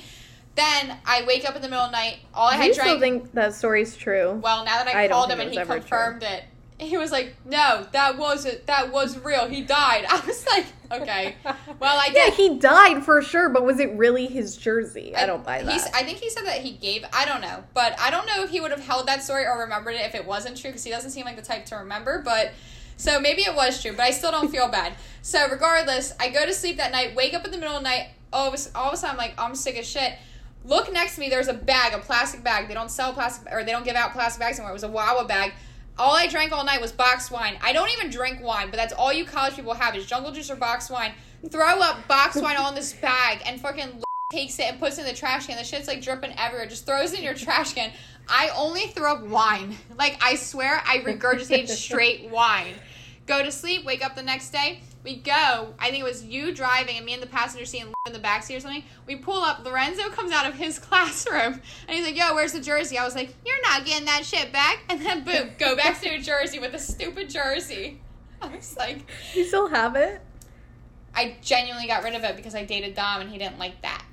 Then 0.56 0.98
I 1.06 1.24
wake 1.28 1.48
up 1.48 1.56
in 1.56 1.62
the 1.62 1.68
middle 1.68 1.84
of 1.86 1.92
the 1.92 1.98
night. 1.98 2.20
All 2.34 2.48
I 2.48 2.54
Do 2.54 2.58
had 2.60 2.68
you 2.68 2.74
still 2.74 2.86
drank. 2.98 3.24
think 3.24 3.34
that 3.34 3.54
story's 3.54 3.96
true? 3.96 4.40
Well, 4.42 4.64
now 4.64 4.84
that 4.84 4.96
I, 4.96 5.06
I 5.06 5.08
called 5.10 5.30
him 5.30 5.40
and 5.42 5.52
he 5.52 5.58
confirmed 5.58 6.24
it, 6.24 6.46
he 6.78 6.98
was 6.98 7.12
like, 7.12 7.36
"No, 7.46 7.86
that 7.92 8.18
wasn't. 8.18 8.66
That 8.68 8.92
was 8.92 9.18
real. 9.20 9.48
He 9.48 9.62
died." 9.62 10.06
I 10.10 10.26
was 10.26 10.46
like, 10.48 10.66
"Okay, 10.92 11.36
well, 11.80 11.98
I 11.98 12.08
yeah, 12.14 12.26
did." 12.26 12.34
he 12.34 12.58
died 12.58 13.04
for 13.04 13.22
sure, 13.22 13.50
but 13.50 13.64
was 13.64 13.80
it 13.80 13.94
really 13.98 14.28
his 14.28 14.58
jersey? 14.58 15.16
I, 15.16 15.26
don't 15.26 15.44
buy 15.44 15.62
that. 15.62 15.72
He's, 15.72 15.86
I 15.94 16.04
think 16.04 16.18
he 16.18 16.30
said 16.30 16.46
that 16.46 16.62
he 16.62 16.72
gave. 16.72 17.06
I 17.14 17.26
don't 17.26 17.42
know, 17.42 17.64
but 17.74 17.98
I 18.00 18.10
don't 18.10 18.26
know 18.26 18.44
if 18.44 18.50
he 18.50 18.60
would 18.60 18.72
have 18.72 18.82
held 18.82 19.08
that 19.08 19.24
story 19.24 19.46
or 19.46 19.60
remembered 19.60 19.96
it 19.96 20.02
if 20.02 20.16
it 20.16 20.26
wasn't 20.26 20.58
true 20.58 20.70
because 20.70 20.84
he 20.84 20.92
doesn't 20.92 21.12
seem 21.12 21.26
like 21.26 21.38
the 21.38 21.42
type 21.42 21.66
to 21.68 21.76
remember. 21.78 22.22
But 22.24 22.52
so 22.98 23.20
maybe 23.20 23.44
it 23.44 23.56
was 23.56 23.82
true, 23.82 23.92
but 23.92 24.02
I 24.02 24.12
still 24.12 24.32
don't 24.32 24.50
feel 24.50 24.68
bad. 24.68 24.96
So 25.22 25.48
regardless, 25.50 26.14
I 26.20 26.30
go 26.30 26.46
to 26.46 26.54
sleep 26.54 26.78
that 26.78 26.92
night, 26.92 27.16
wake 27.16 27.34
up 27.34 27.46
in 27.46 27.52
the 27.52 27.58
middle 27.58 27.76
of 27.76 27.84
the 27.84 27.90
night. 27.90 28.10
All 28.34 28.54
of 28.54 28.54
a, 28.54 28.78
all 28.78 28.88
of 28.88 28.94
a 28.94 28.98
sudden, 28.98 29.12
I'm 29.12 29.18
like, 29.18 29.34
I'm 29.38 29.56
sick 29.56 29.78
as 29.78 29.88
shit. 29.88 30.14
Look 30.66 30.92
next 30.92 31.16
to 31.16 31.22
me. 31.22 31.30
There's 31.30 31.48
a 31.48 31.54
bag, 31.54 31.94
a 31.94 32.00
plastic 32.00 32.44
bag. 32.44 32.68
They 32.68 32.74
don't 32.74 32.90
sell 32.90 33.14
plastic, 33.14 33.52
or 33.54 33.64
they 33.64 33.72
don't 33.72 33.86
give 33.86 33.96
out 33.96 34.14
plastic 34.14 34.40
bags 34.40 34.58
anymore. 34.58 34.72
It 34.72 34.74
was 34.74 34.84
a 34.84 34.90
Wawa 34.90 35.26
bag. 35.26 35.54
All 35.98 36.16
I 36.16 36.28
drank 36.28 36.52
all 36.52 36.66
night 36.66 36.82
was 36.82 36.92
boxed 36.92 37.32
wine. 37.32 37.58
I 37.62 37.72
don't 37.72 37.90
even 37.92 38.10
drink 38.10 38.42
wine, 38.42 38.70
but 38.70 38.78
that's 38.78 38.92
all 38.92 39.14
you 39.14 39.26
college 39.26 39.56
people 39.56 39.74
have 39.76 39.96
is 39.96 40.06
jungle 40.06 40.32
juice 40.32 40.50
or 40.50 40.56
boxed 40.56 40.90
wine. 40.90 41.14
Throw 41.50 41.80
up 41.80 42.08
boxed 42.08 42.42
wine 42.42 42.58
all 42.58 42.70
in 42.70 42.76
this 42.76 42.92
bag 42.94 43.42
and 43.46 43.62
fucking 43.62 44.04
takes 44.32 44.60
it 44.60 44.64
and 44.64 44.80
puts 44.80 44.98
it 44.98 45.02
in 45.02 45.08
the 45.08 45.14
trash 45.14 45.48
can. 45.48 45.58
The 45.58 45.64
shit's 45.64 45.88
like 45.88 46.02
dripping 46.02 46.34
everywhere. 46.38 46.66
Just 46.66 46.86
throws 46.86 47.14
it 47.14 47.20
in 47.20 47.24
your 47.24 47.36
trash 47.36 47.74
can. 47.74 47.92
I 48.28 48.50
only 48.58 48.88
throw 48.88 49.14
up 49.14 49.24
wine. 49.24 49.78
Like 49.98 50.18
I 50.22 50.36
swear, 50.36 50.82
I 50.86 50.98
regurgitated 51.00 51.70
straight 51.86 52.30
wine. 52.30 52.74
Go 53.28 53.42
to 53.42 53.52
sleep. 53.52 53.86
Wake 53.86 54.04
up 54.06 54.16
the 54.16 54.24
next 54.24 54.50
day. 54.50 54.82
We 55.06 55.18
go. 55.18 55.74
I 55.78 55.92
think 55.92 56.00
it 56.00 56.04
was 56.04 56.24
you 56.24 56.52
driving 56.52 56.98
and 56.98 57.06
me 57.06 57.14
in 57.14 57.20
the 57.22 57.28
passenger 57.28 57.64
seat 57.66 57.82
and 57.82 57.94
in 58.08 58.14
the 58.14 58.20
backseat 58.20 58.58
or 58.58 58.60
something. 58.60 58.84
We 59.06 59.16
pull 59.16 59.42
up. 59.42 59.64
Lorenzo 59.64 60.10
comes 60.10 60.32
out 60.32 60.48
of 60.48 60.56
his 60.56 60.80
classroom 60.88 61.62
and 61.88 61.96
he's 61.96 62.04
like, 62.04 62.18
"Yo, 62.18 62.34
where's 62.34 62.54
the 62.54 62.60
jersey?" 62.60 62.98
I 62.98 63.06
was 63.06 63.14
like, 63.14 63.34
"You're 63.46 63.62
not 63.62 63.86
getting 63.86 64.06
that 64.06 64.26
shit 64.26 64.52
back." 64.52 64.80
And 64.90 65.00
then 65.00 65.24
boom, 65.24 65.52
go 65.60 65.76
back 65.76 66.02
to 66.02 66.10
New 66.10 66.22
Jersey 66.22 66.58
with 66.58 66.74
a 66.74 66.80
stupid 66.80 67.30
jersey. 67.30 68.02
I 68.42 68.48
was 68.48 68.76
like, 68.78 69.06
you 69.34 69.46
still 69.46 69.68
have 69.70 69.96
it? 69.96 70.22
I 71.14 71.38
genuinely 71.42 71.88
got 71.88 72.04
rid 72.04 72.16
of 72.16 72.24
it 72.24 72.36
because 72.36 72.56
I 72.56 72.66
dated 72.66 72.96
Dom 72.96 73.22
and 73.22 73.30
he 73.30 73.38
didn't 73.38 73.60
like 73.60 73.82
that. 73.84 74.04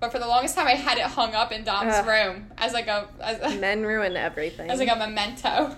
But 0.00 0.10
for 0.10 0.18
the 0.18 0.26
longest 0.26 0.54
time, 0.56 0.66
I 0.66 0.72
had 0.74 0.98
it 0.98 1.04
hung 1.04 1.34
up 1.34 1.52
in 1.52 1.62
Dom's 1.62 1.94
Ugh. 1.94 2.06
room 2.06 2.50
as 2.58 2.72
like 2.72 2.86
a 2.86 3.08
as, 3.20 3.60
Men 3.60 3.84
ruin 3.84 4.16
everything. 4.16 4.70
as 4.70 4.78
like 4.78 4.90
a 4.90 4.96
memento, 4.96 5.76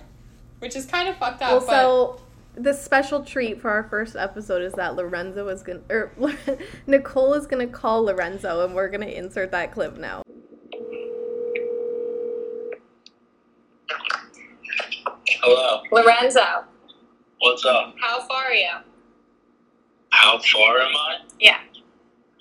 which 0.59 0.75
is 0.75 0.85
kind 0.85 1.09
of 1.09 1.17
fucked 1.17 1.41
up. 1.41 1.49
well, 1.51 1.59
but 1.59 1.67
so 1.67 2.21
the 2.57 2.73
special 2.73 3.23
treat 3.23 3.61
for 3.61 3.69
our 3.69 3.83
first 3.83 4.15
episode 4.15 4.61
is 4.61 4.73
that 4.73 4.95
Lorenzo 4.95 5.47
is 5.49 5.61
gonna, 5.63 5.81
or 5.89 6.11
Nicole 6.87 7.33
is 7.33 7.45
gonna 7.47 7.67
call 7.67 8.03
Lorenzo, 8.03 8.65
and 8.65 8.73
we're 8.73 8.89
gonna 8.89 9.05
insert 9.07 9.51
that 9.51 9.71
clip 9.71 9.97
now. 9.97 10.21
Hello. 15.41 15.81
Lorenzo, 15.91 16.65
What's 17.39 17.65
up? 17.65 17.95
how 17.99 18.21
far 18.27 18.45
are 18.45 18.53
you? 18.53 18.69
How 20.11 20.39
far 20.39 20.79
am 20.79 20.95
I? 20.95 21.17
Yeah. 21.39 21.57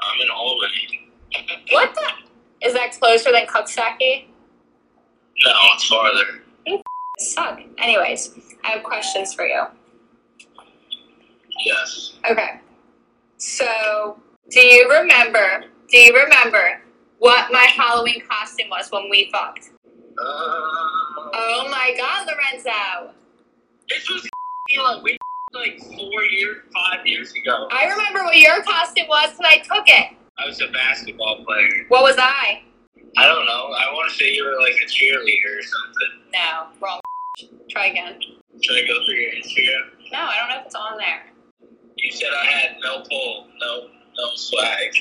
I'm 0.00 0.20
in 0.20 0.30
Albany. 0.30 1.10
What 1.70 1.94
the? 1.94 2.66
Is 2.66 2.72
that 2.74 2.92
closer 2.98 3.32
than 3.32 3.46
Coxsackie? 3.46 4.26
No, 5.44 5.52
it's 5.74 5.84
farther. 5.86 6.42
You 6.66 6.80
Suck. 7.18 7.60
Anyways, 7.78 8.30
I 8.64 8.70
have 8.70 8.82
questions 8.82 9.34
for 9.34 9.44
you. 9.46 9.64
Yes. 11.64 12.14
Okay. 12.30 12.60
So, 13.38 14.18
do 14.50 14.60
you 14.60 14.90
remember? 14.90 15.64
Do 15.90 15.98
you 15.98 16.14
remember 16.14 16.80
what 17.18 17.52
my 17.52 17.66
Halloween 17.74 18.22
costume 18.28 18.68
was 18.70 18.88
when 18.90 19.08
we 19.10 19.30
fucked? 19.32 19.70
Uh, 20.18 20.60
Oh 21.36 21.66
my 21.70 21.94
God, 21.98 22.26
Lorenzo! 22.28 23.12
this 23.88 24.08
was 24.08 24.22
like 24.84 25.02
we 25.02 25.18
like 25.52 25.78
four 25.80 26.22
years, 26.24 26.58
five 26.72 27.06
years 27.06 27.32
ago. 27.32 27.68
I 27.70 27.86
remember 27.88 28.24
what 28.24 28.36
your 28.36 28.62
costume 28.62 29.06
was 29.08 29.30
because 29.30 29.46
I 29.46 29.58
took 29.58 29.88
it. 29.88 30.16
I 30.38 30.46
was 30.46 30.60
a 30.60 30.68
basketball 30.68 31.44
player. 31.44 31.84
What 31.88 32.02
was 32.02 32.16
I? 32.18 32.62
I 33.16 33.26
don't 33.26 33.46
know. 33.46 33.70
I 33.78 33.92
want 33.92 34.10
to 34.10 34.16
say 34.16 34.32
you 34.34 34.44
were 34.44 34.60
like 34.60 34.74
a 34.82 34.86
cheerleader 34.86 35.58
or 35.58 35.62
something. 35.62 36.32
No, 36.32 36.66
wrong. 36.80 37.00
Try 37.70 37.86
again. 37.86 38.18
Should 38.62 38.76
I 38.84 38.86
go 38.86 38.94
through 39.06 39.14
your 39.14 39.32
Instagram? 39.32 40.10
No, 40.12 40.18
I 40.18 40.36
don't 40.38 40.48
know 40.48 40.60
if 40.60 40.66
it's 40.66 40.74
on 40.74 40.98
there. 40.98 41.22
You 42.04 42.12
said 42.12 42.28
I 42.38 42.44
had 42.44 42.76
no 42.82 43.02
pull, 43.08 43.48
no 43.58 43.88
no 44.16 44.30
swag. 44.34 44.92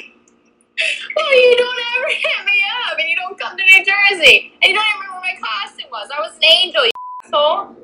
Well, 1.15 1.35
you 1.35 1.55
don't 1.57 1.79
ever 1.97 2.07
hit 2.15 2.45
me 2.45 2.63
up, 2.87 2.97
and 2.97 3.09
you 3.09 3.17
don't 3.17 3.37
come 3.37 3.57
to 3.57 3.63
New 3.63 3.85
Jersey, 3.85 4.53
and 4.61 4.69
you 4.69 4.73
don't 4.73 4.87
even 4.87 5.01
remember 5.01 5.15
what 5.15 5.23
my 5.23 5.35
costume 5.41 5.89
was. 5.91 6.09
I 6.15 6.21
was 6.21 6.37
an 6.37 6.45
angel, 6.45 6.85
you 6.85 6.91
asshole. 7.25 7.75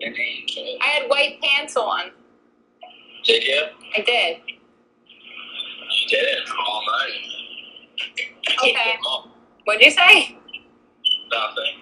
An 0.00 0.14
angel. 0.18 0.78
I 0.82 0.86
had 0.86 1.08
white 1.08 1.40
pants 1.40 1.76
on. 1.76 2.10
Did 3.22 3.44
you? 3.44 3.62
I 3.96 4.00
did. 4.00 4.38
You 4.48 6.08
did 6.08 6.24
it 6.24 6.48
all 6.58 6.82
night. 6.98 7.12
Okay. 8.64 8.98
What'd 9.66 9.82
you 9.82 9.90
say? 9.92 10.36
nothing. 11.30 11.74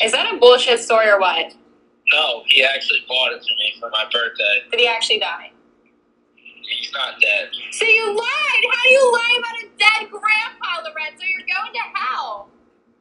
Is 0.02 0.12
that 0.12 0.32
a 0.32 0.38
bullshit 0.38 0.80
story 0.80 1.08
or 1.08 1.18
what? 1.18 1.54
No, 2.12 2.42
he 2.46 2.62
actually 2.64 3.04
bought 3.08 3.32
it 3.32 3.42
to 3.42 3.54
me 3.56 3.74
for 3.80 3.90
my 3.90 4.04
birthday. 4.12 4.62
Did 4.70 4.80
he 4.80 4.86
actually 4.86 5.18
die? 5.18 5.52
He's 6.90 6.96
not 6.96 7.20
dead. 7.20 7.48
So 7.70 7.86
you 7.86 8.08
lied! 8.08 8.64
How 8.72 8.82
do 8.82 8.88
you 8.88 9.12
lie 9.12 9.38
about 9.38 9.58
a 9.62 9.68
dead 9.78 10.10
grandpa, 10.10 10.82
Lorenzo? 10.82 11.22
You're 11.22 11.46
going 11.46 11.72
to 11.72 11.98
hell. 11.98 12.48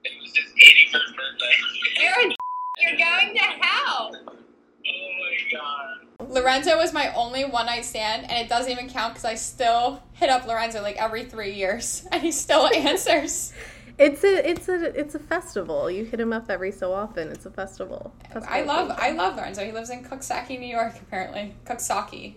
It 0.04 0.12
was 0.22 0.36
his 0.38 0.54
81st 0.54 1.16
birthday. 1.16 1.56
You're 2.04 2.32
a 2.32 2.36
you're 2.82 2.98
going 2.98 3.36
to 3.36 3.42
hell. 3.42 4.12
Oh 4.16 4.32
my 4.86 5.52
god. 5.52 6.30
Lorenzo 6.30 6.78
was 6.78 6.94
my 6.94 7.12
only 7.14 7.44
one 7.46 7.66
night 7.66 7.84
stand, 7.84 8.30
and 8.30 8.40
it 8.40 8.48
doesn't 8.48 8.72
even 8.72 8.90
count 8.90 9.16
because 9.16 9.26
I 9.26 9.34
still 9.34 10.02
hit 10.14 10.30
up 10.30 10.46
Lorenzo 10.46 10.82
like 10.82 10.98
every 10.98 11.26
three 11.26 11.56
years, 11.56 12.06
and 12.12 12.22
he 12.22 12.32
still 12.32 12.68
answers. 12.74 13.54
It's 14.00 14.24
a 14.24 14.50
it's 14.50 14.70
a 14.70 14.98
it's 14.98 15.14
a 15.16 15.20
festival. 15.20 15.92
You 15.92 16.06
hit 16.06 16.20
him 16.22 16.32
up 16.32 16.50
every 16.50 16.72
so 16.72 16.94
often. 16.94 17.28
It's 17.28 17.46
a 17.46 17.52
festival. 17.52 18.14
I 18.24 18.34
Festival 18.34 18.66
love 18.66 18.96
I 18.98 19.12
love 19.12 19.36
Lorenzo. 19.36 19.66
He 19.66 19.74
lives 19.74 19.90
in 19.90 20.06
Coxsackie, 20.06 20.58
New 20.58 20.68
York, 20.68 20.94
apparently. 21.02 21.54
Coxsackie. 21.66 22.36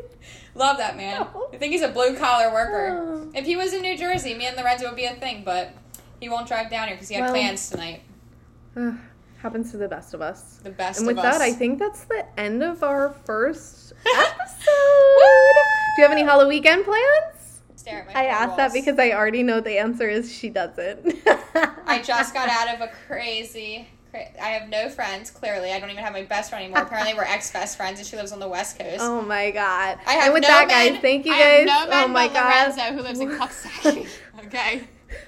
love 0.56 0.76
that 0.78 0.96
man. 0.96 1.26
I 1.52 1.56
think 1.56 1.72
he's 1.72 1.82
a 1.82 1.88
blue 1.88 2.16
collar 2.16 2.52
worker. 2.52 2.98
Oh. 3.00 3.30
If 3.32 3.46
he 3.46 3.54
was 3.56 3.72
in 3.72 3.82
New 3.82 3.96
Jersey, 3.96 4.34
me 4.34 4.46
and 4.46 4.56
Lorenzo 4.56 4.86
would 4.88 4.96
be 4.96 5.04
a 5.04 5.14
thing, 5.14 5.44
but 5.44 5.70
he 6.18 6.28
won't 6.28 6.48
drive 6.48 6.68
down 6.68 6.88
here 6.88 6.96
because 6.96 7.08
he 7.08 7.14
had 7.14 7.24
Well- 7.24 7.32
plans 7.32 7.70
tonight. 7.70 8.02
Ugh, 8.76 8.94
Happens 9.38 9.70
to 9.70 9.76
the 9.76 9.86
best 9.88 10.14
of 10.14 10.20
us. 10.22 10.58
The 10.64 10.70
best 10.70 10.78
of 10.80 10.80
us. 10.90 10.98
And 10.98 11.06
with 11.06 11.16
that, 11.16 11.34
us. 11.36 11.40
I 11.42 11.52
think 11.52 11.78
that's 11.78 12.04
the 12.04 12.24
end 12.40 12.62
of 12.62 12.82
our 12.82 13.10
first 13.24 13.92
episode. 14.16 14.66
Do 15.94 16.02
you 16.02 16.02
have 16.02 16.10
any 16.12 16.22
Halloween 16.22 16.62
plans? 16.62 17.33
Stare 17.84 18.00
at 18.00 18.06
my 18.14 18.20
I 18.20 18.24
asked 18.24 18.56
that 18.56 18.72
because 18.72 18.98
I 18.98 19.10
already 19.12 19.42
know 19.42 19.60
the 19.60 19.76
answer 19.78 20.08
is 20.08 20.32
she 20.32 20.48
doesn't. 20.48 21.16
I 21.86 22.00
just 22.02 22.32
got 22.32 22.48
out 22.48 22.74
of 22.74 22.80
a 22.80 22.90
crazy. 23.06 23.88
cra- 24.10 24.28
I 24.42 24.48
have 24.48 24.70
no 24.70 24.88
friends. 24.88 25.30
Clearly, 25.30 25.70
I 25.70 25.78
don't 25.78 25.90
even 25.90 26.02
have 26.02 26.14
my 26.14 26.22
best 26.22 26.48
friend 26.48 26.64
anymore. 26.64 26.82
Apparently, 26.82 27.12
we're 27.14 27.24
ex 27.24 27.52
best 27.52 27.76
friends, 27.76 27.98
and 27.98 28.08
she 28.08 28.16
lives 28.16 28.32
on 28.32 28.40
the 28.40 28.48
West 28.48 28.78
Coast. 28.78 29.00
Oh 29.00 29.20
my 29.20 29.50
god! 29.50 29.98
I 30.06 30.14
have 30.14 30.24
and 30.24 30.32
with 30.32 30.42
no 30.44 30.48
that, 30.48 30.66
men, 30.68 30.92
guys, 30.94 31.02
thank 31.02 31.26
you 31.26 31.34
I 31.34 31.38
guys. 31.38 31.68
have 31.70 31.88
no 31.88 31.90
men 31.94 32.04
oh 32.04 32.08
my 32.08 32.28
god! 32.28 32.74
Lorenzo, 32.76 32.96
who 32.96 33.02
lives 33.02 33.20
in 33.20 33.28
Coxsackie. 33.38 34.08
okay. 34.46 34.84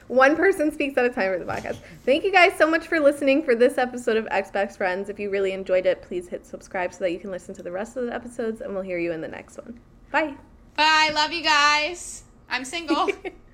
One 0.08 0.34
person 0.34 0.72
speaks 0.72 0.96
at 0.96 1.04
a 1.04 1.10
time 1.10 1.32
for 1.32 1.38
the 1.38 1.44
podcast. 1.44 1.76
Thank 2.04 2.24
you 2.24 2.32
guys 2.32 2.52
so 2.58 2.68
much 2.68 2.88
for 2.88 2.98
listening 2.98 3.42
for 3.44 3.54
this 3.54 3.76
episode 3.78 4.16
of 4.16 4.26
Ex 4.32 4.50
Best 4.50 4.78
Friends. 4.78 5.08
If 5.10 5.20
you 5.20 5.30
really 5.30 5.52
enjoyed 5.52 5.86
it, 5.86 6.00
please 6.02 6.26
hit 6.26 6.44
subscribe 6.46 6.92
so 6.92 7.00
that 7.00 7.12
you 7.12 7.18
can 7.20 7.30
listen 7.30 7.54
to 7.54 7.62
the 7.62 7.70
rest 7.70 7.96
of 7.96 8.06
the 8.06 8.14
episodes, 8.14 8.62
and 8.62 8.72
we'll 8.72 8.82
hear 8.82 8.98
you 8.98 9.12
in 9.12 9.20
the 9.20 9.28
next 9.28 9.58
one. 9.58 9.78
Bye. 10.10 10.34
Bye. 10.76 11.10
Love 11.14 11.32
you 11.32 11.42
guys. 11.44 12.24
I'm 12.48 12.64
single. 12.64 13.08